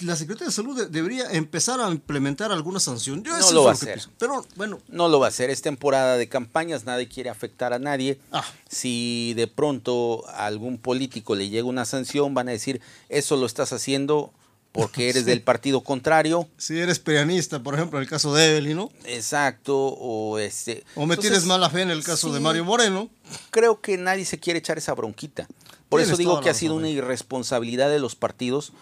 la 0.03 0.17
Secretaría 0.17 0.49
de 0.49 0.53
Salud 0.53 0.77
de- 0.77 0.87
debería 0.89 1.31
empezar 1.31 1.81
a 1.81 1.89
implementar 1.91 2.51
alguna 2.51 2.81
sanción. 2.81 3.23
Yo 3.23 3.33
No 3.33 3.39
eso 3.39 3.53
lo 3.53 3.65
va 3.65 3.71
a 3.71 3.75
hacer. 3.75 3.95
pienso. 3.95 4.11
Pero 4.19 4.45
bueno, 4.57 4.81
No 4.89 5.09
lo 5.09 5.21
va 5.21 5.27
a 5.27 5.29
hacer, 5.29 5.49
es 5.51 5.63
temporada 5.63 6.17
de 6.17 6.29
campañas, 6.29 6.85
nadie 6.85 7.07
quiere 7.09 7.31
afectar 7.31 7.73
a 7.73 7.79
nadie. 7.79 8.19
Ah. 8.33 8.45
Si 8.69 9.33
de 9.37 9.47
pronto 9.47 10.25
a 10.29 10.47
algún 10.47 10.79
político 10.79 11.35
le 11.37 11.49
llega 11.49 11.67
una 11.69 11.85
sanción, 11.85 12.35
van 12.35 12.49
a 12.49 12.53
decir, 12.53 12.81
eso 13.09 13.37
lo 13.37 13.47
estás 13.47 13.73
haciendo 13.73 14.33
porque 14.73 15.09
eres 15.09 15.25
del 15.25 15.41
partido 15.41 15.81
contrario. 15.83 16.49
Si 16.59 16.77
eres 16.79 16.99
perianista, 16.99 17.63
por 17.63 17.75
ejemplo, 17.75 17.99
en 17.99 18.03
el 18.03 18.11
caso 18.11 18.35
de 18.35 18.51
Evelyn, 18.51 18.77
¿no? 18.77 18.91
Exacto, 19.05 19.77
o 19.77 20.39
este... 20.41 20.83
O 20.97 21.07
me 21.07 21.15
entonces, 21.15 21.31
tienes 21.31 21.45
mala 21.47 21.71
fe 21.71 21.83
en 21.83 21.91
el 21.91 22.03
caso 22.03 22.33
de 22.33 22.41
Mario 22.41 22.65
Moreno. 22.65 23.09
Creo 23.51 23.81
que 23.81 23.97
nadie 23.99 24.25
se 24.25 24.39
quiere 24.41 24.59
echar 24.59 24.79
esa 24.79 24.95
bronquita. 24.95 25.47
Por 25.89 26.01
Tienes 26.01 26.09
eso 26.09 26.17
digo 26.19 26.41
que 26.41 26.51
ha 26.51 26.55
sido 26.55 26.75
una 26.75 26.89
Mike. 26.89 26.99
irresponsabilidad 26.99 27.89
de 27.89 28.01
los 28.01 28.17
partidos, 28.17 28.73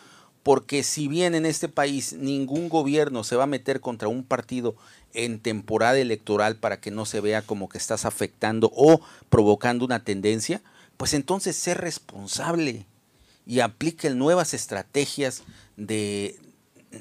porque 0.45 0.83
si 0.83 1.09
bien 1.09 1.35
en 1.35 1.47
este 1.47 1.69
país 1.69 2.13
ningún 2.13 2.69
gobierno 2.69 3.25
se 3.25 3.35
va 3.35 3.45
a 3.45 3.49
meter 3.49 3.81
contra 3.81 4.09
un 4.09 4.23
partido 4.23 4.77
en 5.15 5.41
temporada 5.41 5.99
electoral 5.99 6.57
para 6.57 6.79
que 6.81 6.91
no 6.91 7.07
se 7.07 7.21
vea 7.21 7.43
como 7.43 7.69
que 7.69 7.79
estás 7.79 8.05
afectando 8.05 8.71
o 8.77 9.01
provocando 9.31 9.85
una 9.85 10.05
tendencia, 10.05 10.61
pues 10.97 11.15
entonces 11.15 11.57
sé 11.57 11.75
responsable 11.75 12.87
y 13.47 13.61
apliquen 13.61 14.19
nuevas 14.19 14.55
estrategias 14.55 15.43
de, 15.77 16.39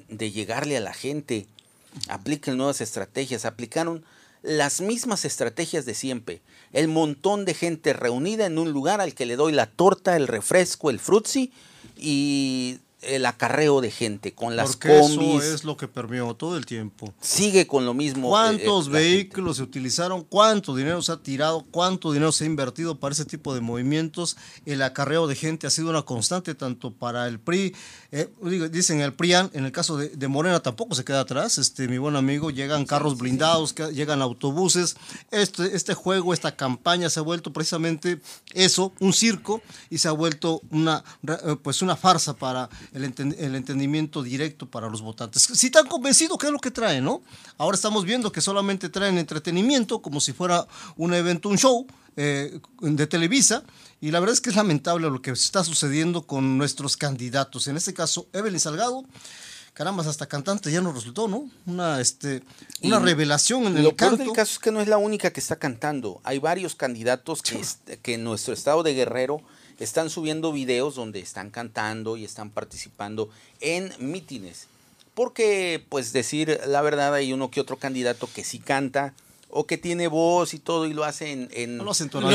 de 0.07 0.31
llegarle 0.31 0.77
a 0.77 0.81
la 0.81 0.93
gente. 0.93 1.45
Apliquen 2.07 2.57
nuevas 2.57 2.81
estrategias. 2.81 3.45
Aplicaron 3.45 4.03
las 4.41 4.81
mismas 4.81 5.25
estrategias 5.25 5.85
de 5.85 5.93
siempre. 5.93 6.41
El 6.71 6.87
montón 6.87 7.45
de 7.45 7.53
gente 7.53 7.93
reunida 7.93 8.45
en 8.45 8.57
un 8.57 8.71
lugar 8.71 9.01
al 9.01 9.13
que 9.13 9.25
le 9.25 9.35
doy 9.35 9.51
la 9.51 9.67
torta, 9.67 10.15
el 10.15 10.27
refresco, 10.27 10.89
el 10.89 10.99
frutzi 10.99 11.51
y 11.97 12.79
el 13.05 13.25
acarreo 13.25 13.81
de 13.81 13.91
gente 13.91 14.33
con 14.33 14.55
las 14.55 14.75
porque 14.75 14.99
combis. 14.99 15.43
eso 15.43 15.55
es 15.55 15.63
lo 15.63 15.77
que 15.77 15.87
permeó 15.87 16.35
todo 16.35 16.57
el 16.57 16.65
tiempo. 16.65 17.13
Sigue 17.21 17.67
con 17.67 17.85
lo 17.85 17.93
mismo. 17.93 18.29
¿Cuántos 18.29 18.87
eh, 18.87 18.91
vehículos 18.91 19.57
se 19.57 19.63
utilizaron? 19.63 20.23
¿Cuánto 20.23 20.75
dinero 20.75 21.01
se 21.01 21.11
ha 21.11 21.17
tirado? 21.17 21.63
¿Cuánto 21.71 22.11
dinero 22.11 22.31
se 22.31 22.43
ha 22.43 22.47
invertido 22.47 22.99
para 22.99 23.13
ese 23.13 23.25
tipo 23.25 23.53
de 23.53 23.61
movimientos? 23.61 24.37
El 24.65 24.81
acarreo 24.81 25.27
de 25.27 25.35
gente 25.35 25.67
ha 25.67 25.69
sido 25.69 25.89
una 25.89 26.03
constante 26.03 26.55
tanto 26.55 26.91
para 26.91 27.27
el 27.27 27.39
PRI, 27.39 27.75
eh, 28.11 28.29
dicen 28.71 29.01
el 29.01 29.13
PRIAN, 29.13 29.49
en 29.53 29.65
el 29.65 29.71
caso 29.71 29.97
de, 29.97 30.09
de 30.09 30.27
Morena 30.27 30.61
tampoco 30.61 30.95
se 30.95 31.03
queda 31.03 31.21
atrás, 31.21 31.57
este 31.57 31.87
mi 31.87 31.97
buen 31.97 32.15
amigo, 32.15 32.51
llegan 32.51 32.85
carros 32.85 33.17
blindados, 33.17 33.75
llegan 33.93 34.21
autobuses. 34.21 34.95
Este, 35.31 35.75
este 35.75 35.93
juego, 35.93 36.33
esta 36.33 36.55
campaña 36.55 37.09
se 37.09 37.19
ha 37.19 37.23
vuelto 37.23 37.53
precisamente 37.53 38.19
eso, 38.53 38.93
un 38.99 39.13
circo, 39.13 39.61
y 39.89 39.97
se 39.97 40.07
ha 40.07 40.11
vuelto 40.11 40.61
una, 40.69 41.03
eh, 41.27 41.55
pues 41.61 41.81
una 41.81 41.95
farsa 41.95 42.35
para 42.35 42.69
el, 42.93 43.03
enten- 43.03 43.35
el 43.37 43.55
entendimiento 43.55 44.23
directo 44.23 44.65
para 44.69 44.89
los 44.89 45.01
votantes. 45.01 45.43
Si 45.53 45.67
están 45.67 45.87
convencidos, 45.87 46.37
¿qué 46.37 46.47
es 46.47 46.51
lo 46.51 46.59
que 46.59 46.71
traen, 46.71 47.03
no? 47.03 47.21
Ahora 47.57 47.75
estamos 47.75 48.05
viendo 48.05 48.31
que 48.31 48.41
solamente 48.41 48.89
traen 48.89 49.17
entretenimiento, 49.17 50.01
como 50.01 50.21
si 50.21 50.33
fuera 50.33 50.67
un 50.95 51.13
evento, 51.13 51.49
un 51.49 51.57
show 51.57 51.85
eh, 52.15 52.59
de 52.81 53.07
Televisa, 53.07 53.63
y 53.99 54.11
la 54.11 54.19
verdad 54.19 54.33
es 54.33 54.41
que 54.41 54.49
es 54.49 54.55
lamentable 54.55 55.09
lo 55.09 55.21
que 55.21 55.31
está 55.31 55.63
sucediendo 55.63 56.27
con 56.27 56.57
nuestros 56.57 56.97
candidatos. 56.97 57.67
En 57.67 57.77
este 57.77 57.93
caso, 57.93 58.27
Evelyn 58.33 58.59
Salgado, 58.59 59.03
caramba, 59.73 60.03
hasta 60.07 60.27
cantante 60.27 60.71
ya 60.71 60.81
nos 60.81 60.93
resultó, 60.93 61.27
¿no? 61.27 61.49
Una, 61.65 61.99
este, 62.01 62.43
una 62.83 62.97
Y 62.99 63.03
revelación 63.03 63.65
en 63.65 63.81
Lo 63.81 63.89
el 63.89 63.95
peor 63.95 64.11
canto. 64.11 64.23
del 64.25 64.33
caso 64.33 64.51
es 64.53 64.59
que 64.59 64.71
no 64.71 64.81
es 64.81 64.87
la 64.87 64.97
única 64.97 65.31
que 65.31 65.39
está 65.39 65.55
cantando. 65.55 66.21
Hay 66.23 66.37
varios 66.37 66.75
candidatos 66.75 67.41
que, 67.41 67.59
que 68.03 68.13
en 68.15 68.23
nuestro 68.23 68.53
estado 68.53 68.83
de 68.83 68.93
Guerrero 68.93 69.41
están 69.83 70.09
subiendo 70.09 70.51
videos 70.51 70.95
donde 70.95 71.19
están 71.19 71.49
cantando 71.49 72.17
y 72.17 72.25
están 72.25 72.49
participando 72.49 73.29
en 73.59 73.93
mítines. 73.99 74.67
Porque, 75.13 75.83
pues 75.89 76.13
decir 76.13 76.59
la 76.65 76.81
verdad, 76.81 77.13
hay 77.13 77.33
uno 77.33 77.51
que 77.51 77.61
otro 77.61 77.77
candidato 77.77 78.27
que 78.33 78.43
sí 78.43 78.59
canta 78.59 79.13
o 79.55 79.67
que 79.67 79.77
tiene 79.77 80.07
voz 80.07 80.53
y 80.55 80.59
todo 80.59 80.85
y 80.87 80.93
lo 80.93 81.03
hace 81.03 81.31
en, 81.31 81.47
en 81.51 81.77
No 81.77 81.83
lo 81.85 81.93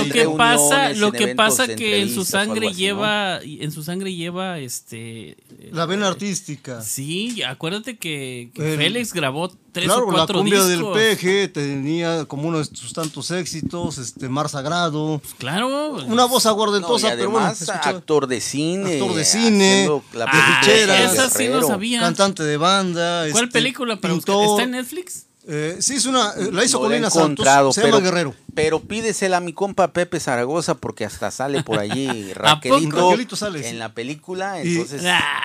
que 0.08 0.28
pasa, 0.36 0.90
lo 0.94 1.10
que 1.10 1.34
pasa 1.34 1.66
que 1.74 2.00
en 2.00 2.14
su 2.14 2.24
sangre 2.24 2.68
así, 2.68 2.74
¿no? 2.74 2.78
lleva, 2.78 3.40
en 3.42 3.72
su 3.72 3.82
sangre 3.82 4.14
lleva 4.14 4.58
este 4.60 5.36
La 5.72 5.84
vena 5.86 6.06
artística. 6.06 6.80
Sí, 6.80 7.42
acuérdate 7.42 7.98
que, 7.98 8.50
que 8.54 8.72
El- 8.74 8.78
Félix 8.78 9.12
grabó 9.12 9.48
tres 9.72 9.86
claro, 9.86 10.06
o 10.06 10.12
cuatro 10.12 10.36
la 10.38 10.42
cumbia 10.42 10.64
discos. 10.64 10.96
del 10.96 11.16
PG 11.16 11.52
tenía 11.52 12.24
como 12.26 12.48
uno 12.48 12.58
de 12.58 12.64
sus 12.66 12.92
tantos 12.92 13.30
éxitos, 13.32 13.98
este 13.98 14.28
Mar 14.28 14.48
Sagrado, 14.48 15.20
Claro. 15.38 15.94
una 16.06 16.24
voz 16.24 16.44
No, 16.44 16.50
aguardentosa, 16.50 17.10
pero 17.16 17.30
bueno, 17.30 17.52
actor 17.82 18.26
de 18.28 18.40
cine. 18.40 18.92
Actor 19.00 19.14
de 19.16 19.24
cine, 19.24 19.88
la 20.14 20.24
Ah, 20.26 20.30
película 20.30 20.60
de 20.60 20.60
ficheras. 20.60 21.12
esa 21.14 21.30
sí 21.30 21.48
no 21.48 21.66
sabía. 21.66 22.00
cantante 22.00 22.44
de 22.44 22.56
banda. 22.56 23.26
¿Cuál 23.32 23.44
este, 23.44 23.52
película 23.58 23.96
para 24.00 24.14
pintor. 24.14 24.44
¿Está 24.50 24.62
en 24.62 24.70
Netflix? 24.70 25.24
Eh, 25.50 25.78
sí, 25.80 25.94
es 25.94 26.04
una, 26.04 26.32
eh, 26.36 26.50
la 26.52 26.62
hizo 26.62 26.78
No 26.78 26.88
con 27.08 27.10
Santos, 27.10 27.74
se 27.74 27.82
llama 27.82 28.00
Guerrero. 28.00 28.34
Pero 28.54 28.80
pídesela 28.80 29.38
a 29.38 29.40
mi 29.40 29.54
compa 29.54 29.92
Pepe 29.94 30.20
Zaragoza 30.20 30.74
porque 30.74 31.06
hasta 31.06 31.30
sale 31.30 31.62
por 31.62 31.78
allí? 31.78 32.06
Raquelito, 32.34 33.08
Raquelito 33.08 33.34
sale, 33.34 33.66
en 33.66 33.78
la 33.78 33.94
película. 33.94 34.62
Y- 34.62 34.74
Entonces. 34.76 35.02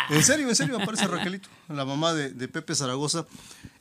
En 0.09 0.23
serio, 0.23 0.49
en 0.49 0.55
serio, 0.57 0.77
aparece 0.81 1.07
Raquelito, 1.07 1.47
la 1.69 1.85
mamá 1.85 2.13
de, 2.13 2.31
de 2.31 2.47
Pepe 2.49 2.75
Zaragoza. 2.75 3.25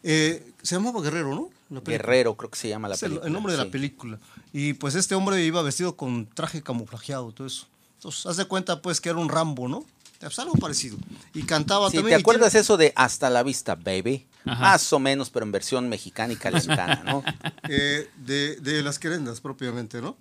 Eh, 0.04 0.52
se 0.62 0.76
llamaba 0.76 1.00
Guerrero, 1.02 1.34
¿no? 1.34 1.50
La. 1.70 1.80
Guerrero 1.80 2.36
creo 2.36 2.50
que 2.50 2.58
se 2.58 2.68
llama 2.68 2.86
la 2.88 2.94
el, 2.94 3.00
película. 3.00 3.26
el 3.26 3.32
nombre 3.32 3.52
de 3.54 3.58
sí. 3.58 3.64
la 3.64 3.70
película. 3.72 4.18
Y 4.52 4.74
pues 4.74 4.94
este 4.94 5.16
hombre 5.16 5.42
iba 5.44 5.60
vestido 5.62 5.96
con 5.96 6.26
traje 6.26 6.62
camuflajeado, 6.62 7.32
todo 7.32 7.48
eso. 7.48 7.66
Entonces, 7.96 8.26
haz 8.26 8.36
de 8.36 8.44
cuenta 8.44 8.80
pues 8.80 9.00
que 9.00 9.08
era 9.08 9.18
un 9.18 9.28
Rambo, 9.28 9.66
¿no? 9.66 9.84
Pues 10.20 10.38
algo 10.38 10.54
parecido. 10.54 10.98
Y 11.34 11.42
cantaba 11.42 11.90
Sí, 11.90 11.96
también. 11.96 12.16
¿Te 12.18 12.20
acuerdas 12.20 12.52
tiene- 12.52 12.60
eso 12.62 12.76
de 12.76 12.92
Hasta 12.94 13.28
la 13.28 13.42
vista, 13.42 13.74
baby? 13.74 14.24
Ajá. 14.44 14.60
Más 14.60 14.92
o 14.92 14.98
menos, 14.98 15.30
pero 15.30 15.46
en 15.46 15.52
versión 15.52 15.88
mexicana 15.88 16.32
y 16.32 16.36
calentana, 16.36 17.02
¿no? 17.04 17.22
eh, 17.68 18.08
de, 18.16 18.56
de 18.56 18.82
las 18.82 18.98
querendas 18.98 19.40
propiamente, 19.40 20.00
¿no? 20.00 20.16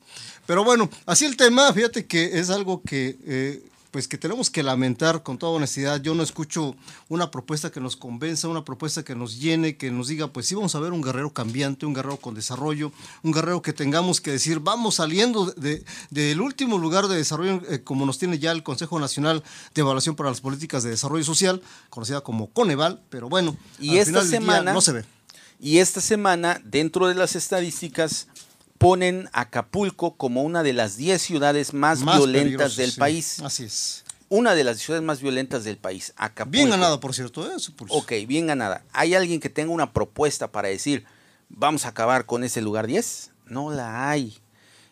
Pero 0.46 0.64
bueno, 0.64 0.90
así 1.06 1.26
el 1.26 1.38
tema, 1.38 1.72
fíjate 1.74 2.06
que 2.06 2.40
es 2.40 2.50
algo 2.50 2.82
que, 2.84 3.18
eh, 3.26 3.64
pues 3.92 4.08
que 4.08 4.18
tenemos 4.18 4.50
que 4.50 4.64
lamentar 4.64 5.22
con 5.22 5.38
toda 5.38 5.52
honestidad. 5.52 6.02
Yo 6.02 6.16
no 6.16 6.24
escucho 6.24 6.76
una 7.10 7.30
propuesta 7.30 7.72
que 7.72 7.82
nos 7.82 7.98
convenza, 7.98 8.48
una 8.48 8.64
propuesta 8.64 9.04
que 9.04 9.16
nos 9.16 9.40
llene, 9.40 9.76
que 9.76 9.92
nos 9.92 10.08
diga, 10.08 10.28
pues 10.28 10.48
sí, 10.48 10.56
vamos 10.56 10.74
a 10.76 10.80
ver 10.80 10.94
un 10.94 11.02
guerrero 11.02 11.32
cambiante, 11.34 11.86
un 11.86 11.94
guerrero 11.94 12.18
con 12.18 12.34
desarrollo, 12.34 12.92
un 13.22 13.34
guerrero 13.34 13.62
que 13.62 13.74
tengamos 13.74 14.22
que 14.22 14.32
decir, 14.32 14.60
vamos 14.62 14.96
saliendo 14.96 15.46
de- 15.52 15.84
del 16.10 16.40
último 16.40 16.78
lugar 16.78 17.08
de 17.10 17.18
desarrollo, 17.18 17.62
eh, 17.70 17.84
como 17.84 18.06
nos 18.06 18.18
tiene 18.18 18.40
ya 18.40 18.52
el 18.54 18.64
Consejo 18.64 18.98
Nacional 19.00 19.44
de 19.76 19.82
Evaluación 19.82 20.16
para 20.16 20.30
las 20.30 20.40
Políticas 20.42 20.84
de 20.84 20.92
Desarrollo 20.92 21.24
Social, 21.26 21.62
conocida 21.90 22.22
como 22.22 22.48
Coneval, 22.48 23.02
pero 23.10 23.28
bueno, 23.28 23.58
Y 23.78 23.90
al 23.92 23.98
esta 23.98 24.06
final 24.06 24.22
del 24.24 24.32
día 24.32 24.40
semana- 24.40 24.74
no 24.74 24.82
se 24.82 24.92
ve. 24.94 25.06
Y 25.60 25.80
esta 25.80 26.00
semana, 26.02 26.62
dentro 26.64 27.08
de 27.08 27.16
las 27.16 27.36
estadísticas, 27.36 28.28
ponen 28.82 29.30
Acapulco 29.32 30.16
como 30.16 30.42
una 30.42 30.64
de 30.64 30.74
las 30.74 30.98
10 30.98 31.22
ciudades 31.22 31.74
más, 31.74 32.02
Más 32.02 32.18
violentas 32.18 32.76
del 32.76 32.92
sí. 32.92 33.00
país. 33.00 33.40
Así 33.42 33.66
es. 33.66 34.04
Una 34.28 34.56
de 34.56 34.64
las 34.64 34.80
ciudades 34.80 35.06
más 35.06 35.22
violentas 35.22 35.64
del 35.64 35.78
país, 35.78 36.14
Acapulco. 36.18 36.52
Bien 36.52 36.70
ganada, 36.70 37.00
por 37.00 37.14
cierto. 37.14 37.46
¿eh? 37.46 37.60
Su 37.60 37.74
pulso. 37.76 37.94
Ok, 37.94 38.14
bien 38.28 38.48
ganada. 38.48 38.84
¿Hay 38.92 39.14
alguien 39.14 39.40
que 39.40 39.50
tenga 39.50 39.72
una 39.72 39.94
propuesta 39.94 40.52
para 40.52 40.70
decir, 40.70 41.06
vamos 41.50 41.86
a 41.86 41.90
acabar 41.90 42.26
con 42.26 42.44
ese 42.44 42.62
lugar 42.62 42.88
10? 42.88 43.32
No 43.46 43.70
la 43.72 44.10
hay. 44.10 44.40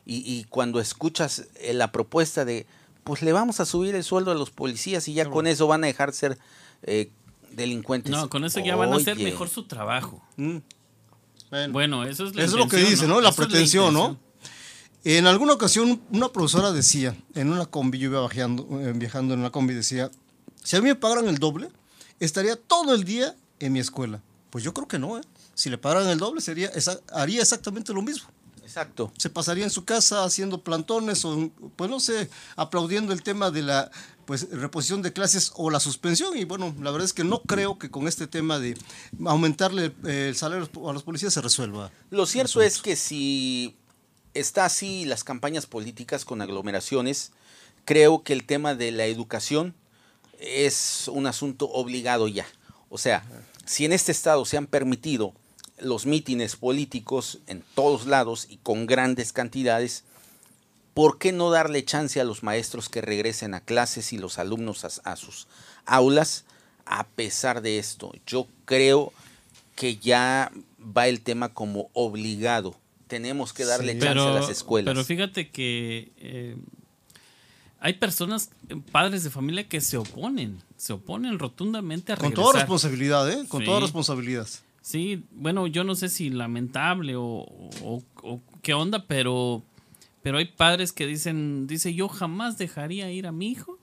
Y, 0.06 0.18
y 0.18 0.44
cuando 0.46 0.80
escuchas 0.80 1.48
eh, 1.56 1.74
la 1.74 1.92
propuesta 1.92 2.46
de, 2.46 2.68
pues 3.04 3.24
le 3.24 3.34
vamos 3.34 3.60
a 3.60 3.66
subir 3.66 3.96
el 3.96 4.04
sueldo 4.04 4.30
a 4.32 4.36
los 4.36 4.52
policías 4.52 5.08
y 5.08 5.14
ya 5.16 5.26
con 5.26 5.48
eso 5.48 5.66
van 5.66 5.84
a 5.84 5.88
dejar 5.88 6.12
de 6.12 6.16
ser 6.18 6.38
eh, 6.84 7.10
delincuentes. 7.52 8.12
No, 8.12 8.30
con 8.30 8.46
eso 8.46 8.60
ya 8.60 8.76
van 8.76 8.94
a 8.94 8.98
hacer 8.98 9.18
mejor 9.18 9.50
su 9.50 9.64
trabajo. 9.64 10.22
Mm. 10.38 10.58
Bueno, 11.50 11.74
Bueno, 11.74 12.04
eso 12.04 12.28
es 12.28 12.36
la 12.36 12.44
eso 12.44 12.54
es 12.58 12.60
lo 12.64 12.68
que 12.70 12.78
dice, 12.78 13.08
¿no? 13.08 13.22
La 13.22 13.32
pretensión, 13.32 13.94
¿no? 13.94 14.18
En 15.04 15.26
alguna 15.28 15.54
ocasión, 15.54 16.02
una 16.12 16.30
profesora 16.30 16.72
decía, 16.72 17.16
en 17.34 17.52
una 17.52 17.66
combi, 17.66 17.98
yo 18.00 18.10
iba 18.10 18.20
viajando, 18.22 18.68
eh, 18.82 18.92
viajando 18.96 19.34
en 19.34 19.40
una 19.40 19.50
combi, 19.50 19.74
decía, 19.74 20.12
si 20.64 20.76
a 20.76 20.82
mí 20.82 20.90
me 20.90 20.96
pagaran 20.96 21.28
el 21.28 21.38
doble, 21.38 21.70
estaría 22.20 22.56
todo 22.58 22.94
el 22.94 23.04
día 23.06 23.36
en 23.60 23.72
mi 23.74 23.80
escuela. 23.80 24.22
Pues 24.50 24.64
yo 24.64 24.74
creo 24.74 24.88
que 24.88 25.00
no, 25.00 25.18
¿eh? 25.18 25.22
Si 25.56 25.70
le 25.70 25.78
pagaran 25.78 26.08
el 26.10 26.18
doble, 26.20 26.42
sería, 26.42 26.68
esa- 26.70 27.00
haría 27.14 27.42
exactamente 27.42 27.94
lo 27.94 28.02
mismo. 28.02 28.28
Exacto. 28.64 29.12
se 29.18 29.32
pasaría 29.32 29.64
en 29.64 29.72
su 29.72 29.84
casa 29.84 30.24
haciendo 30.24 30.62
plantones 30.64 31.26
o, 31.26 31.50
pues 31.76 31.90
no 31.90 32.00
sé, 32.00 32.30
aplaudiendo 32.56 33.14
el 33.14 33.24
tema 33.24 33.50
de 33.50 33.64
la 33.64 33.90
pues 34.30 34.48
reposición 34.52 35.02
de 35.02 35.12
clases 35.12 35.52
o 35.56 35.72
la 35.72 35.80
suspensión. 35.80 36.38
Y 36.38 36.44
bueno, 36.44 36.76
la 36.80 36.92
verdad 36.92 37.06
es 37.06 37.14
que 37.14 37.24
no 37.24 37.42
creo 37.42 37.80
que 37.80 37.90
con 37.90 38.08
este 38.08 38.28
tema 38.28 38.60
de 38.60 38.78
aumentarle 39.26 39.92
eh, 40.06 40.28
el 40.30 40.36
salario 40.36 40.70
a 40.88 40.94
los 40.94 41.02
policías 41.02 41.34
se 41.34 41.42
resuelva. 41.42 41.92
Lo 42.12 42.28
cierto 42.28 42.62
es 42.62 42.80
que 42.80 42.96
si 42.96 43.76
está 44.36 44.66
así 44.66 45.06
las 45.06 45.24
campañas 45.24 45.66
políticas 45.66 46.26
con 46.26 46.44
aglomeraciones, 46.44 47.32
creo 47.86 48.22
que 48.22 48.34
el 48.34 48.44
tema 48.44 48.76
de 48.76 48.92
la 48.92 49.08
educación 49.08 49.74
es 50.40 51.08
un 51.08 51.26
asunto 51.26 51.68
obligado 51.68 52.28
ya. 52.28 52.46
O 52.90 53.00
sea, 53.00 53.26
si 53.66 53.86
en 53.86 53.94
este 53.94 54.12
estado 54.12 54.46
se 54.46 54.58
han 54.58 54.68
permitido 54.68 55.34
los 55.80 56.06
mítines 56.06 56.56
políticos 56.56 57.40
en 57.48 57.64
todos 57.74 58.06
lados 58.06 58.46
y 58.48 58.58
con 58.58 58.86
grandes 58.86 59.34
cantidades, 59.34 60.04
¿por 61.00 61.18
qué 61.18 61.32
no 61.32 61.50
darle 61.50 61.86
chance 61.86 62.20
a 62.20 62.26
los 62.26 62.44
maestros 62.44 62.90
que 62.90 63.00
regresen 63.00 63.54
a 63.54 63.62
clases 63.62 64.12
y 64.12 64.18
los 64.18 64.38
alumnos 64.38 64.84
a, 64.84 65.12
a 65.12 65.16
sus 65.16 65.48
aulas 65.86 66.44
a 66.86 67.08
pesar 67.08 67.62
de 67.62 67.80
esto? 67.80 68.12
Yo 68.28 68.48
creo 68.66 69.14
que 69.78 69.96
ya 69.96 70.52
va 70.82 71.08
el 71.08 71.22
tema 71.22 71.54
como 71.54 71.90
obligado. 71.94 72.76
Tenemos 73.08 73.54
que 73.54 73.64
darle 73.64 73.94
Sí. 73.94 74.00
chance 74.00 74.20
Pero, 74.20 74.28
a 74.28 74.40
las 74.42 74.50
escuelas. 74.50 74.92
pero 74.94 75.06
fíjate 75.06 75.50
que 75.52 76.12
eh, 76.18 76.58
hay 77.80 77.94
personas, 77.94 78.50
padres 78.92 79.24
de 79.24 79.30
familia 79.30 79.70
que 79.70 79.80
se 79.80 79.96
oponen, 79.96 80.62
se 80.76 80.92
oponen 80.92 81.40
rotundamente 81.40 82.12
a 82.12 82.18
Con 82.18 82.32
regresar. 82.32 82.44
toda 82.52 82.60
responsabilidad, 82.60 83.32
¿eh? 83.32 83.46
Con 83.48 83.62
Sí. 83.62 83.66
toda 83.66 83.80
responsabilidad. 83.80 84.48
Sí, 84.82 85.24
bueno, 85.32 85.66
yo 85.68 85.84
no 85.86 85.96
sé 85.96 86.10
si 86.10 86.30
lamentable 86.30 87.16
o, 87.16 87.24
o- 87.24 88.04
o 88.24 88.42
qué 88.62 88.74
onda, 88.74 89.06
pero, 89.08 89.64
pero 90.22 90.38
hay 90.38 90.46
padres 90.46 90.92
que 90.92 91.06
dicen, 91.08 91.68
dice, 91.68 91.94
yo 91.94 92.08
jamás 92.10 92.58
dejaría 92.58 93.12
ir 93.12 93.28
a 93.28 93.32
mi 93.32 93.50
hijo 93.50 93.78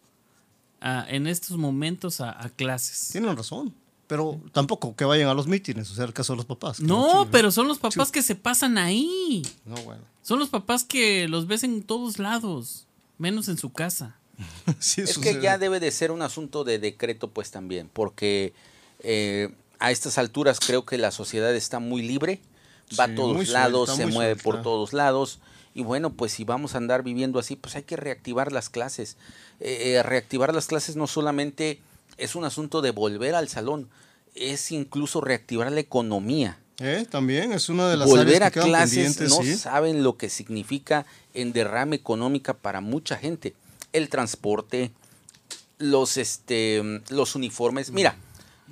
a- 0.81 1.07
en 1.09 1.27
estos 1.27 1.57
momentos 1.57 2.21
a, 2.21 2.31
a 2.43 2.49
clases. 2.51 3.09
Tienen 3.13 3.37
razón. 3.37 3.75
Pero 4.07 4.41
tampoco 4.53 4.95
que 4.95 5.05
vayan 5.05 5.29
a 5.29 5.35
los 5.35 5.49
mítines, 5.49 5.91
o 5.91 5.95
sea, 5.97 6.05
el 6.05 6.13
caso 6.13 6.33
de 6.35 6.37
los 6.37 6.47
papás. 6.47 6.79
No, 6.79 7.27
pero 7.33 7.51
son 7.51 7.67
los 7.67 7.79
papás 7.81 8.13
que 8.13 8.23
se 8.23 8.37
pasan 8.37 8.79
ahí. 8.79 9.43
No, 9.65 9.75
bueno. 9.83 10.03
Son 10.23 10.39
los 10.39 10.49
papás 10.49 10.85
que 10.85 11.27
los 11.27 11.49
ves 11.49 11.65
en 11.65 11.83
todos 11.83 12.19
lados, 12.21 12.87
menos 13.19 13.49
en 13.49 13.59
su 13.59 13.73
casa. 13.73 14.17
Sí, 14.79 15.01
Es 15.01 15.15
sucede. 15.15 15.35
que 15.37 15.43
ya 15.43 15.59
debe 15.59 15.81
de 15.81 15.91
ser 15.91 16.13
un 16.13 16.23
asunto 16.23 16.63
de 16.63 16.79
decreto, 16.79 17.31
pues 17.31 17.51
también, 17.51 17.91
porque 17.93 18.53
eh, 19.01 19.53
a 19.81 19.91
estas 19.91 20.19
alturas 20.19 20.61
creo 20.61 20.85
que 20.85 20.99
la 20.99 21.11
sociedad 21.11 21.53
está 21.57 21.81
muy 21.81 22.03
libre, 22.03 22.41
va 22.99 23.07
Sí, 23.07 23.13
a 23.13 23.15
todos 23.17 23.49
lados, 23.49 23.87
suelta, 23.89 24.07
se 24.07 24.13
mueve 24.13 24.35
suelta. 24.35 24.43
por 24.45 24.63
todos 24.63 24.93
lados. 24.93 25.41
Y 25.77 25.83
bueno, 25.83 26.15
pues 26.15 26.33
si 26.33 26.45
vamos 26.45 26.75
a 26.75 26.79
andar 26.79 27.03
viviendo 27.03 27.39
así, 27.39 27.55
pues 27.55 27.77
hay 27.77 27.83
que 27.83 27.97
reactivar 27.97 28.51
las 28.51 28.71
clases. 28.71 29.19
Eh, 29.61 29.93
eh, 29.93 30.03
reactivar 30.03 30.55
las 30.55 30.69
clases 30.69 30.97
no 30.97 31.07
solamente 31.07 31.81
es 32.17 32.35
un 32.35 32.47
asunto 32.47 32.81
de 32.81 32.93
volver 32.93 33.35
al 33.35 33.51
salón, 33.51 33.91
es 34.35 34.73
incluso 34.73 35.21
reactivar 35.21 35.71
la 35.71 35.81
economía. 35.81 36.59
Eh, 36.79 37.07
También 37.11 37.53
es 37.53 37.69
una 37.69 37.91
de 37.91 37.99
las 37.99 38.09
Volver 38.09 38.37
áreas 38.37 38.43
a 38.43 38.51
que 38.53 38.61
quedan 38.61 38.69
clases 38.71 39.21
no 39.21 39.43
sí. 39.43 39.55
saben 39.55 40.03
lo 40.03 40.17
que 40.17 40.31
significa 40.31 41.05
en 41.35 41.53
derrame 41.53 41.97
económica 41.97 42.55
para 42.55 42.81
mucha 42.81 43.19
gente. 43.19 43.55
El 43.93 44.09
transporte, 44.09 44.93
los 45.77 46.17
este 46.17 47.03
los 47.11 47.35
uniformes. 47.35 47.91
Mira, 47.91 48.17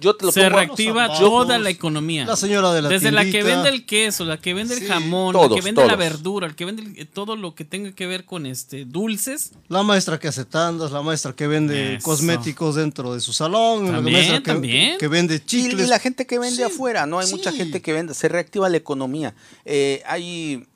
yo 0.01 0.15
te 0.17 0.27
lo 0.27 0.33
Se 0.33 0.43
pongo 0.43 0.57
reactiva 0.57 1.03
zapatos, 1.07 1.19
toda 1.21 1.59
la 1.59 1.71
economía. 1.71 2.25
La 2.27 2.37
señora 2.37 2.73
de 2.73 2.83
la 2.83 2.89
Desde 2.89 3.13
la 3.13 3.25
que 3.25 3.43
vende 3.43 3.69
el 3.69 3.87
queso, 3.87 4.25
la 4.25 4.39
que 4.39 4.53
vende 4.53 4.75
Sí, 4.77 4.83
el 4.85 4.89
jamón, 4.91 5.35
la 5.35 5.49
que 5.55 5.61
vende 5.61 5.87
la 5.87 5.95
verdura, 5.97 6.47
el 6.47 6.55
que 6.55 6.65
vende 6.65 6.83
el- 7.01 7.07
todo 7.09 7.37
lo 7.37 7.55
que 7.55 7.65
tenga 7.65 7.93
que 7.93 8.07
ver 8.07 8.25
con 8.25 8.45
este 8.47 8.85
dulces. 8.85 9.53
La 9.69 9.83
maestra 9.83 10.19
que 10.19 10.29
hace 10.29 10.45
tandas, 10.45 10.91
la 10.93 11.03
maestra 11.03 11.33
que 11.33 11.47
vende 11.47 11.95
Eso. 11.97 12.05
cosméticos 12.05 12.75
dentro 12.75 13.15
de 13.15 13.21
su 13.21 13.33
salón, 13.33 13.87
la 13.87 13.93
También, 13.95 14.17
maestra 14.17 14.39
que, 14.39 14.45
también. 14.45 14.99
que 14.99 15.09
vende 15.09 15.45
chicles. 15.45 15.87
y 15.87 15.91
la 15.91 15.99
gente 15.99 16.27
que 16.27 16.39
vende 16.39 16.57
Sí, 16.57 16.63
afuera, 16.63 17.07
¿no? 17.07 17.19
Hay 17.21 17.31
mucha 17.31 17.53
gente 17.53 17.81
que 17.81 17.93
vende, 17.93 18.15
se 18.15 18.29
reactiva 18.29 18.69
la 18.69 18.77
economía. 18.77 19.35
Eh, 19.65 20.03
hay 20.07 20.67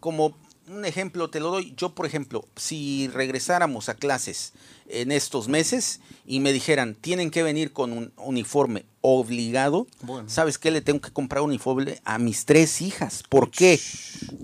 como 0.00 0.36
un 0.70 0.84
ejemplo, 0.84 1.28
te 1.30 1.40
lo 1.40 1.50
doy. 1.50 1.74
Yo, 1.76 1.90
por 1.94 2.06
ejemplo, 2.06 2.44
si 2.56 3.08
regresáramos 3.08 3.88
a 3.88 3.94
clases 3.94 4.52
en 4.88 5.12
estos 5.12 5.48
meses 5.48 6.00
y 6.26 6.40
me 6.40 6.52
dijeran, 6.52 6.94
tienen 6.94 7.30
que 7.30 7.42
venir 7.42 7.72
con 7.72 7.92
un 7.92 8.12
uniforme 8.16 8.84
obligado, 9.00 9.86
Bueno. 10.00 10.28
¿sabes 10.28 10.58
qué? 10.58 10.70
Le 10.70 10.80
tengo 10.80 11.00
que 11.00 11.10
comprar 11.10 11.42
uniforme 11.42 12.00
a 12.04 12.18
mis 12.18 12.44
tres 12.44 12.80
hijas. 12.80 13.22
¿Por 13.28 13.50
qué? 13.50 13.80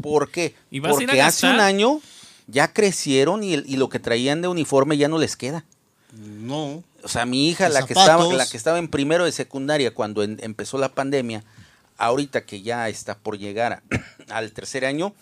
¿Por 0.02 0.30
qué? 0.30 0.54
¿Y 0.70 0.80
vas 0.80 0.98
a 0.98 1.02
ir 1.02 1.08
a 1.08 1.12
Porque 1.12 1.22
hace 1.22 1.46
un 1.48 1.60
año 1.60 2.00
ya 2.46 2.72
crecieron 2.72 3.42
y, 3.42 3.54
el- 3.54 3.64
y 3.66 3.76
lo 3.76 3.88
que 3.88 3.98
traían 3.98 4.42
de 4.42 4.48
uniforme 4.48 4.96
ya 4.96 5.08
no 5.08 5.18
les 5.18 5.36
queda. 5.36 5.64
No. 6.12 6.84
O 7.02 7.08
sea, 7.08 7.26
mi 7.26 7.48
hija, 7.48 7.68
la 7.68 7.86
que, 7.86 7.92
estaba, 7.94 8.24
la 8.32 8.46
que 8.46 8.56
estaba 8.56 8.78
en 8.78 8.88
primero 8.88 9.24
de 9.24 9.32
secundaria 9.32 9.92
cuando 9.94 10.22
en- 10.22 10.38
empezó 10.42 10.78
la 10.78 10.90
pandemia, 10.94 11.42
ahorita 11.98 12.44
que 12.44 12.62
ya 12.62 12.88
está 12.88 13.16
por 13.18 13.38
llegar 13.38 13.72
a- 13.74 13.82
al 14.34 14.52
tercer 14.52 14.84
año, 14.84 15.14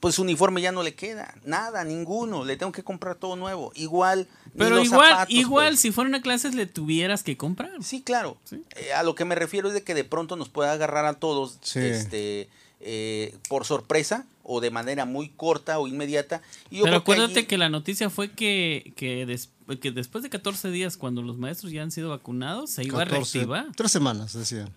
pues 0.00 0.14
su 0.14 0.22
uniforme 0.22 0.62
ya 0.62 0.70
no 0.72 0.82
le 0.82 0.94
queda, 0.94 1.34
nada, 1.44 1.82
ninguno, 1.84 2.44
le 2.44 2.56
tengo 2.56 2.70
que 2.72 2.84
comprar 2.84 3.16
todo 3.16 3.34
nuevo. 3.36 3.72
Igual, 3.74 4.28
ni 4.54 4.58
Pero 4.60 4.76
los 4.76 4.84
igual, 4.86 5.08
zapatos, 5.10 5.34
igual 5.34 5.68
pues. 5.70 5.80
si 5.80 5.90
fueran 5.90 6.14
a 6.14 6.22
clases 6.22 6.54
le 6.54 6.66
tuvieras 6.66 7.22
que 7.24 7.36
comprar. 7.36 7.72
Sí, 7.82 8.02
claro. 8.02 8.36
Sí. 8.44 8.62
Eh, 8.76 8.92
a 8.92 9.02
lo 9.02 9.14
que 9.16 9.24
me 9.24 9.34
refiero 9.34 9.68
es 9.68 9.74
de 9.74 9.82
que 9.82 9.94
de 9.94 10.04
pronto 10.04 10.36
nos 10.36 10.48
puede 10.48 10.70
agarrar 10.70 11.04
a 11.04 11.14
todos 11.14 11.58
Sí. 11.62 11.80
este, 11.80 12.48
eh, 12.80 13.34
por 13.48 13.64
sorpresa 13.64 14.24
o 14.44 14.60
de 14.60 14.70
manera 14.70 15.04
muy 15.04 15.30
corta 15.30 15.78
o 15.80 15.88
inmediata. 15.88 16.42
Y 16.70 16.76
yo 16.78 16.84
Pero 16.84 16.92
creo 16.92 17.04
que 17.04 17.12
acuérdate 17.12 17.40
allí- 17.40 17.46
que 17.48 17.58
la 17.58 17.68
noticia 17.68 18.08
fue 18.08 18.30
que, 18.30 18.92
que, 18.96 19.26
des- 19.26 19.50
que 19.80 19.90
después 19.90 20.22
de 20.22 20.30
14 20.30 20.70
días, 20.70 20.96
cuando 20.96 21.22
los 21.22 21.36
maestros 21.38 21.72
ya 21.72 21.82
han 21.82 21.90
sido 21.90 22.10
vacunados, 22.10 22.70
se 22.70 22.84
iba 22.84 23.00
14, 23.00 23.14
a 23.16 23.18
reactivar. 23.18 23.66
Tres 23.76 23.90
semanas, 23.90 24.32
decían. 24.32 24.72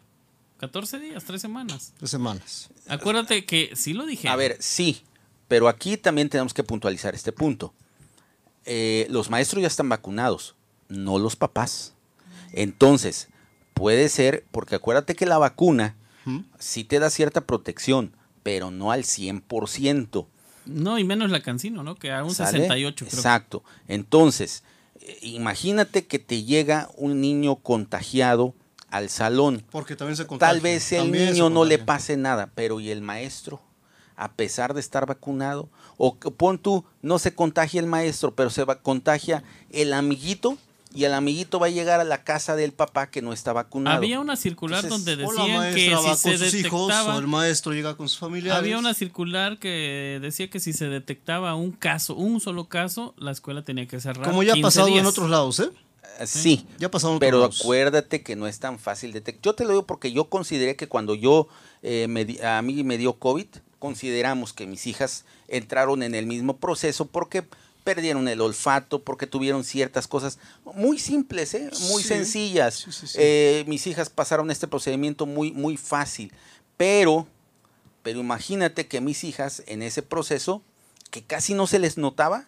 14 0.61 0.99
días, 0.99 1.23
3 1.25 1.41
semanas. 1.41 1.91
Tres 1.97 2.11
semanas. 2.11 2.69
Acuérdate 2.87 3.45
que 3.45 3.71
sí 3.75 3.93
lo 3.93 4.05
dije. 4.05 4.29
A 4.29 4.35
ver, 4.35 4.57
sí, 4.59 5.01
pero 5.47 5.67
aquí 5.67 5.97
también 5.97 6.29
tenemos 6.29 6.53
que 6.53 6.63
puntualizar 6.63 7.15
este 7.15 7.31
punto. 7.31 7.73
Eh, 8.65 9.07
los 9.09 9.31
maestros 9.31 9.63
ya 9.63 9.67
están 9.67 9.89
vacunados, 9.89 10.53
no 10.87 11.17
los 11.17 11.35
papás. 11.35 11.95
Entonces, 12.51 13.29
puede 13.73 14.07
ser, 14.07 14.45
porque 14.51 14.75
acuérdate 14.75 15.15
que 15.15 15.25
la 15.25 15.39
vacuna 15.39 15.95
¿Mm? 16.25 16.41
sí 16.59 16.83
te 16.83 16.99
da 16.99 17.09
cierta 17.09 17.41
protección, 17.41 18.15
pero 18.43 18.69
no 18.69 18.91
al 18.91 19.03
100%. 19.03 20.27
No, 20.67 20.99
y 20.99 21.03
menos 21.03 21.31
la 21.31 21.41
Cancino, 21.41 21.81
¿no? 21.81 21.95
Que 21.95 22.11
a 22.11 22.23
un 22.23 22.35
¿sale? 22.35 22.51
68, 22.51 23.05
creo. 23.07 23.17
Exacto. 23.17 23.63
Entonces, 23.87 24.63
eh, 24.99 25.17
imagínate 25.23 26.05
que 26.05 26.19
te 26.19 26.43
llega 26.43 26.91
un 26.97 27.19
niño 27.19 27.55
contagiado 27.55 28.53
al 28.91 29.09
salón. 29.09 29.63
Porque 29.71 29.95
también 29.95 30.17
se 30.17 30.27
contagia. 30.27 30.53
Tal 30.53 30.61
vez 30.61 30.91
el 30.91 31.03
También 31.03 31.31
niño 31.31 31.49
no 31.49 31.65
le 31.65 31.79
pase 31.79 32.17
nada, 32.17 32.51
pero 32.53 32.79
¿y 32.79 32.91
el 32.91 33.01
maestro? 33.01 33.61
A 34.15 34.33
pesar 34.33 34.73
de 34.75 34.81
estar 34.81 35.07
vacunado, 35.07 35.69
o 35.97 36.15
pon 36.15 36.59
tú, 36.59 36.85
no 37.01 37.17
se 37.17 37.33
contagia 37.33 37.79
el 37.79 37.87
maestro, 37.87 38.35
pero 38.35 38.51
se 38.51 38.63
va, 38.63 38.81
contagia 38.81 39.43
el 39.71 39.93
amiguito 39.93 40.57
y 40.93 41.05
el 41.05 41.13
amiguito 41.13 41.59
va 41.59 41.67
a 41.67 41.69
llegar 41.69 41.99
a 41.99 42.03
la 42.03 42.23
casa 42.23 42.55
del 42.55 42.73
papá 42.73 43.09
que 43.09 43.21
no 43.21 43.33
está 43.33 43.53
vacunado. 43.53 43.95
Había 43.95 44.19
una 44.19 44.35
circular 44.35 44.83
Entonces, 44.83 45.05
donde 45.05 45.25
decían 45.25 45.73
que 45.73 45.95
maestra 45.95 46.15
si 46.15 46.37
se 46.37 46.59
hijos, 46.59 46.87
detectaba... 46.87 47.15
o 47.15 47.19
el 47.19 47.27
maestro 47.27 47.73
llega 47.73 47.95
con 47.95 48.09
sus 48.09 48.19
familiares. 48.19 48.59
Había 48.59 48.77
una 48.77 48.93
circular 48.93 49.57
que 49.57 50.19
decía 50.21 50.49
que 50.49 50.59
si 50.59 50.73
se 50.73 50.87
detectaba 50.87 51.55
un 51.55 51.71
caso, 51.71 52.15
un 52.15 52.41
solo 52.41 52.67
caso, 52.67 53.15
la 53.17 53.31
escuela 53.31 53.63
tenía 53.63 53.87
que 53.87 53.99
cerrar. 53.99 54.27
Como 54.27 54.43
ya 54.43 54.51
ha 54.51 54.55
15 54.55 54.67
pasado 54.67 54.87
en 54.89 55.05
otros 55.05 55.29
lados, 55.29 55.59
¿eh? 55.61 55.69
Eh, 56.19 56.27
Sí, 56.27 56.65
Ya 56.77 56.89
pero 57.19 57.43
acuérdate 57.43 58.21
que 58.21 58.35
no 58.35 58.47
es 58.47 58.59
tan 58.59 58.79
fácil 58.79 59.11
detectar. 59.11 59.41
Yo 59.43 59.55
te 59.55 59.63
lo 59.63 59.69
digo 59.71 59.85
porque 59.87 60.11
yo 60.11 60.29
consideré 60.29 60.75
que 60.75 60.87
cuando 60.87 61.15
yo, 61.15 61.47
eh, 61.81 62.07
me 62.09 62.25
di- 62.25 62.39
a 62.41 62.61
mí 62.61 62.83
me 62.83 62.97
dio 62.97 63.13
COVID, 63.13 63.47
consideramos 63.79 64.53
que 64.53 64.67
mis 64.67 64.85
hijas 64.87 65.25
entraron 65.47 66.03
en 66.03 66.13
el 66.15 66.27
mismo 66.27 66.57
proceso 66.57 67.05
porque 67.07 67.43
perdieron 67.83 68.27
el 68.27 68.41
olfato, 68.41 69.01
porque 69.03 69.25
tuvieron 69.25 69.63
ciertas 69.63 70.07
cosas 70.07 70.37
muy 70.75 70.99
simples, 70.99 71.55
¿eh? 71.55 71.69
muy 71.89 72.03
Sí, 72.03 72.09
sencillas. 72.09 72.75
sí, 72.75 72.91
sí, 72.91 73.07
sí. 73.07 73.17
Eh, 73.19 73.63
mis 73.67 73.87
hijas 73.87 74.09
pasaron 74.11 74.51
este 74.51 74.67
procedimiento 74.67 75.25
muy, 75.25 75.51
muy 75.51 75.77
fácil, 75.77 76.31
pero, 76.77 77.25
pero 78.03 78.19
imagínate 78.19 78.87
que 78.87 79.01
mis 79.01 79.23
hijas 79.23 79.63
en 79.65 79.81
ese 79.81 80.03
proceso, 80.03 80.61
que 81.09 81.23
casi 81.23 81.55
no 81.55 81.65
se 81.65 81.79
les 81.79 81.97
notaba, 81.97 82.45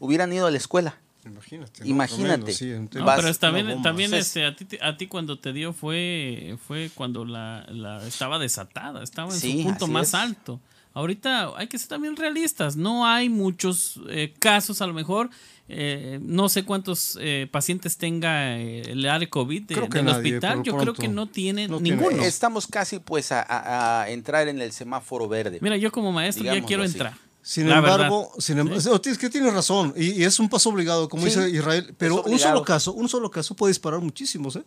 hubieran 0.00 0.32
ido 0.32 0.46
a 0.46 0.50
la 0.50 0.56
escuela. 0.58 0.98
Imagínate. 1.24 1.80
¿no? 1.80 1.86
Imagínate. 1.86 2.52
Tremendo, 2.52 2.90
sí, 2.92 2.98
No, 2.98 3.04
Vas- 3.04 3.20
pero 3.20 3.34
también 3.34 3.70
Entonces- 3.70 4.26
este, 4.26 4.44
a, 4.46 4.56
ti, 4.56 4.66
a 4.80 4.96
ti 4.96 5.06
cuando 5.06 5.38
te 5.38 5.52
dio 5.52 5.72
fue, 5.72 6.56
fue 6.66 6.90
cuando 6.94 7.24
la, 7.24 7.64
la 7.70 8.06
estaba 8.06 8.38
desatada, 8.38 9.02
estaba 9.02 9.32
en 9.32 9.38
Sí, 9.40 9.58
su 9.58 9.68
punto 9.68 9.86
más 9.86 10.08
es. 10.08 10.14
alto. 10.14 10.60
Ahorita 10.94 11.52
hay 11.56 11.68
que 11.68 11.78
ser 11.78 11.88
también 11.88 12.16
realistas, 12.16 12.76
no 12.76 13.06
hay 13.06 13.30
muchos 13.30 13.98
eh, 14.10 14.34
casos 14.38 14.82
a 14.82 14.86
lo 14.86 14.92
mejor, 14.92 15.30
eh, 15.68 16.18
no 16.20 16.50
sé 16.50 16.64
cuántos 16.64 17.16
eh, 17.18 17.48
pacientes 17.50 17.96
tenga 17.96 18.58
eh, 18.58 18.82
el 18.82 19.08
área 19.08 19.30
COVID 19.30 19.62
de- 19.62 19.74
Creo 19.74 19.88
que 19.88 19.98
del 19.98 20.04
nadie, 20.06 20.34
hospital, 20.36 20.62
yo 20.64 20.76
creo 20.76 20.92
que 20.92 21.08
no 21.08 21.28
tiene 21.28 21.66
No 21.66 21.78
tiene. 21.80 21.96
ninguno. 22.02 22.22
Estamos 22.22 22.66
casi 22.66 22.98
pues 22.98 23.30
a, 23.32 24.04
entrar 24.08 24.48
en 24.48 24.60
el 24.60 24.72
semáforo 24.72 25.28
verde. 25.28 25.58
Mira, 25.62 25.78
yo 25.78 25.90
como 25.92 26.12
maestro 26.12 26.44
ya 26.44 26.60
quiero 26.62 26.82
así. 26.82 26.92
entrar. 26.92 27.14
Sin 27.44 27.68
la 27.68 27.78
embargo, 27.78 28.20
verdad. 28.28 28.34
sin 28.38 28.58
embargo, 28.58 29.00
es 29.04 29.18
que 29.18 29.28
tienes 29.28 29.52
razón, 29.52 29.92
y, 29.96 30.12
y 30.12 30.24
es 30.24 30.38
un 30.38 30.48
paso 30.48 30.68
obligado, 30.70 31.08
como 31.08 31.24
Sí, 31.24 31.30
dice 31.30 31.50
Israel, 31.50 31.92
pero 31.98 32.22
un 32.22 32.38
solo 32.38 32.62
caso, 32.62 32.92
un 32.92 33.08
solo 33.08 33.30
caso 33.30 33.54
puede 33.56 33.72
disparar 33.72 34.00
muchísimos, 34.00 34.56
¿eh? 34.56 34.62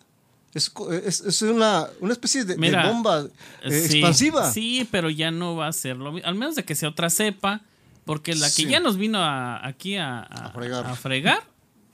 Es, 0.54 0.72
es, 1.06 1.22
es 1.22 1.42
una, 1.42 1.88
una 2.00 2.14
especie 2.14 2.46
de, 2.46 2.56
bomba 2.56 3.26
eh, 3.64 3.88
Sí, 3.90 3.98
expansiva. 3.98 4.52
Sí, 4.52 4.88
pero 4.90 5.10
ya 5.10 5.30
no 5.32 5.56
va 5.58 5.68
a 5.68 5.74
ser 5.74 5.98
lo 5.98 6.14
mismo. 6.14 6.28
Al 6.30 6.36
menos 6.36 6.56
de 6.56 6.64
que 6.64 6.76
sea 6.76 6.88
otra 6.90 7.10
cepa, 7.10 7.62
porque 8.06 8.36
la 8.36 8.50
que 8.50 8.66
ya 8.66 8.80
nos 8.80 8.96
vino 8.98 9.20
a- 9.20 9.66
aquí 9.68 9.96
a, 9.98 10.20
a- 10.20 10.24
A 10.48 10.52
fregar. 10.52 10.96
fregar, 10.98 11.44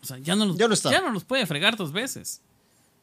o 0.04 0.06
sea, 0.06 0.18
ya 0.20 0.36
no, 0.36 0.46
nos, 0.46 0.58
Ya 0.58 0.68
no 0.68 0.74
está. 0.76 0.92
ya 0.92 1.02
no 1.02 1.12
nos 1.12 1.24
puede 1.24 1.46
fregar 1.48 1.76
dos 1.76 1.92
veces. 1.92 2.42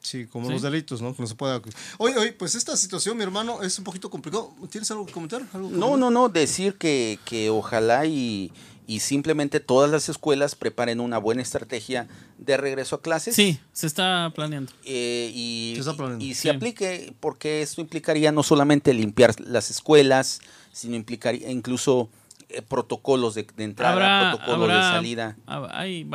Sí, 0.01 0.26
como 0.26 0.46
Sí. 0.46 0.53
los 0.53 0.62
delitos, 0.62 1.03
¿no? 1.03 1.14
Que 1.14 1.22
no 1.22 1.28
se 1.28 1.34
puede... 1.34 1.61
Oye, 1.99 2.16
oye, 2.16 2.32
pues 2.32 2.55
esta 2.55 2.76
situación, 2.76 3.16
mi 3.16 3.24
hermano, 3.24 3.62
es 3.62 3.78
un 3.78 3.84
poquito 3.84 4.09
complicado. 4.11 4.53
¿Tienes 4.70 4.90
algo 4.90 5.05
que 5.07 5.12
comentar? 5.12 5.42
¿Algo 5.53 5.68
que 5.68 5.74
No, 5.74 5.86
comentar? 5.88 5.99
no, 5.99 6.11
no, 6.11 6.28
decir 6.28 6.74
que, 6.78 7.18
que 7.24 7.51
ojalá 7.51 8.07
y, 8.07 8.53
y 8.86 9.01
simplemente 9.01 9.59
todas 9.61 9.90
las 9.90 10.09
escuelas 10.09 10.55
preparen 10.55 11.01
una 11.01 11.18
buena 11.18 11.42
estrategia 11.42 12.07
de 12.38 12.57
regreso 12.57 12.96
a 12.96 13.03
clases. 13.03 13.34
Sí, 13.34 13.59
se 13.72 13.86
está 13.88 14.32
planeando. 14.34 14.72
eh, 14.84 15.32
y, 15.34 15.72
Se 15.74 15.80
está 15.80 15.94
planeando. 15.96 16.24
y 16.24 16.34
se 16.34 16.42
Sí. 16.42 16.49
aplique, 16.49 17.12
porque 17.20 17.61
esto 17.62 17.80
implicaría 17.80 18.30
no 18.32 18.42
solamente 18.44 18.94
limpiar 18.94 19.38
las 19.40 19.68
escuelas, 19.70 20.40
sino 20.72 20.94
implicaría 20.94 21.51
incluso 21.51 22.09
eh, 22.51 22.62
protocolos 22.62 23.34
de, 23.34 23.46
de 23.57 23.64
entrada, 23.64 23.92
Habrá, 23.92 24.30
protocolos 24.38 24.70
habrá- 24.70 24.86
de 24.86 24.92
salida. 24.96 25.36
hay- 25.70 26.09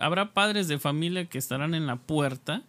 habrá 0.00 0.32
padres 0.32 0.66
de 0.66 0.78
familia 0.80 1.26
que 1.26 1.38
estarán 1.38 1.74
en 1.74 1.86
la 1.86 1.94
puerta 1.94 2.62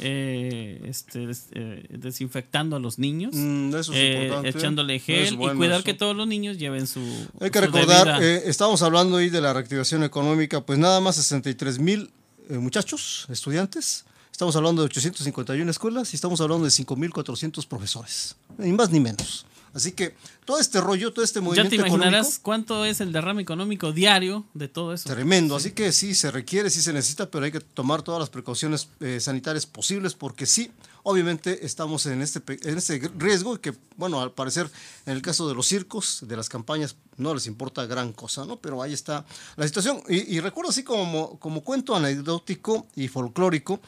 eh, 0.00 0.80
este, 0.86 1.26
des- 1.26 1.46
eh, 1.52 1.86
desinfectando 1.90 2.76
a 2.76 2.78
los 2.80 2.98
niños, 2.98 3.34
Mm, 3.34 3.74
eso 3.74 3.92
es 3.92 3.98
eh, 3.98 4.32
echándole 4.44 4.98
gel 4.98 5.22
Es 5.24 5.34
bueno 5.34 5.54
y 5.54 5.56
cuidar 5.56 5.76
eso. 5.76 5.84
que 5.84 5.94
todos 5.94 6.16
los 6.16 6.26
niños 6.26 6.58
lleven 6.58 6.86
su. 6.86 7.00
Hay 7.40 7.50
que 7.50 7.58
su 7.60 7.64
recordar, 7.66 8.22
eh, 8.22 8.42
estamos 8.46 8.82
hablando 8.82 9.16
ahí 9.18 9.30
de 9.30 9.40
la 9.40 9.52
reactivación 9.52 10.02
económica, 10.02 10.60
pues 10.60 10.78
nada 10.78 11.00
más 11.00 11.16
63 11.16 11.78
mil 11.78 12.10
muchachos, 12.50 13.26
estudiantes. 13.30 14.04
Estamos 14.32 14.56
hablando 14.56 14.82
de 14.82 14.86
851 14.86 15.70
escuelas 15.70 16.12
y 16.12 16.16
estamos 16.16 16.40
hablando 16.40 16.64
de 16.64 16.70
5.400 16.72 17.66
profesores, 17.68 18.34
ni 18.58 18.72
más 18.72 18.90
ni 18.90 18.98
menos. 18.98 19.46
Así 19.74 19.92
que 19.92 20.14
todo 20.44 20.60
este 20.60 20.80
rollo, 20.80 21.12
todo 21.12 21.24
este 21.24 21.40
ya 21.40 21.44
movimiento 21.44 21.70
te 21.70 21.76
imaginarás 21.76 22.12
económico, 22.12 22.42
cuánto 22.42 22.84
es 22.84 23.00
el 23.00 23.12
derrame 23.12 23.42
económico 23.42 23.92
diario 23.92 24.46
de 24.54 24.68
todo 24.68 24.94
eso. 24.94 25.08
tremendo. 25.08 25.56
Así 25.56 25.72
que 25.72 25.90
sí, 25.92 26.14
se 26.14 26.30
requiere, 26.30 26.70
sí 26.70 26.80
se 26.80 26.92
necesita, 26.92 27.30
pero 27.30 27.44
hay 27.44 27.52
que 27.52 27.60
tomar 27.60 28.02
todas 28.02 28.20
las 28.20 28.30
precauciones 28.30 28.88
eh, 29.00 29.18
sanitarias 29.20 29.66
posibles 29.66 30.14
porque 30.14 30.46
sí, 30.46 30.70
obviamente 31.02 31.66
estamos 31.66 32.06
en 32.06 32.22
este, 32.22 32.40
en 32.68 32.78
este 32.78 33.10
riesgo 33.18 33.60
que, 33.60 33.74
bueno, 33.96 34.20
al 34.20 34.32
parecer 34.32 34.70
en 35.06 35.14
el 35.14 35.22
caso 35.22 35.48
de 35.48 35.54
los 35.54 35.66
circos, 35.66 36.24
de 36.26 36.36
las 36.36 36.48
campañas, 36.48 36.96
no 37.16 37.34
les 37.34 37.46
importa 37.46 37.84
gran 37.86 38.12
cosa, 38.12 38.44
¿no? 38.44 38.56
Pero 38.56 38.80
ahí 38.80 38.92
está 38.92 39.24
la 39.56 39.66
situación. 39.66 40.02
Y, 40.08 40.36
y 40.36 40.40
recuerdo 40.40 40.70
así 40.70 40.84
como, 40.84 41.38
como 41.40 41.62
cuento 41.62 41.96
anecdótico 41.96 42.86
y 42.94 43.08
folclórico, 43.08 43.80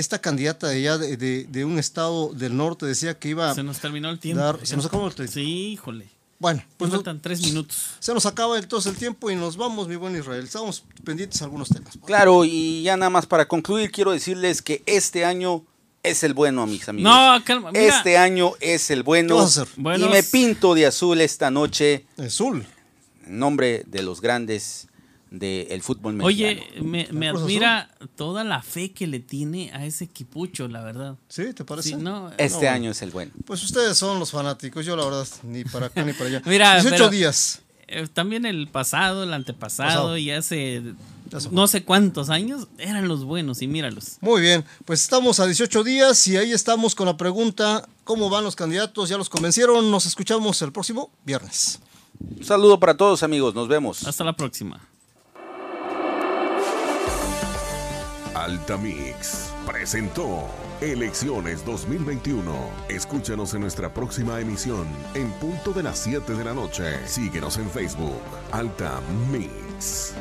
esta 0.00 0.20
candidata 0.20 0.68
de 0.68 0.76
allá 0.76 0.98
de, 0.98 1.16
de- 1.16 1.44
de 1.48 1.64
un 1.64 1.78
estado 1.78 2.32
del 2.32 2.56
norte 2.56 2.86
decía 2.86 3.18
que 3.18 3.28
iba 3.30 3.54
Se 3.54 3.62
nos 3.62 3.78
terminó 3.78 4.08
el 4.10 4.18
tiempo. 4.18 4.42
dar- 4.42 4.58
se 4.66 4.76
nos 4.76 4.86
acabó 4.86 5.06
el 5.08 5.14
tiempo. 5.14 5.32
Sí, 5.32 5.72
híjole. 5.72 6.08
Bueno, 6.40 6.60
Pues 6.66 6.76
pues 6.76 6.90
no- 6.90 6.96
faltan 6.98 7.20
tres 7.20 7.40
minutos. 7.42 7.90
se 7.98 8.14
nos 8.14 8.24
acaba 8.24 8.56
entonces 8.58 8.92
el 8.92 8.98
tiempo 8.98 9.28
y 9.30 9.34
nos 9.34 9.56
vamos, 9.56 9.88
mi 9.88 9.96
buen 9.96 10.16
Israel. 10.16 10.44
Estamos 10.44 10.84
pendientes 11.04 11.40
de 11.40 11.44
algunos 11.44 11.68
temas. 11.68 11.98
Claro, 12.06 12.44
y 12.44 12.82
ya 12.84 12.96
nada 12.96 13.10
más 13.10 13.26
para 13.26 13.46
concluir, 13.48 13.90
quiero 13.90 14.12
decirles 14.12 14.62
que 14.62 14.82
este 14.86 15.24
año 15.24 15.64
es 16.04 16.22
el 16.22 16.34
bueno, 16.34 16.64
mis 16.68 16.88
amigos. 16.88 17.12
No, 17.12 17.44
calma. 17.44 17.72
Mira, 17.72 17.96
Este 17.98 18.16
año 18.16 18.52
es 18.60 18.88
el 18.92 19.02
bueno. 19.02 19.34
¿Qué 19.34 19.40
vas 19.42 19.58
a 19.58 19.62
hacer? 19.62 19.74
Buenos- 19.76 20.08
Y 20.08 20.12
me 20.12 20.22
pinto 20.22 20.74
de 20.76 20.86
azul 20.86 21.20
esta 21.20 21.50
noche 21.50 22.06
Azul. 22.16 22.64
en 23.26 23.38
nombre 23.40 23.82
de 23.88 24.02
los 24.04 24.20
grandes 24.20 24.86
del 25.30 25.82
fútbol 25.82 26.14
mexicano. 26.14 26.26
Oye, 26.26 27.08
me, 27.12 27.28
admira 27.28 27.90
toda 28.16 28.44
la 28.44 28.62
fe 28.62 28.92
que 28.92 29.06
le 29.06 29.20
tiene 29.20 29.70
a 29.72 29.84
ese 29.84 30.04
equipucho, 30.04 30.68
la 30.68 30.82
verdad. 30.82 31.16
¿Sí? 31.28 31.52
¿Te 31.52 31.64
parece? 31.64 31.90
Sí, 31.90 31.96
no, 31.96 32.30
este 32.38 32.66
no. 32.66 32.72
año 32.72 32.90
es 32.90 33.02
el 33.02 33.10
bueno. 33.10 33.32
Pues 33.44 33.62
ustedes 33.62 33.96
son 33.98 34.18
los 34.18 34.30
fanáticos, 34.30 34.84
yo 34.86 34.96
la 34.96 35.04
verdad, 35.04 35.26
ni 35.42 35.64
para 35.64 35.86
acá 35.86 36.04
ni 36.04 36.12
para 36.12 36.26
allá. 36.30 36.42
Mira, 36.46 36.74
18 36.74 36.94
pero- 36.96 37.10
días. 37.10 37.62
Eh, 37.90 38.06
también 38.12 38.44
el 38.44 38.68
pasado, 38.68 39.22
el 39.22 39.32
antepasado 39.32 39.88
Pasado. 39.88 40.18
y 40.18 40.30
hace 40.30 40.82
no 41.50 41.66
sé 41.66 41.84
cuántos 41.84 42.30
años 42.30 42.68
eran 42.78 43.08
los 43.08 43.24
buenos 43.24 43.62
y 43.62 43.66
míralos. 43.66 44.18
Muy 44.20 44.42
bien, 44.42 44.64
pues 44.84 45.02
estamos 45.02 45.40
a 45.40 45.46
18 45.46 45.84
días 45.84 46.26
y 46.26 46.36
ahí 46.36 46.52
estamos 46.52 46.94
con 46.94 47.06
la 47.06 47.16
pregunta, 47.16 47.88
¿cómo 48.04 48.28
van 48.28 48.44
los 48.44 48.56
candidatos? 48.56 49.08
¿Ya 49.08 49.16
los 49.16 49.28
convencieron? 49.28 49.90
Nos 49.90 50.04
escuchamos 50.04 50.60
el 50.62 50.72
próximo 50.72 51.10
viernes. 51.24 51.80
Un 52.20 52.44
saludo 52.44 52.80
para 52.80 52.96
todos, 52.96 53.22
amigos. 53.22 53.54
Nos 53.54 53.68
vemos. 53.68 54.06
Hasta 54.06 54.24
la 54.24 54.34
próxima. 54.34 54.80
Altamix 58.44 59.52
presentó 59.66 60.46
Elecciones 60.80 61.64
2021. 61.64 62.54
Escúchanos 62.88 63.52
en 63.54 63.62
nuestra 63.62 63.92
próxima 63.92 64.40
emisión 64.40 64.86
en 65.14 65.30
punto 65.32 65.72
de 65.72 65.82
las 65.82 65.98
7 65.98 66.34
de 66.34 66.44
la 66.44 66.54
noche. 66.54 66.84
Síguenos 67.06 67.58
en 67.58 67.68
Facebook. 67.68 68.20
Alta 68.52 69.00
Mix. 69.32 70.14